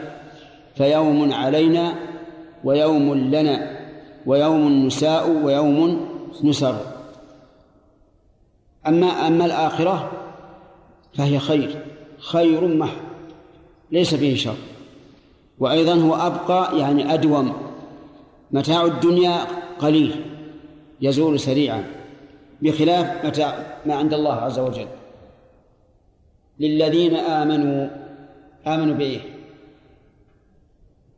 فيوم 0.75 1.33
علينا 1.33 1.95
ويوم 2.63 3.13
لنا. 3.13 3.80
ويوم 4.25 4.85
نساء 4.85 5.29
ويوم 5.29 6.07
نسر. 6.43 6.75
أما 8.87 9.07
أما 9.07 9.45
الآخرة 9.45 10.11
فهي 11.13 11.39
خير 11.39 11.85
خير 12.17 12.67
محض 12.67 13.01
ليس 13.91 14.15
فيه 14.15 14.35
شر. 14.35 14.55
وأيضا 15.59 15.93
هو 15.93 16.15
أبقى 16.15 16.79
يعني 16.79 17.13
أدوم. 17.13 17.53
متاع 18.51 18.85
الدنيا 18.85 19.37
قليل 19.79 20.15
يزول 21.01 21.39
سريعا 21.39 21.83
بخلاف 22.61 23.25
متى 23.25 23.53
ما 23.85 23.95
عند 23.95 24.13
الله 24.13 24.33
عز 24.33 24.59
وجل. 24.59 24.87
للذين 26.59 27.15
آمنوا 27.15 27.89
آمنوا 28.67 28.95
بإيه؟ 28.95 29.19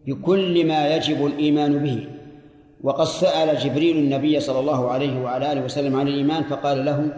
بكل 0.07 0.67
ما 0.67 0.95
يجب 0.95 1.25
الإيمان 1.25 1.79
به. 1.79 2.12
وقد 2.84 3.05
سأل 3.05 3.57
جبريل 3.59 3.97
النبي 3.97 4.39
صلى 4.39 4.59
الله 4.59 4.91
عليه 4.91 5.21
وعلى 5.21 5.51
آله 5.51 5.61
وسلم 5.65 5.95
عن 5.95 6.07
الإيمان 6.07 6.43
فقال 6.43 6.86
له 6.86 7.17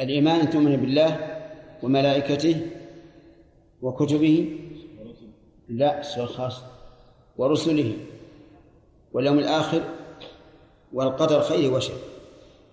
الإيمان 0.00 0.40
أن 0.40 0.50
تؤمن 0.50 0.76
بالله 0.76 1.40
وملائكته 1.82 2.60
وكتبه 3.82 4.58
لا 5.68 6.02
سؤال 6.02 6.28
خاص 6.28 6.62
ورسله 7.38 7.92
واليوم 9.12 9.38
الآخر 9.38 9.82
والقدر 10.92 11.40
خير 11.40 11.74
وشر. 11.74 11.94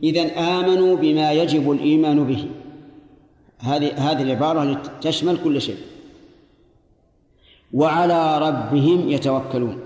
إذن 0.03 0.29
آمنوا 0.29 0.95
بما 0.95 1.31
يجب 1.31 1.71
الإيمان 1.71 2.23
به. 2.23 2.49
هذه 3.59 4.11
هذه 4.11 4.21
العبارة 4.21 4.81
تشمل 5.01 5.43
كل 5.43 5.61
شيء. 5.61 5.77
وعلى 7.73 8.37
ربهم 8.37 9.09
يتوكلون. 9.09 9.82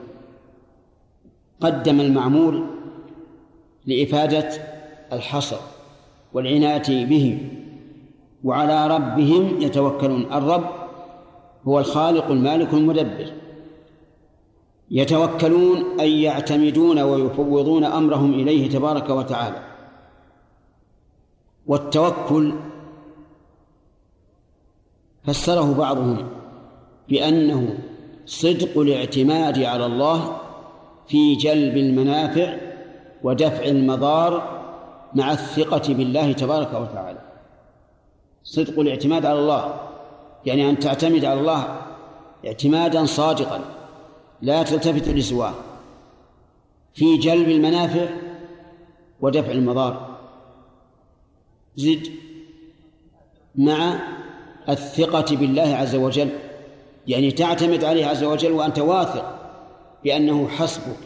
قدم 1.61 1.99
المعمول 2.01 2.65
لإفادة 3.85 4.49
الحصر 5.13 5.57
والعناية 6.33 7.05
به 7.05 7.49
وعلى 8.43 8.87
ربهم 8.87 9.61
يتوكلون. 9.61 10.33
الرب 10.33 10.69
هو 11.67 11.79
الخالق 11.79 12.31
المالك 12.31 12.73
المدبر. 12.73 13.33
يتوكلون 14.91 15.99
أي 15.99 16.21
يعتمدون 16.21 16.99
ويفوضون 16.99 17.83
أمرهم 17.83 18.33
إليه 18.33 18.69
تبارك 18.69 19.09
وتعالى. 19.09 19.63
والتوكل 21.67 22.53
فسره 25.23 25.73
بعضهم 25.73 26.29
بأنه 27.09 27.77
صدق 28.25 28.79
الاعتماد 28.79 29.63
على 29.63 29.85
الله 29.85 30.37
في 31.07 31.35
جلب 31.35 31.77
المنافع 31.77 32.57
ودفع 33.23 33.65
المضار 33.65 34.57
مع 35.13 35.31
الثقة 35.31 35.93
بالله 35.93 36.31
تبارك 36.31 36.73
وتعالى. 36.73 37.19
صدق 38.43 38.79
الاعتماد 38.79 39.25
على 39.25 39.39
الله 39.39 39.79
يعني 40.45 40.69
أن 40.69 40.79
تعتمد 40.79 41.25
على 41.25 41.39
الله 41.39 41.81
اعتمادا 42.45 43.05
صادقا 43.05 43.61
لا 44.41 44.63
تلتفت 44.63 45.07
لسواه. 45.07 45.53
في 46.93 47.17
جلب 47.17 47.49
المنافع 47.49 48.05
ودفع 49.21 49.51
المضار. 49.51 50.17
زد 51.75 52.07
مع 53.55 53.99
الثقة 54.69 55.35
بالله 55.35 55.75
عز 55.75 55.95
وجل 55.95 56.29
يعني 57.07 57.31
تعتمد 57.31 57.83
عليه 57.83 58.05
عز 58.05 58.23
وجل 58.23 58.51
وأنت 58.51 58.79
واثق. 58.79 59.36
بأنه 60.03 60.47
حسبك 60.47 60.97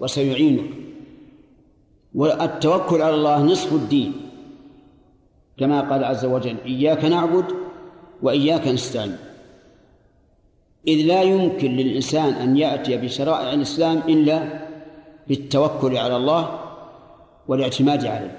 وسيعينك. 0.00 0.70
والتوكل 2.14 3.02
على 3.02 3.14
الله 3.14 3.42
نصف 3.42 3.72
الدين. 3.72 4.12
كما 5.58 5.80
قال 5.80 6.04
عز 6.04 6.24
وجل 6.24 6.56
إياك 6.66 7.04
نعبد 7.04 7.44
وإياك 8.22 8.68
نستعين. 8.68 9.16
إذ 10.88 11.06
لا 11.06 11.22
يمكن 11.22 11.76
للإنسان 11.76 12.32
أن 12.32 12.56
يأتي 12.56 12.96
بشرائع 12.96 13.52
الإسلام 13.52 13.98
إلا 14.08 14.68
بالتوكل 15.28 15.96
على 15.96 16.16
الله 16.16 16.60
والاعتماد 17.48 18.06
عليه. 18.06 18.38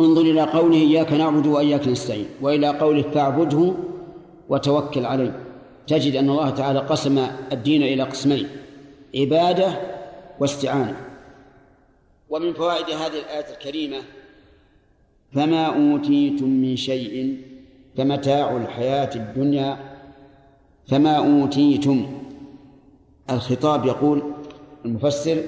انظر 0.00 0.20
إلى 0.20 0.42
قوله 0.42 0.76
إياك 0.76 1.12
نعبد 1.12 1.46
وإياك 1.46 1.88
نستعين 1.88 2.26
وإلى 2.40 2.68
قوله 2.68 3.02
فاعبده 3.02 3.74
وتوكل 4.48 5.06
عليه. 5.06 5.40
تجد 5.86 6.16
أن 6.16 6.30
الله 6.30 6.50
تعالى 6.50 6.78
قسم 6.78 7.26
الدين 7.52 7.82
إلى 7.82 8.02
قسمين. 8.02 8.48
عبادة 9.14 9.80
واستعانة. 10.40 10.96
ومن 12.30 12.52
فوائد 12.52 12.90
هذه 12.90 13.18
الآية 13.18 13.54
الكريمة 13.54 13.98
فما 15.32 15.66
أوتيتم 15.66 16.48
من 16.48 16.76
شيء 16.76 17.40
فمتاع 17.96 18.56
الحياة 18.56 19.10
الدنيا. 19.16 19.78
فما 20.88 21.16
أوتيتم. 21.16 22.20
الخطاب 23.30 23.86
يقول 23.86 24.22
المفسر 24.84 25.42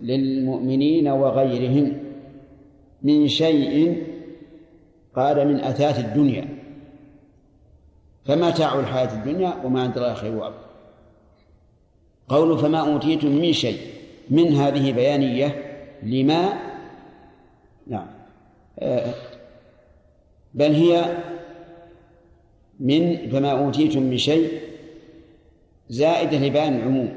للمؤمنين 0.00 1.08
وغيرهم 1.08 2.02
من 3.02 3.28
شيء 3.28 4.06
قال 5.16 5.48
من 5.48 5.60
أثاث 5.60 5.98
الدنيا. 5.98 6.48
فمتاع 8.24 8.80
الحياة 8.80 9.14
الدنيا 9.14 9.54
وما 9.64 9.82
عند 9.82 9.96
الله 9.96 10.14
خير 10.14 10.34
وأبقى 10.34 10.67
قوله 12.28 12.56
فما 12.56 12.78
أوتيتم 12.92 13.28
من 13.28 13.52
شيء 13.52 13.78
من 14.30 14.52
هذه 14.52 14.92
بيانية 14.92 15.64
لما؟ 16.02 16.52
نعم. 17.86 18.06
آه، 18.78 19.14
بل 20.54 20.72
هي 20.72 21.16
من 22.80 23.30
فما 23.30 23.50
أوتيتم 23.50 24.02
من 24.02 24.18
شيء 24.18 24.60
زائدة 25.88 26.38
لبيان 26.38 26.76
العموم. 26.76 27.12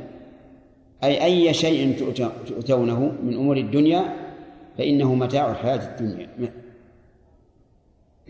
أي 1.03 1.23
أي 1.23 1.53
شيء 1.53 2.13
تؤتونه 2.47 3.13
من 3.23 3.33
أمور 3.33 3.57
الدنيا 3.57 4.15
فإنه 4.77 5.15
متاع 5.15 5.51
الحياة 5.51 5.99
الدنيا. 5.99 6.29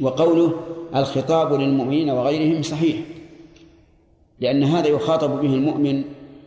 وقوله 0.01 0.59
الخطاب 0.95 1.53
للمؤمنين 1.53 2.09
وغيرهم 2.09 2.61
صحيح 2.61 2.95
لأن 4.39 4.63
هذا 4.63 4.87
يخاطب 4.87 5.41
به 5.41 5.53
المؤمن 5.53 6.03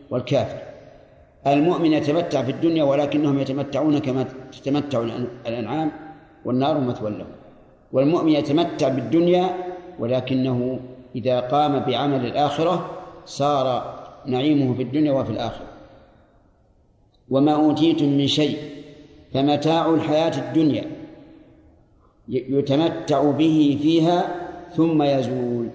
والكافر. 0.09 0.57
المؤمن 1.47 1.93
يتمتع 1.93 2.43
في 2.43 2.51
الدنيا 2.51 2.83
ولكنهم 2.83 3.39
يتمتعون 3.39 3.99
كما 3.99 4.25
تتمتع 4.51 5.01
الأنعام 5.47 5.91
والنار 6.45 6.79
مثوى 6.79 7.09
لهم. 7.09 7.27
والمؤمن 7.91 8.31
يتمتع 8.31 8.89
بالدنيا 8.89 9.49
ولكنه 9.99 10.79
إذا 11.15 11.39
قام 11.39 11.79
بعمل 11.79 12.25
الآخرة 12.25 12.89
صار 13.25 13.95
نعيمه 14.25 14.73
في 14.73 14.83
الدنيا 14.83 15.11
وفي 15.11 15.31
الآخرة. 15.31 15.67
وما 17.29 17.53
أوتيتم 17.55 18.05
من 18.05 18.27
شيء 18.27 18.57
فمتاع 19.33 19.89
الحياة 19.89 20.49
الدنيا 20.49 20.85
يتمتع 22.27 23.31
به 23.31 23.79
فيها 23.81 24.35
ثم 24.75 25.03
يزول. 25.03 25.69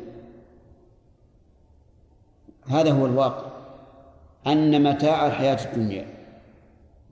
هذا 2.67 2.93
هو 2.93 3.07
الواقع. 3.07 3.50
أن 4.47 4.83
متاع 4.83 5.27
الحياة 5.27 5.59
الدنيا 5.65 6.07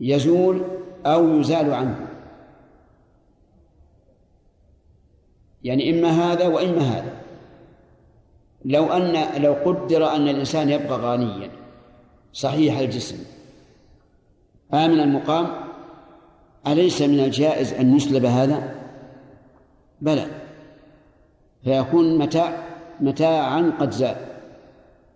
يزول 0.01 0.63
أو 1.07 1.41
يزال 1.41 1.75
عنه. 1.75 2.07
يعني 5.65 5.91
إما 5.91 6.09
هذا 6.09 6.47
وإما 6.47 6.81
هذا. 6.81 7.13
لو 8.65 8.87
أن 8.87 9.43
لو 9.43 9.53
قدر 9.53 10.15
أن 10.17 10.29
الإنسان 10.29 10.69
يبقى 10.69 10.99
غنيا 10.99 11.51
صحيح 12.33 12.79
الجسم 12.79 13.17
آمن 14.75 15.01
المقام 15.01 15.47
أليس 16.67 17.03
من 17.03 17.21
الجائز 17.21 17.73
أن 17.73 17.97
يسلب 17.97 18.25
هذا؟ 18.25 18.75
بلى. 20.01 20.27
فيكون 21.65 22.19
متاع 22.19 22.63
متاعا 23.01 23.73
قد 23.81 23.91
زال. 23.91 24.17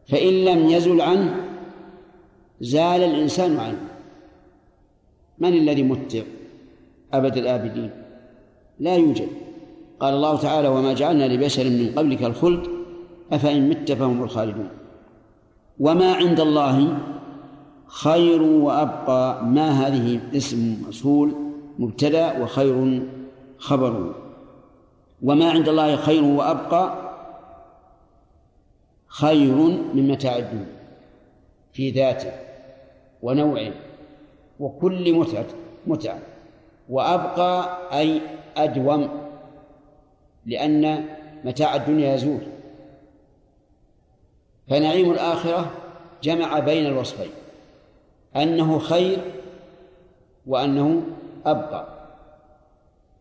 فإن 0.09 0.45
لم 0.45 0.69
يزل 0.69 1.01
عنه 1.01 1.52
زال 2.63 3.03
الإنسان 3.03 3.61
عنه. 3.61 3.89
من 5.39 5.49
الذي 5.49 5.83
متع 5.83 6.23
أبد 7.13 7.37
الآبدين؟ 7.37 7.91
لا 8.81 8.97
يوجد. 8.97 9.29
قال 10.01 10.15
الله 10.15 10.39
تعالى 10.39 10.69
وما 10.69 10.93
جعلنا 10.93 11.29
لبشر 11.29 11.65
من 11.65 11.93
قبلك 11.97 12.23
الخلد 12.23 12.67
أفإن 13.33 13.69
مت 13.69 13.93
فهم 13.93 14.23
الخالدون. 14.23 14.69
وما 15.81 16.13
عند 16.13 16.41
الله 16.41 16.99
خير 17.87 18.43
وأبقى 18.43 19.45
ما 19.45 19.71
هذه 19.71 20.21
اسم 20.37 20.83
موصول 20.85 21.35
مبتدأ 21.79 22.43
وخير 22.43 23.03
خبر. 23.59 24.15
وما 25.23 25.51
عند 25.51 25.69
الله 25.69 25.97
خير 25.97 26.25
وأبقى 26.25 27.13
خير 29.09 29.57
من 29.95 30.09
متاع 30.09 30.39
الدنيا 30.39 30.77
في 31.73 31.91
ذاته. 31.91 32.52
ونوعه 33.23 33.73
وكل 34.61 35.13
متعة 35.13 35.47
متعة. 35.87 36.19
وأبقى 36.89 37.79
أي 37.99 38.21
أدوم 38.57 39.09
لأن 40.47 41.05
متاع 41.45 41.77
الدنيا 41.77 42.15
يزول. 42.15 42.41
فنعيم 44.69 45.11
الآخرة 45.11 45.71
جمع 46.23 46.59
بين 46.59 46.87
الوصفين 46.87 47.31
أنه 48.37 48.79
خير 48.79 49.19
وأنه 50.47 51.03
أبقى. 51.47 51.87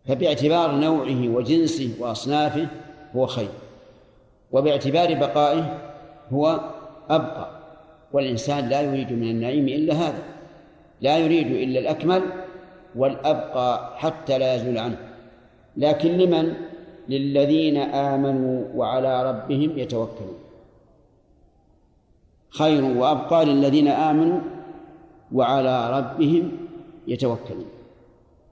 فباعتبار 0.07 0.71
نوعه 0.71 1.29
وجنسه 1.29 1.95
وأصنافه 1.99 2.67
هو 3.15 3.27
خير 3.27 3.49
وباعتبار 4.51 5.13
بقائه 5.13 5.77
هو 6.33 6.59
أبقى. 7.09 7.50
والإنسان 8.13 8.69
لا 8.69 8.81
يريد 8.81 9.11
من 9.11 9.29
النعيم 9.29 9.67
إلا 9.67 9.93
هذا. 9.93 10.23
لا 11.01 11.17
يريد 11.17 11.47
إلا 11.47 11.79
الأكمل 11.79 12.21
والأبقى 12.95 13.97
حتى 13.97 14.37
لا 14.37 14.55
يزول 14.55 14.77
عنه. 14.77 14.97
لكن 15.77 16.09
لمن؟ 16.09 16.53
للذين 17.09 17.77
آمنوا 17.77 18.65
وعلى 18.75 19.29
ربهم 19.29 19.77
يتوكلون. 19.77 20.37
خير 22.49 22.83
وأبقى 22.83 23.45
للذين 23.45 23.87
آمنوا 23.87 24.39
وعلى 25.31 25.97
ربهم 25.97 26.51
يتوكلون. 27.07 27.65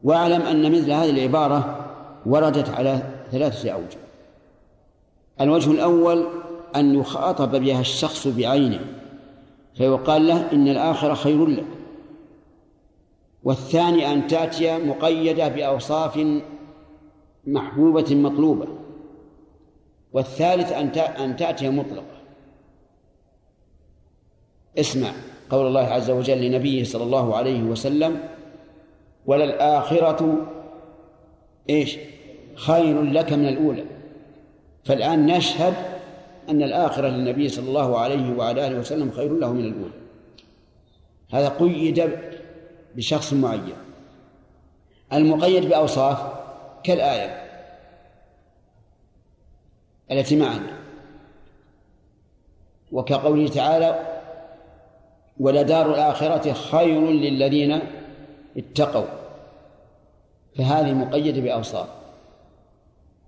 واعلم 0.03 0.41
أن 0.41 0.71
مثل 0.71 0.91
هذه 0.91 1.09
العبارة 1.09 1.85
وردت 2.25 2.69
على 2.69 3.01
ثلاثة 3.31 3.71
أوجه. 3.71 3.97
الوجه 5.41 5.71
الأول 5.71 6.27
أن 6.75 6.95
يخاطب 6.95 7.55
بها 7.55 7.81
الشخص 7.81 8.27
بعينه. 8.27 8.79
فيقال 9.73 10.27
له 10.27 10.51
إن 10.53 10.67
الآخرة 10.67 11.13
خير 11.13 11.45
لك 11.45 11.65
والثاني 13.43 14.13
أن 14.13 14.27
تأتي 14.27 14.77
مقيدة 14.77 15.47
بأوصاف 15.47 16.25
محبوبة 17.47 18.15
مطلوبة 18.15 18.67
والثالث 20.13 20.71
أن 20.97 21.35
تأتي 21.35 21.69
مطلقة. 21.69 22.19
اسمع 24.79 25.11
قول 25.49 25.67
الله 25.67 25.81
عز 25.81 26.09
وجل 26.09 26.41
لنبيه 26.41 26.83
صلى 26.83 27.03
الله 27.03 27.35
عليه 27.35 27.63
وسلم 27.63 28.19
وللآخرة 29.25 30.47
إيش؟ 31.69 31.97
خير 32.55 33.01
لك 33.01 33.33
من 33.33 33.47
الأولى. 33.47 33.85
فالآن 34.83 35.25
نشهد 35.25 35.73
أن 36.49 36.63
الآخرة 36.63 37.07
للنبي 37.07 37.49
صلى 37.49 37.67
الله 37.67 37.99
عليه 37.99 38.33
وعلى 38.33 38.67
آله 38.67 38.79
وسلم 38.79 39.11
خير 39.11 39.37
له 39.37 39.53
من 39.53 39.65
الأولى. 39.65 39.93
هذا 41.33 41.49
قيد 41.49 42.17
بشخص 42.95 43.33
معين 43.33 43.75
المقيد 45.13 45.65
بأوصاف 45.65 46.33
كالآية 46.83 47.49
التي 50.11 50.35
معنا. 50.35 50.79
وكقوله 52.91 53.47
تعالى 53.47 54.21
ولدار 55.39 55.89
الآخرة 55.89 56.53
خير 56.53 57.11
للذين 57.11 57.79
اتقوا 58.57 59.05
فهذه 60.57 60.93
مقيدة 60.93 61.41
بأوصاف. 61.41 61.87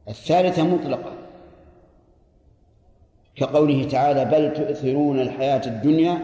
الثالثة 0.08 0.64
مطلقة. 0.64 1.21
كقوله 3.36 3.84
تعالى 3.84 4.26
بل 4.26 4.54
تؤثرون 4.54 5.20
الحياة 5.20 5.62
الدنيا 5.66 6.22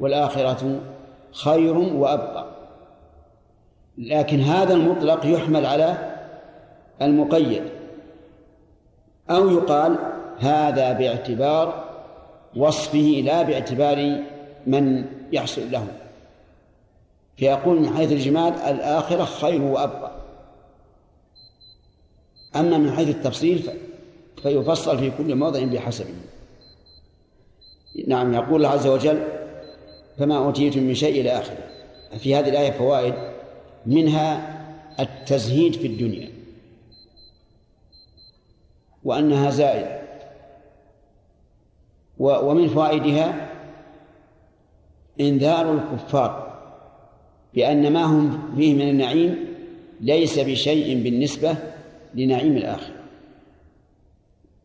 والآخرة 0.00 0.80
خير 1.32 1.78
وأبقى. 1.78 2.46
لكن 3.98 4.40
هذا 4.40 4.74
المطلق 4.74 5.26
يحمل 5.26 5.66
على 5.66 6.16
المقيد. 7.02 7.62
أو 9.30 9.50
يقال 9.50 9.98
هذا 10.38 10.92
باعتبار 10.92 11.84
وصفه 12.56 13.22
لا 13.24 13.42
باعتبار 13.42 14.22
من 14.66 15.04
يحصل 15.32 15.70
له. 15.70 15.86
فيقول 17.36 17.80
من 17.80 17.96
حيث 17.96 18.12
الجمال 18.12 18.54
الآخرة 18.54 19.24
خير 19.24 19.62
وأبقى. 19.62 20.10
أما 22.56 22.78
من 22.78 22.92
حيث 22.92 23.08
التفصيل 23.08 23.70
فيفصل 24.42 24.98
في 24.98 25.10
كل 25.18 25.34
موضع 25.34 25.64
بحسبه. 25.64 26.14
نعم 28.06 28.34
يقول 28.34 28.56
الله 28.56 28.68
عز 28.68 28.86
وجل 28.86 29.22
فما 30.18 30.36
أوتيتم 30.36 30.82
من 30.82 30.94
شيء 30.94 31.20
إلى 31.20 31.30
آخره. 31.30 31.72
في 32.18 32.34
هذه 32.34 32.48
الآية 32.48 32.70
فوائد 32.70 33.14
منها 33.86 34.58
التزهيد 35.00 35.74
في 35.74 35.86
الدنيا 35.86 36.28
وأنها 39.04 39.50
زائدة 39.50 40.02
ومن 42.18 42.68
فوائدها 42.68 43.48
إنذار 45.20 45.72
الكفار 45.72 46.52
بأن 47.54 47.92
ما 47.92 48.04
هم 48.04 48.54
فيه 48.56 48.74
من 48.74 48.88
النعيم 48.88 49.44
ليس 50.00 50.38
بشيء 50.38 51.02
بالنسبة 51.02 51.56
لنعيم 52.14 52.56
الآخرة. 52.56 52.94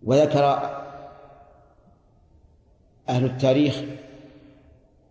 وذكر 0.03 0.76
أهل 3.09 3.25
التاريخ 3.25 3.81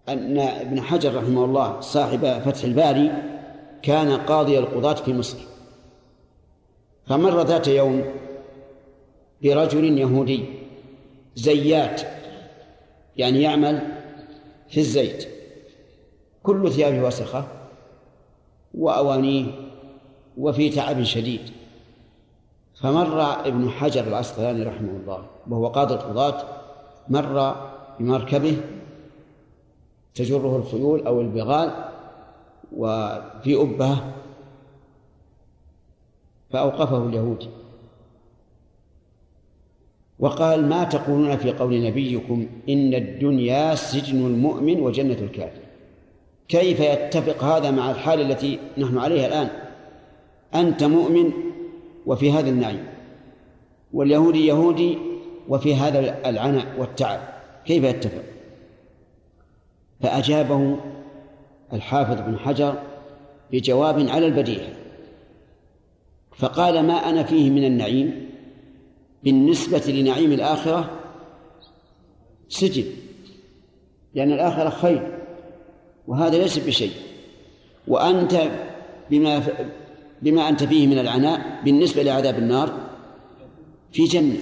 أن 0.08 0.38
ابن 0.38 0.80
حجر 0.80 1.14
رحمه 1.14 1.44
الله 1.44 1.80
صاحب 1.80 2.38
فتح 2.44 2.64
الباري 2.64 3.12
كان 3.82 4.16
قاضي 4.16 4.58
القضاة 4.58 4.94
في 4.94 5.12
مصر. 5.12 5.38
فمر 7.06 7.42
ذات 7.42 7.68
يوم 7.68 8.04
برجل 9.42 9.98
يهودي 9.98 10.44
زيات 11.34 12.02
يعني 13.16 13.42
يعمل 13.42 13.82
في 14.68 14.80
الزيت. 14.80 15.28
كل 16.42 16.72
ثيابه 16.72 17.06
وسخة 17.06 17.44
وأوانيه 18.74 19.46
وفي 20.38 20.68
تعب 20.70 21.02
شديد. 21.02 21.40
فمر 22.74 23.22
ابن 23.46 23.70
حجر 23.70 24.06
العسقلاني 24.06 24.62
رحمه 24.62 24.90
الله 24.90 25.26
وهو 25.50 25.66
قاضي 25.66 25.94
القضاة 25.94 26.44
مر 27.08 27.56
بمركبه 28.00 28.56
تجره 30.14 30.56
الخيول 30.56 31.06
أو 31.06 31.20
البغال 31.20 31.84
وفي 32.76 33.54
أبه 33.54 33.98
فأوقفه 36.50 37.06
اليهودي 37.06 37.48
وقال 40.18 40.68
ما 40.68 40.84
تقولون 40.84 41.36
في 41.36 41.52
قول 41.52 41.84
نبيكم 41.84 42.46
إن 42.68 42.94
الدنيا 42.94 43.74
سجن 43.74 44.26
المؤمن 44.26 44.80
وجنة 44.80 45.18
الكافر؟ 45.18 45.60
كيف 46.48 46.80
يتفق 46.80 47.44
هذا 47.44 47.70
مع 47.70 47.90
الحال 47.90 48.20
التي 48.20 48.58
نحن 48.78 48.98
عليها 48.98 49.26
الآن؟ 49.26 49.48
أنت 50.54 50.84
مؤمن 50.84 51.32
وفي 52.06 52.32
هذا 52.32 52.48
النعيم 52.48 52.86
واليهودي 53.92 54.46
يهودي 54.46 54.98
وفي 55.48 55.74
هذا 55.74 56.28
العناء 56.28 56.66
والتعب. 56.78 57.35
كيف 57.66 57.84
يتفق 57.84 58.22
فأجابه 60.00 60.76
الحافظ 61.72 62.20
بن 62.20 62.38
حجر 62.38 62.82
بجواب 63.52 64.08
على 64.08 64.26
البديهة 64.26 64.68
فقال 66.36 66.86
ما 66.86 66.94
أنا 66.94 67.22
فيه 67.22 67.50
من 67.50 67.64
النعيم؟ 67.64 68.26
بالنسبة 69.24 69.82
لنعيم 69.88 70.32
الآخرة 70.32 70.90
سجن 72.48 72.84
لأن 74.14 74.32
الآخرة 74.32 74.70
خير 74.70 75.18
وهذا 76.06 76.38
ليس 76.38 76.58
بشيء 76.58 76.92
وأنت 77.88 78.50
بما 79.10 79.42
بما 80.22 80.48
أنت 80.48 80.64
فيه 80.64 80.86
من 80.86 80.98
العناء 80.98 81.60
بالنسبة 81.64 82.02
لعذاب 82.02 82.38
النار 82.38 82.72
في 83.92 84.04
جنة. 84.04 84.38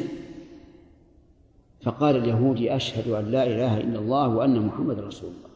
فقال 1.84 2.16
اليهودي 2.16 2.76
أشهد 2.76 3.08
أن 3.08 3.30
لا 3.30 3.46
إله 3.46 3.80
إلا 3.80 3.98
الله 3.98 4.28
وأن 4.28 4.66
محمد 4.66 5.00
رسول 5.00 5.30
الله. 5.30 5.50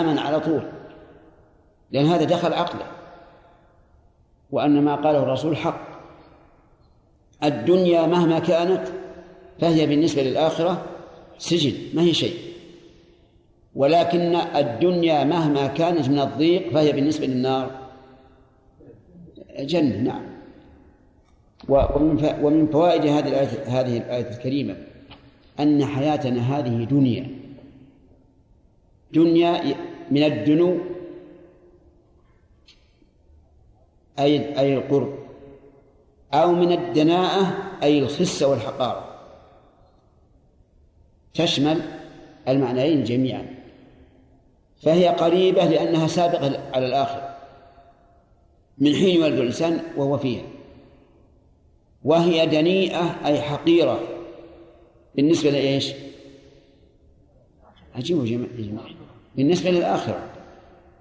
آمن 0.00 0.18
على 0.18 0.40
طول 0.40 0.62
لأن 1.90 2.06
هذا 2.06 2.24
دخل 2.24 2.52
عقله. 2.52 2.86
وأن 4.50 4.84
ما 4.84 4.94
قاله 4.94 5.22
الرسول 5.22 5.56
حق. 5.56 5.90
الدنيا 7.44 8.06
مهما 8.06 8.38
كانت 8.38 8.88
فهي 9.60 9.86
بالنسبة 9.86 10.22
للآخرة 10.22 10.86
سجن 11.38 11.74
ما 11.94 12.02
هي 12.02 12.14
شيء. 12.14 12.36
ولكن 13.74 14.36
الدنيا 14.36 15.24
مهما 15.24 15.66
كانت 15.66 16.08
من 16.08 16.18
الضيق 16.18 16.72
فهي 16.72 16.92
بالنسبة 16.92 17.26
للنار. 17.26 17.70
جنة 19.58 19.96
نعم. 19.96 20.29
ومن 21.68 22.68
فوائد 22.72 23.06
هذه 23.06 23.28
الآية 23.28 23.80
هذه 23.80 23.96
الآية 23.96 24.30
الكريمة 24.30 24.76
أن 25.60 25.84
حياتنا 25.84 26.58
هذه 26.58 26.84
دنيا. 26.84 27.28
دنيا 29.12 29.76
من 30.10 30.22
الدنو 30.22 30.78
أي 34.18 34.58
أي 34.58 34.74
القرب 34.74 35.18
أو 36.34 36.52
من 36.52 36.72
الدناءة 36.72 37.56
أي 37.82 37.98
الخسة 37.98 38.48
والحقارة 38.48 39.10
تشمل 41.34 41.82
المعنيين 42.48 43.04
جميعا. 43.04 43.46
فهي 44.82 45.08
قريبة 45.08 45.64
لأنها 45.64 46.06
سابقة 46.06 46.60
على 46.74 46.86
الآخرة 46.86 47.36
من 48.78 48.94
حين 48.94 49.16
يولد 49.16 49.38
الإنسان 49.38 49.80
وهو 49.96 50.18
فيها. 50.18 50.42
وهي 52.04 52.46
دنيئة 52.46 53.26
أي 53.26 53.40
حقيرة. 53.40 54.00
بالنسبة 55.14 55.50
لإيش؟ 55.50 55.92
عجيب 57.94 58.24
جميع 58.24 58.46
بالنسبة 59.36 59.70
للآخرة. 59.70 60.22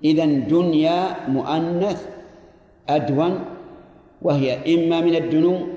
إذا 0.04 0.26
دنيا 0.26 1.30
مؤنث 1.30 2.08
أدون 2.90 3.46
وهي 4.22 4.76
إما 4.76 5.02
من 5.02 5.16
الدنو 5.16 5.68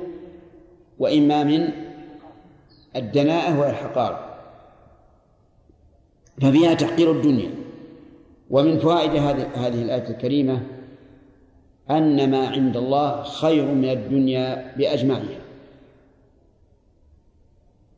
وإما 0.99 1.45
من 1.45 1.69
الدناءة 2.97 3.61
والحقارة 3.61 4.39
ففيها 6.41 6.75
تحقير 6.75 7.13
الدنيا. 7.13 7.51
ومن 8.51 8.79
فوائد 8.79 9.11
هذه 9.57 9.83
الآية 9.83 10.09
الكريمة 10.09 10.63
أن 11.91 12.31
ما 12.31 12.49
عند 12.49 12.77
الله 12.77 13.23
خير 13.23 13.65
من 13.65 13.91
الدنيا 13.91 14.77
بأجمعها. 14.77 15.43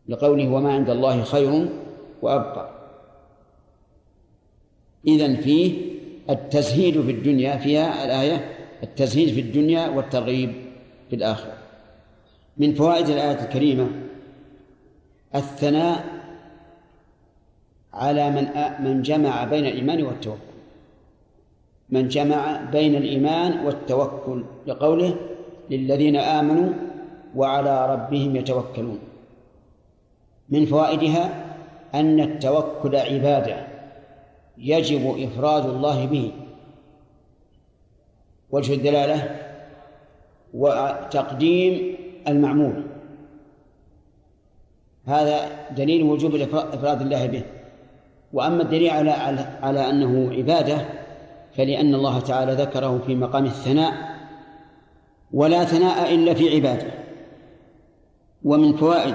لقوله 0.09 0.49
وما 0.49 0.73
عند 0.73 0.91
الله 0.91 1.23
خير 1.23 1.69
وأبقى. 2.23 2.71
إذن 5.07 5.37
فيه 5.37 5.95
التزهيد 6.31 7.03
في 7.03 7.11
الدنيا 7.11 7.57
فيها 7.57 8.05
الآية 8.05 8.51
التزهيد 8.83 9.35
في 9.35 9.41
الدنيا 9.41 9.89
والترغيب 9.89 10.53
في 11.11 11.17
الآخرة. 11.17 11.59
من 12.57 12.75
فوائد 12.75 13.09
الآية 13.09 13.45
الكريمة 13.45 13.89
الثناء 15.35 16.05
على 17.93 18.31
من 18.31 18.47
من 18.85 19.03
جمع 19.03 19.45
بين 19.45 19.67
الإيمان 19.67 20.03
والتوكل 20.03 20.54
من 21.91 22.09
جمع 22.09 22.71
بين 22.73 22.95
الإيمان 22.95 23.67
والتوكل 23.67 24.45
لقوله 24.67 25.17
للذين 25.71 26.17
آمنوا 26.17 26.73
وعلى 27.37 27.93
ربهم 27.93 28.37
يتوكلون. 28.37 28.99
من 30.49 30.67
فوائدها 30.67 31.45
أن 31.95 32.21
التوكل 32.21 32.97
عبادة 32.97 33.67
يجب 34.59 35.15
إفراد 35.19 35.67
الله 35.67 36.07
به. 36.07 36.33
وجه 38.51 38.75
الدلالة 38.75 39.41
وتقديم 40.55 41.97
المعمول. 42.29 42.83
هذا 45.07 45.49
دليل 45.71 46.03
وجوب 46.03 46.35
إفراد 46.55 47.03
الله 47.03 47.27
به. 47.27 47.43
وأما 48.33 48.63
الدليل 48.63 48.91
على 48.91 49.11
على 49.63 49.91
أنه 49.91 50.33
عبادة 50.33 51.04
فلأن 51.57 51.95
الله 51.95 52.21
تعالى 52.21 52.53
ذكره 52.53 53.03
في 53.07 53.15
مقام 53.15 53.45
الثناء 53.45 53.93
ولا 55.33 55.65
ثناء 55.65 56.15
إلا 56.15 56.35
في 56.35 56.55
عباده. 56.57 56.91
ومن 58.45 58.77
فوائد 58.77 59.15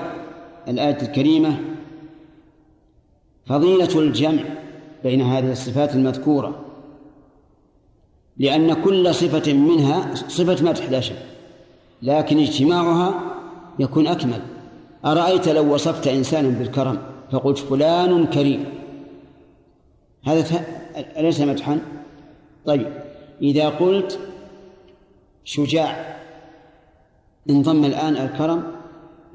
الآية 0.68 1.02
الكريمة 1.02 1.60
فضيلة 3.46 4.00
الجمع 4.00 4.42
بين 5.04 5.22
هذه 5.22 5.52
الصفات 5.52 5.96
المذكورة 5.96 6.66
لأن 8.38 8.74
كل 8.74 9.16
صفة 9.16 9.54
منها 9.54 10.16
صفة 10.16 10.66
مدح 10.66 10.90
لا 10.90 11.00
شك 11.00 11.16
لكن 12.02 12.40
اجتماعها 12.40 13.14
يكون 13.80 14.08
أكمل. 14.08 14.42
أرأيت 15.06 15.50
لو 15.50 15.74
وصفت 15.74 16.08
إنسانا 16.08 16.50
بالكرم 16.50 16.98
فقلت 17.32 17.58
فلان 17.58 18.26
كريم. 18.26 18.66
هذا 20.24 20.66
أليس 21.18 21.42
مدحا؟ 21.42 21.80
طيب 22.66 22.88
إذا 23.42 23.70
قلت 23.70 24.20
شجاع 25.44 26.20
انضم 27.50 27.86
الآن 27.86 28.18
الكرم 28.18 28.64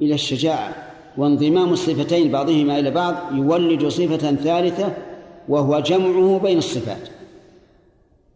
إلى 0.03 0.15
الشجاعة 0.15 0.75
وانضمام 1.17 1.73
الصفتين 1.73 2.33
بعضهما 2.33 2.79
إلى 2.79 2.91
بعض 2.91 3.15
يولد 3.35 3.87
صفة 3.87 4.35
ثالثة 4.35 4.93
وهو 5.49 5.81
جمعه 5.81 6.39
بين 6.39 6.59
الصفات. 6.59 7.09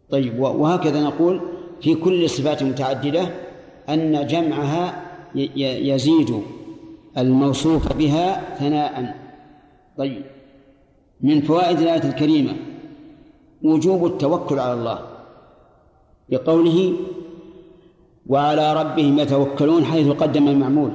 طيب 0.09 0.39
وهكذا 0.39 1.01
نقول 1.01 1.41
في 1.81 1.95
كل 1.95 2.29
صفات 2.29 2.63
متعددة 2.63 3.29
أن 3.89 4.27
جمعها 4.27 5.05
يزيد 5.55 6.43
الموصوف 7.17 7.93
بها 7.93 8.55
ثناء. 8.59 9.15
طيب 9.97 10.21
من 11.21 11.41
فوائد 11.41 11.79
الآية 11.79 12.03
الكريمة 12.03 12.55
وجوب 13.63 14.05
التوكل 14.05 14.59
على 14.59 14.73
الله 14.73 14.99
بقوله 16.29 16.93
وعلى 18.27 18.73
ربهم 18.73 19.19
يتوكلون 19.19 19.85
حيث 19.85 20.07
قدم 20.07 20.47
المعمول. 20.47 20.91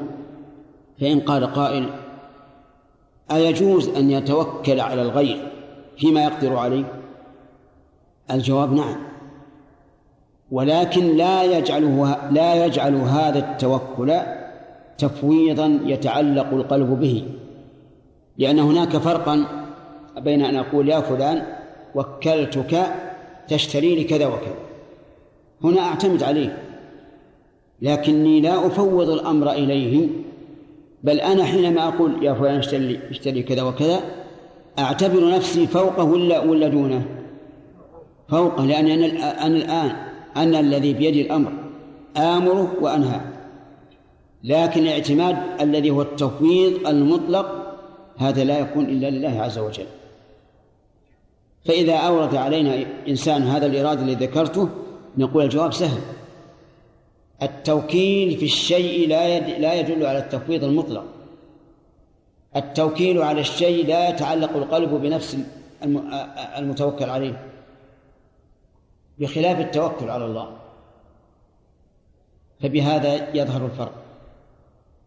فإن 1.01 1.21
قال 1.21 1.47
قائل 1.47 1.91
أيجوز 3.31 3.89
أن 3.89 4.11
يتوكل 4.11 4.81
على 4.81 5.03
الغير 5.03 5.49
فيما 5.97 6.25
يقدر 6.25 6.57
عليه؟ 6.57 6.85
الجواب 8.31 8.73
نعم. 8.73 8.97
ولكن 10.51 11.17
لا 11.17 11.59
يجعله 11.59 12.29
لا 12.31 12.67
يجعل 12.67 12.95
هذا 12.95 13.39
التوكل 13.39 14.13
تفويضا 14.99 15.81
يتعلق 15.85 16.47
القلب 16.53 17.01
به. 17.01 17.25
لأن 18.39 18.59
هناك 18.59 18.97
فرقا 18.97 19.47
بين 20.19 20.45
أن 20.45 20.57
أقول 20.57 20.89
يا 20.89 21.01
فلان 21.01 21.64
وكلتك 21.95 22.87
تشتري 23.49 23.95
لي 23.95 24.05
كذا 24.05 24.27
وكذا. 24.27 24.55
هنا 25.65 25.81
أعتمد 25.81 26.23
عليه. 26.23 26.59
لكني 27.83 28.41
لا 28.41 28.67
أفوض 28.67 29.11
الأمر 29.11 29.51
إليه 29.53 30.09
بل 31.05 31.21
أنا 31.21 31.45
حينما 31.45 31.89
أقول 31.89 32.25
يا 32.25 32.35
فلان 32.35 32.59
اشتري 32.59 33.01
اشتري 33.11 33.43
كذا 33.43 33.63
وكذا 33.63 34.01
أعتبر 34.79 35.31
نفسي 35.31 35.67
فوقه 35.67 36.05
ولا 36.05 36.41
ولا 36.41 36.69
دونه؟ 36.69 37.07
فوقه 38.29 38.65
لأني 38.67 38.95
أنا 38.95 39.47
أنا 39.47 39.57
الآن 39.57 39.97
أنا 40.37 40.61
الذي 40.61 40.93
بيدي 40.93 41.23
الأمر 41.23 41.53
آمره 42.17 42.75
وأنهى. 42.81 43.21
لكن 44.45 44.83
الاعتماد 44.83 45.37
الذي 45.61 45.91
هو 45.91 46.03
التفويض 46.03 46.87
المطلق 46.87 47.77
هذا 48.17 48.45
لا 48.45 48.59
يكون 48.59 48.85
إلا 48.85 49.11
لله 49.11 49.43
عز 49.43 49.59
وجل. 49.59 49.87
فإذا 51.65 51.97
أورد 51.97 52.35
علينا 52.35 52.87
إنسان 53.09 53.43
هذا 53.43 53.67
الإرادة 53.67 54.03
الذي 54.03 54.27
ذكرته 54.27 54.69
نقول 55.19 55.45
الجواب 55.45 55.73
سهل. 55.73 56.01
التوكيل 57.43 58.39
في 58.39 58.45
الشيء 58.45 59.09
لا 59.09 59.41
لا 59.59 59.75
يدل 59.75 60.07
على 60.07 60.19
التفويض 60.19 60.65
المطلق. 60.65 61.05
التوكيل 62.57 63.23
على 63.23 63.41
الشيء 63.41 63.87
لا 63.87 64.09
يتعلق 64.09 64.57
القلب 64.57 64.91
بنفس 64.95 65.39
المتوكل 66.59 67.11
عليه. 67.11 67.43
بخلاف 69.19 69.61
التوكل 69.61 70.11
على 70.11 70.25
الله. 70.25 70.57
فبهذا 72.61 73.37
يظهر 73.37 73.65
الفرق. 73.65 73.95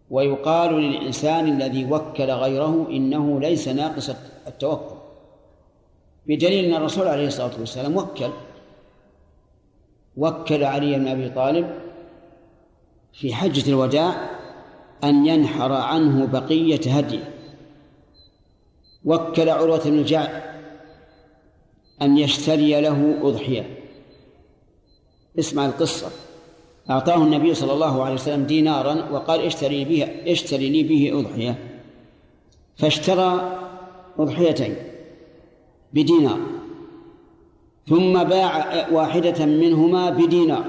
ويقال 0.09 0.73
للإنسان 0.73 1.47
الذي 1.47 1.85
وكل 1.85 2.31
غيره 2.31 2.87
إنه 2.89 3.39
ليس 3.39 3.67
ناقص 3.67 4.11
التوكل. 4.47 4.96
بدليل 6.27 6.65
أن 6.65 6.73
الرسول 6.73 7.07
عليه 7.07 7.27
الصلاة 7.27 7.59
والسلام 7.59 7.97
وكل 7.97 8.29
وكل 10.17 10.63
علي 10.63 10.95
بن 10.95 11.07
أبي 11.07 11.29
طالب 11.29 11.79
في 13.13 13.33
حجة 13.33 13.69
الوداع 13.69 14.29
أن 15.03 15.25
ينحر 15.25 15.71
عنه 15.71 16.25
بقية 16.25 16.91
هديه. 16.97 17.33
وكل 19.05 19.49
عروة 19.49 19.83
بن 19.89 19.99
الجعد 19.99 20.41
أن 22.01 22.17
يشتري 22.17 22.81
له 22.81 23.19
أضحية. 23.21 23.77
اسمع 25.39 25.65
القصة. 25.65 26.11
أعطاه 26.89 27.15
النبي 27.15 27.53
صلى 27.53 27.73
الله 27.73 28.03
عليه 28.03 28.13
وسلم 28.13 28.43
دينارا 28.43 29.09
وقال 29.11 29.41
اشتري 29.41 29.85
به 29.85 30.31
اشتري 30.31 30.69
لي 30.69 30.83
به 30.83 31.19
أضحية. 31.19 31.79
فاشترى 32.75 33.59
أضحيتين. 34.19 34.75
بدينار. 35.93 36.39
ثم 37.89 38.23
باع 38.23 38.87
واحدة 38.91 39.45
منهما 39.45 40.09
بدينار. 40.09 40.65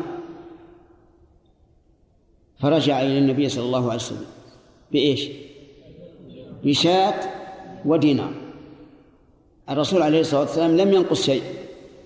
فرجع 2.61 3.03
إلى 3.03 3.19
النبي 3.19 3.49
صلى 3.49 3.65
الله 3.65 3.85
عليه 3.85 3.95
وسلم 3.95 4.27
بإيش؟ 4.93 5.29
بشاة 6.65 7.21
ودينار. 7.85 8.33
الرسول 9.71 10.03
عليه 10.03 10.21
الصلاة 10.21 10.41
والسلام 10.41 10.77
لم 10.77 10.93
ينقص 10.93 11.23
شيء 11.23 11.43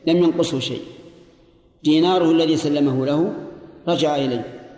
لم 0.06 0.16
ينقصه 0.16 0.58
شيء. 0.58 0.82
ديناره 1.84 2.30
الذي 2.30 2.56
سلمه 2.56 3.06
له 3.06 3.34
رجع 3.88 4.16
إليه 4.16 4.68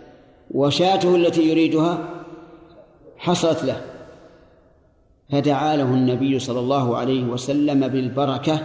وشاته 0.51 1.15
التي 1.15 1.49
يريدها 1.49 2.23
حصلت 3.17 3.63
له. 3.63 3.94
فدعا 5.29 5.75
له 5.75 5.83
النبي 5.83 6.39
صلى 6.39 6.59
الله 6.59 6.97
عليه 6.97 7.23
وسلم 7.23 7.87
بالبركة 7.87 8.63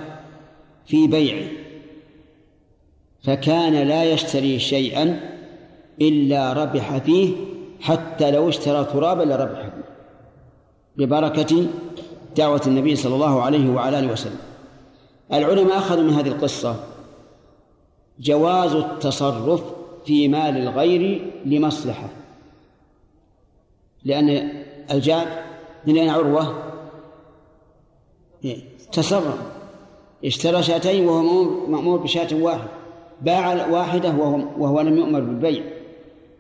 في 0.86 1.06
بيعه. 1.06 1.48
فكان 3.24 3.88
لا 3.88 4.04
يشتري 4.04 4.58
شيئا 4.58 5.20
إلا 6.00 6.52
ربح 6.52 6.98
فيه 6.98 7.32
حتى 7.80 8.30
لو 8.30 8.48
اشترى 8.48 8.84
ترابا 8.84 9.22
لربح 9.22 9.60
فيه. 9.60 9.84
ببركة 10.96 11.66
دعوة 12.36 12.62
النبي 12.66 12.96
صلى 12.96 13.14
الله 13.14 13.42
عليه 13.42 13.70
وعلى 13.70 13.98
آله 13.98 14.12
وسلم. 14.12 14.38
العلماء 15.32 15.78
أخذوا 15.78 16.02
من 16.04 16.10
هذه 16.10 16.28
القصة 16.28 16.76
جواز 18.20 18.74
التصرف 18.74 19.62
في 20.06 20.28
مال 20.28 20.56
الغير 20.56 21.30
لمصلحة 21.44 22.08
لأن 24.04 24.48
الجاد 24.90 25.26
من 25.86 25.96
أين 25.96 26.08
عروة؟ 26.08 26.54
تصرف. 28.92 29.38
اشترى 30.24 30.62
شاتين 30.62 31.08
وهو 31.08 31.42
مأمور 31.68 31.98
بشاة 31.98 32.42
واحد. 32.42 32.68
باع 33.20 33.66
واحدة 33.66 34.08
وهو, 34.08 34.40
وهو 34.58 34.80
لم 34.80 34.96
يؤمر 34.96 35.20
بالبيع. 35.20 35.64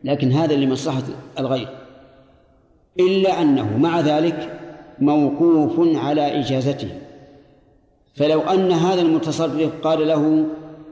لكن 0.04 0.32
هذا 0.32 0.54
لمصلحة 0.56 1.02
الغير. 1.38 1.68
إلا 3.00 3.42
أنه 3.42 3.78
مع 3.78 4.00
ذلك 4.00 4.60
موقوف 4.98 5.96
على 5.96 6.40
إجازته. 6.40 6.88
فلو 8.14 8.40
أن 8.40 8.72
هذا 8.72 9.00
المتصرف 9.00 9.70
قال 9.82 10.08
له 10.08 10.46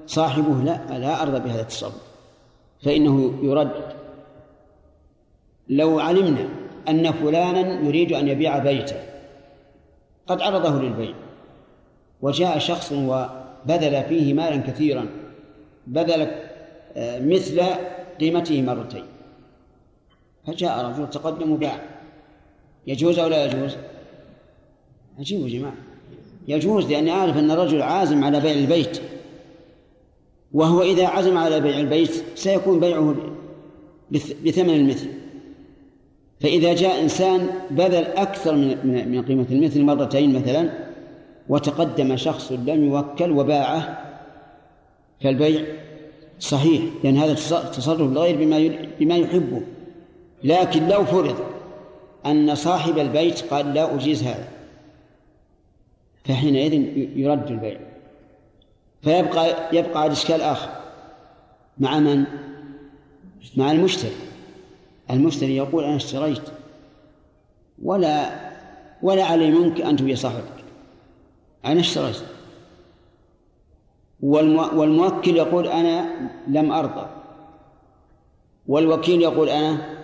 صاحبه 0.06 0.62
لا 0.64 0.98
لا 0.98 1.22
أرضى 1.22 1.38
بهذا 1.40 1.60
التصرف. 1.60 1.94
فإنه 2.84 3.34
يرد. 3.42 3.70
لو 5.68 6.00
علمنا 6.00 6.48
أن 6.90 7.12
فلانا 7.12 7.80
يريد 7.80 8.12
أن 8.12 8.28
يبيع 8.28 8.58
بيته. 8.58 8.96
قد 10.26 10.40
عرضه 10.40 10.82
للبيع. 10.82 11.14
وجاء 12.22 12.58
شخص 12.58 12.92
وبذل 12.92 14.04
فيه 14.08 14.34
مالا 14.34 14.56
كثيرا. 14.56 15.06
بذل 15.86 16.28
آه، 16.96 17.20
مثل 17.20 17.62
قيمته 18.20 18.62
مرتين. 18.62 19.04
فجاء 20.46 20.84
رجل 20.84 21.10
تقدم 21.10 21.52
وباع. 21.52 21.80
يجوز 22.86 23.18
أو 23.18 23.28
لا 23.28 23.44
يجوز؟ 23.44 23.76
عجيب 25.18 25.40
يا 25.40 25.58
جماعة. 25.58 25.74
يجوز 26.48 26.92
لأني 26.92 27.10
أعرف 27.10 27.36
أن 27.36 27.50
الرجل 27.50 27.82
عازم 27.82 28.24
على 28.24 28.40
بيع 28.40 28.52
البيت. 28.52 29.00
وهو 30.52 30.82
إذا 30.82 31.06
عزم 31.06 31.38
على 31.38 31.60
بيع 31.60 31.78
البيت 31.80 32.24
سيكون 32.34 32.80
بيعه 32.80 33.14
بثمن 34.44 34.74
المثل. 34.74 35.08
فإذا 36.40 36.74
جاء 36.74 37.02
إنسان 37.02 37.48
بذل 37.70 38.04
أكثر 38.04 38.54
من 38.54 39.08
من 39.08 39.22
قيمة 39.22 39.46
المثل 39.50 39.82
مرتين 39.82 40.34
مثلا 40.34 40.70
وتقدم 41.48 42.16
شخص 42.16 42.52
لم 42.52 42.84
يوكل 42.84 43.30
وباعه 43.30 44.04
فالبيع 45.20 45.64
صحيح 46.40 46.82
لأن 47.04 47.16
هذا 47.16 47.34
تصرف 47.70 48.00
الغير 48.00 48.36
بما 48.36 48.78
بما 49.00 49.16
يحبه. 49.16 49.62
لكن 50.44 50.88
لو 50.88 51.04
فرض 51.04 51.36
أن 52.26 52.54
صاحب 52.54 52.98
البيت 52.98 53.40
قال 53.40 53.74
لا 53.74 53.94
أجيز 53.94 54.22
هذا 54.22 54.48
فحينئذ 56.24 56.72
يرد 57.16 57.50
البيع. 57.50 57.80
فيبقى 59.02 59.54
يبقى 59.72 60.06
الإشكال 60.06 60.40
آخر 60.40 60.70
مع 61.78 61.98
من؟ 61.98 62.24
مع 63.56 63.72
المشتري. 63.72 64.27
المشتري 65.10 65.56
يقول 65.56 65.84
أنا 65.84 65.96
اشتريت 65.96 66.42
ولا 67.82 68.48
ولا 69.02 69.24
علي 69.24 69.50
منك 69.50 69.80
أن 69.80 69.96
تبيع 69.96 70.14
صاحبك. 70.14 70.64
أنا 71.64 71.80
اشتريت. 71.80 72.16
والموكل 74.22 75.36
يقول 75.36 75.66
أنا 75.68 76.10
لم 76.48 76.72
أرضى. 76.72 77.06
والوكيل 78.68 79.22
يقول 79.22 79.48
أنا 79.48 79.98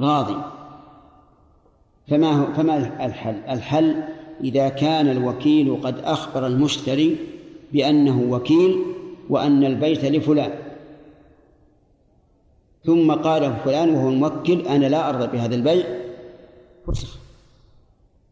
راضي. 0.00 0.42
فما 2.08 2.32
هو 2.32 2.52
فما 2.52 3.06
الحل؟ 3.06 3.34
الحل 3.48 4.04
إذا 4.44 4.68
كان 4.68 5.08
الوكيل 5.08 5.80
قد 5.82 5.98
أخبر 5.98 6.46
المشتري 6.46 7.16
بأنه 7.72 8.22
وكيل 8.30 8.82
وأن 9.28 9.64
البيت 9.64 10.04
لفلان. 10.04 10.67
ثم 12.88 13.12
قال 13.12 13.56
فلان 13.64 13.94
وهو 13.94 14.08
الموكل 14.08 14.66
أنا 14.66 14.86
لا 14.86 15.08
أرضى 15.08 15.26
بهذا 15.26 15.54
البيع. 15.54 15.86
فسخ. 16.86 17.18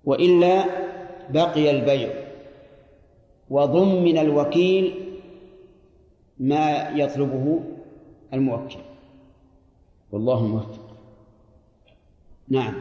وإلا 0.04 0.64
بقي 1.30 1.70
البيع. 1.70 2.10
وضمن 3.50 4.18
الوكيل 4.18 4.94
ما 6.38 6.88
يطلبه 6.88 7.60
الموكل. 8.32 8.80
والله 10.12 10.46
موفق. 10.46 10.96
نعم. 12.48 12.74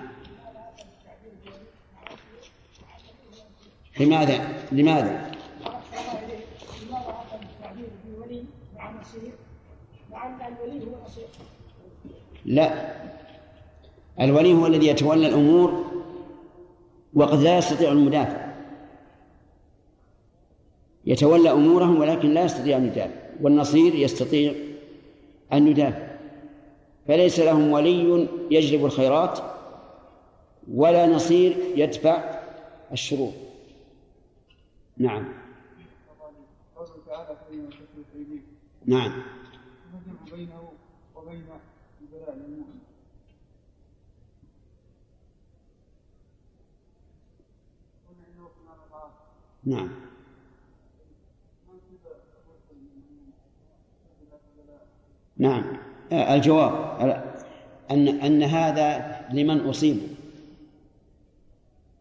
لماذا؟ 4.00 4.38
لماذا؟ 4.72 5.32
لا. 12.46 12.96
الولي 14.22 14.54
هو 14.54 14.68
الذي 14.68 14.88
يتولى 14.88 15.28
الأمور 15.28 15.84
وقد 17.14 17.42
لا 17.42 17.58
يستطيع 17.58 17.92
المدافع. 17.92 18.54
يتولى 21.06 21.52
أمورهم 21.52 22.00
ولكن 22.00 22.34
لا 22.34 22.44
يستطيع 22.44 22.78
أن 22.78 22.86
يدافع 22.86 23.22
والنصير 23.42 23.96
يستطيع 23.96 24.54
أن 25.54 25.68
يدافع. 25.68 26.16
فليس 27.08 27.40
لهم 27.40 27.72
ولي 27.72 28.28
يجلب 28.52 28.86
الخيرات 28.86 29.40
ولا 30.74 31.08
نصير 31.08 31.58
يدفع 31.76 32.40
الشرور. 32.92 33.32
نعم. 34.98 35.26
نعم. 38.86 39.22
وبين 41.16 41.44
البلاء 42.30 42.48
المؤمن 42.48 42.80
نعم. 49.66 49.90
نعم. 55.38 55.64
الجواب 56.12 56.74
أن 57.92 58.08
أن 58.08 58.44
هذا 58.44 59.22
لمن 59.34 59.60
أصيب. 59.60 59.98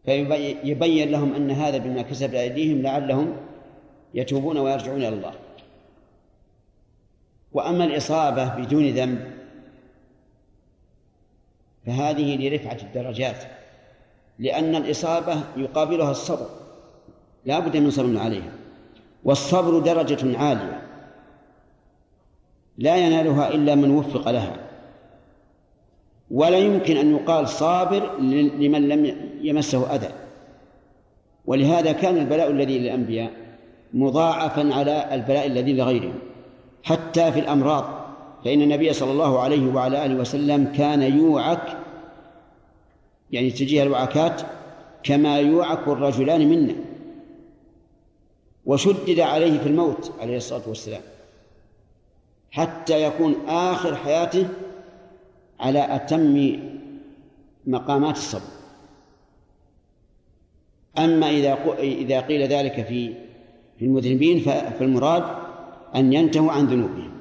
فيبين 0.05 1.11
لهم 1.11 1.33
أن 1.33 1.51
هذا 1.51 1.77
بما 1.77 2.01
كسب 2.01 2.33
أيديهم 2.33 2.81
لعلهم 2.81 3.35
يتوبون 4.13 4.57
ويرجعون 4.57 4.97
إلى 4.97 5.09
الله. 5.09 5.33
وأما 7.53 7.85
الإصابة 7.85 8.55
بدون 8.55 8.89
ذنب 8.89 9.34
فهذه 11.85 12.47
لرفعة 12.47 12.77
الدرجات 12.81 13.43
لأن 14.39 14.75
الإصابة 14.75 15.37
يقابلها 15.57 16.11
الصبر 16.11 16.49
لا 17.45 17.59
بد 17.59 17.77
من 17.77 17.91
صبر 17.91 18.19
عليها 18.19 18.51
والصبر 19.23 19.79
درجة 19.79 20.37
عالية 20.37 20.81
لا 22.77 22.95
ينالها 22.95 23.49
إلا 23.49 23.75
من 23.75 23.91
وفق 23.91 24.29
لها 24.29 24.55
ولا 26.31 26.57
يمكن 26.57 26.97
أن 26.97 27.15
يقال 27.15 27.47
صابر 27.47 28.19
لمن 28.19 28.89
لم 28.89 29.29
يمسه 29.41 29.95
أذى 29.95 30.09
ولهذا 31.45 31.91
كان 31.91 32.17
البلاء 32.17 32.51
الذي 32.51 32.79
للأنبياء 32.79 33.31
مضاعفا 33.93 34.73
على 34.73 35.15
البلاء 35.15 35.47
الذي 35.47 35.73
لغيرهم 35.73 36.13
حتى 36.83 37.31
في 37.31 37.39
الأمراض. 37.39 38.04
فإن 38.45 38.61
النبي 38.61 38.93
صلى 38.93 39.11
الله 39.11 39.39
عليه 39.39 39.73
وعلى 39.73 40.05
آله 40.05 40.15
وسلم 40.15 40.73
كان 40.77 41.01
يوعك 41.01 41.77
يعني 43.31 43.51
تجيه 43.51 43.83
الوعكات 43.83 44.41
كما 45.03 45.39
يوعك 45.39 45.87
الرجلان 45.87 46.49
منا 46.49 46.75
وشدد 48.65 49.19
عليه 49.19 49.59
في 49.59 49.67
الموت 49.67 50.11
عليه 50.19 50.37
الصلاة 50.37 50.61
والسلام 50.67 51.01
حتى 52.51 53.03
يكون 53.03 53.35
آخر 53.47 53.95
حياته 53.95 54.47
على 55.59 55.95
أتم 55.95 56.59
مقامات 57.67 58.17
الصبر. 58.17 58.41
أما 60.97 61.29
إذا 61.29 61.57
إذا 61.79 62.21
قيل 62.21 62.47
ذلك 62.47 62.85
في 62.85 63.13
في 63.79 63.85
المذنبين 63.85 64.39
فالمراد 64.79 65.23
أن 65.95 66.13
ينتهوا 66.13 66.51
عن 66.51 66.65
ذنوبهم. 66.65 67.14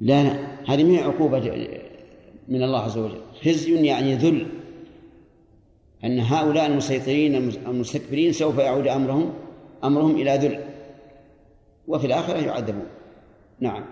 لا 0.00 0.24
لا 0.24 0.46
هذه 0.68 0.84
من 0.84 0.98
عقوبة 0.98 1.38
من 2.48 2.62
الله 2.62 2.78
عز 2.78 2.98
وجل. 2.98 3.20
خزي 3.44 3.86
يعني 3.86 4.14
ذل. 4.14 4.46
أن 6.04 6.20
هؤلاء 6.20 6.66
المسيطرين 6.66 7.34
المستكبرين 7.66 8.32
سوف 8.32 8.58
يعود 8.58 8.88
أمرهم 8.88 9.34
أمرهم 9.84 10.16
إلى 10.16 10.30
ذل. 10.36 10.64
وفي 11.88 12.06
الآخرة 12.06 12.38
يعذبون. 12.38 12.86
نعم. 13.60 13.84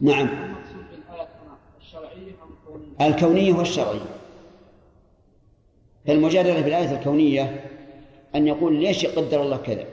نعم. 0.00 0.28
الكونية؟ 3.00 3.52
والشرعية 3.52 4.00
فالمجادلة 6.06 6.62
في 6.62 6.68
الآية 6.68 6.98
الكونية 6.98 7.64
أن 8.34 8.46
يقول 8.46 8.80
ليش 8.80 9.04
يقدر 9.04 9.42
الله 9.42 9.56
كذا؟ 9.56 9.84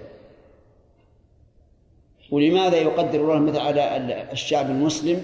ولماذا 2.32 2.78
يقدر 2.78 3.20
الله 3.20 3.40
مثل 3.40 3.58
على 3.58 4.28
الشعب 4.32 4.70
المسلم 4.70 5.24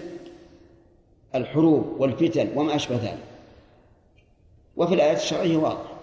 الحروب 1.36 1.96
والفتن 2.00 2.48
وما 2.56 2.76
أشبه 2.76 2.96
ذلك؟ 2.96 3.24
وفي 4.76 4.94
الآيات 4.94 5.18
الشرعية 5.18 5.58
واضح. 5.58 5.94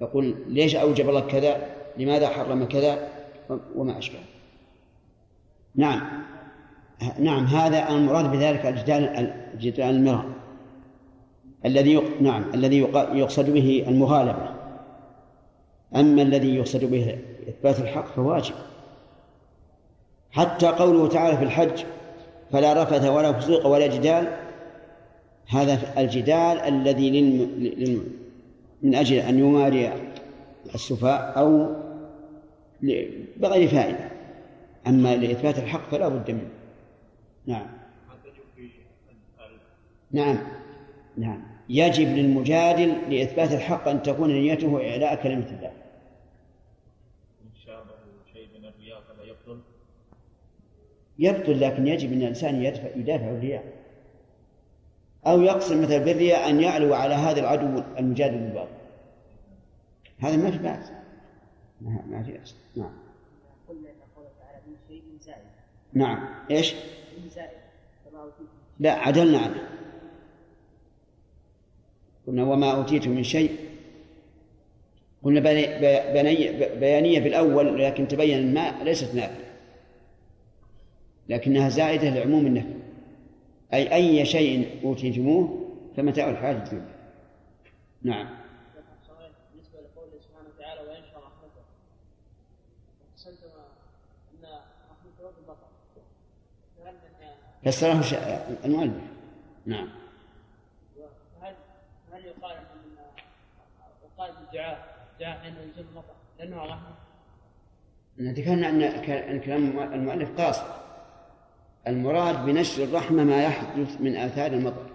يقول 0.00 0.34
ليش 0.48 0.76
أوجب 0.76 1.08
الله 1.08 1.20
كذا؟ 1.20 1.66
لماذا 1.96 2.28
حرم 2.28 2.64
كذا؟ 2.64 3.08
وما 3.76 3.98
أشبه. 3.98 4.18
نعم. 5.74 6.22
نعم 7.18 7.44
هذا 7.44 7.88
المراد 7.88 8.32
بذلك 8.32 8.66
الجدال 8.66 9.32
الجدال 9.54 9.94
المرأة. 9.94 10.24
الذي 11.64 11.92
يق... 11.92 12.20
نعم 12.20 12.44
الذي 12.54 12.78
يق... 12.78 12.96
يقصد 13.14 13.50
به 13.50 13.84
المغالبة. 13.88 14.50
أما 15.96 16.22
الذي 16.22 16.54
يقصد 16.54 16.84
به 16.84 17.18
إثبات 17.48 17.78
الحق 17.78 18.06
فواجب. 18.06 18.54
حتى 20.32 20.66
قوله 20.66 21.08
تعالى 21.08 21.36
في 21.36 21.44
الحج 21.44 21.84
فلا 22.52 22.82
رفث 22.82 23.04
ولا 23.06 23.32
فسوق 23.32 23.66
ولا 23.66 23.86
جدال. 23.86 24.36
هذا 25.48 26.00
الجدال 26.00 26.58
الذي 26.58 27.20
للم... 27.20 28.04
من 28.82 28.94
أجل 28.94 29.16
أن 29.16 29.38
يماري 29.38 29.92
السفاء 30.74 31.38
أو 31.38 31.76
بغير 33.36 33.68
فائدة. 33.68 34.08
أما 34.86 35.16
لإثبات 35.16 35.58
الحق 35.58 35.90
فلا 35.90 36.08
بد 36.08 36.30
منه. 36.30 36.50
نعم. 37.46 37.66
نعم. 40.12 40.38
نعم. 41.16 41.42
يجب 41.68 42.08
للمجادل 42.08 42.88
لإثبات 43.10 43.52
الحق 43.52 43.88
أن 43.88 44.02
تكون 44.02 44.30
نيته 44.30 44.90
إعلاء 44.90 45.22
كلمة 45.22 45.46
الله 45.46 45.72
إن 47.42 47.50
شابه 47.66 47.94
شيء 48.32 48.48
من 48.58 48.64
الرياء 48.64 49.00
فلا 49.00 49.24
يبطل 49.24 49.60
يبطل 51.20 51.60
لكن 51.60 51.86
يجب 51.86 52.12
أن 52.12 52.22
الإنسان 52.22 52.62
يدفع 52.62 52.88
يدافع 52.96 53.30
الرياء 53.30 53.64
أو 55.26 55.42
يقصد 55.42 55.76
مثلا 55.76 55.98
بالرياء 55.98 56.50
أن 56.50 56.60
يعلو 56.60 56.94
على 56.94 57.14
هذا 57.14 57.40
العدو 57.40 57.82
المجادل 57.98 58.38
بالباطل. 58.38 58.70
هذا 60.18 60.36
ما 60.36 60.50
في 60.50 60.58
بأس. 60.58 60.90
ما 61.80 62.02
ما 62.10 62.22
في 62.22 62.32
بأس. 62.32 62.54
نعم. 62.76 62.92
قلنا 63.68 63.88
ان 63.88 63.94
قوله 64.16 64.28
تعالى 64.40 64.58
من 64.66 64.74
شيء 64.88 65.02
زائد 65.20 65.38
نعم. 65.94 66.28
إيش؟ 66.50 66.74
من 67.22 67.28
زائد 67.34 67.50
لا 68.80 68.92
عدلنا 68.92 69.38
عنه. 69.38 69.68
قلنا 72.26 72.44
وما 72.44 72.72
أوتيتم 72.72 73.10
من 73.10 73.22
شيء. 73.24 73.56
قلنا 75.22 75.40
بني- 75.40 76.76
بيانية 76.80 77.20
بالأول 77.20 77.82
لكن 77.82 78.08
تبين 78.08 78.38
الماء 78.38 78.84
ليست 78.84 79.14
نافية 79.14 79.49
لكنها 81.30 81.68
زائدة 81.68 82.08
لعموم 82.10 82.46
النفي 82.46 82.74
أي 83.74 83.94
أي 83.94 84.24
شيء 84.26 84.80
أوتيتموه 84.84 85.66
فمتاع 85.96 86.30
الحياة 86.30 86.52
الدنيا 86.52 86.88
نعم 88.02 88.28
بالنسبة 89.52 89.78
لقوله 89.80 90.12
سبحانه 90.20 90.48
وتعالى 90.56 90.80
وينشر 90.80 91.16
رحمته 91.16 91.62
ان 94.34 94.44
رحمه 94.90 95.26
رب 95.28 95.34
البطر 95.38 95.66
فسره 97.64 98.02
المؤلف 98.64 99.02
نعم 99.66 99.88
هل 101.42 101.54
هل 102.12 102.24
يقال 102.24 102.56
ان 102.56 102.96
يقال 104.16 104.32
بالدعاء 104.40 104.96
دعاء 105.20 105.38
حين 105.38 105.54
ينزل 105.54 105.84
المطر 105.90 106.14
لأنه 106.38 106.64
رحمه 106.64 106.94
ذكرنا 108.20 108.68
أن 108.68 108.90
ك- 109.02 109.10
أن 109.10 109.40
كلام 109.40 109.78
المؤلف 109.92 110.40
قاصر 110.40 110.89
المراد 111.90 112.46
بنشر 112.46 112.84
الرحمة 112.84 113.24
ما 113.24 113.42
يحدث 113.42 114.00
من 114.00 114.16
آثار 114.16 114.52
المطر. 114.52 114.90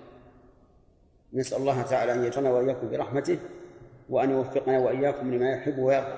نسأل 1.34 1.58
الله 1.58 1.82
تعالى 1.82 2.14
أن 2.14 2.24
يجعلنا 2.24 2.52
وإياكم 2.52 2.90
برحمته 2.90 3.38
وأن 4.10 4.32
يوفقنا 4.32 4.80
وإياكم 4.80 5.34
لما 5.34 5.50
يحب 5.50 5.80
ويرضى. 5.80 6.18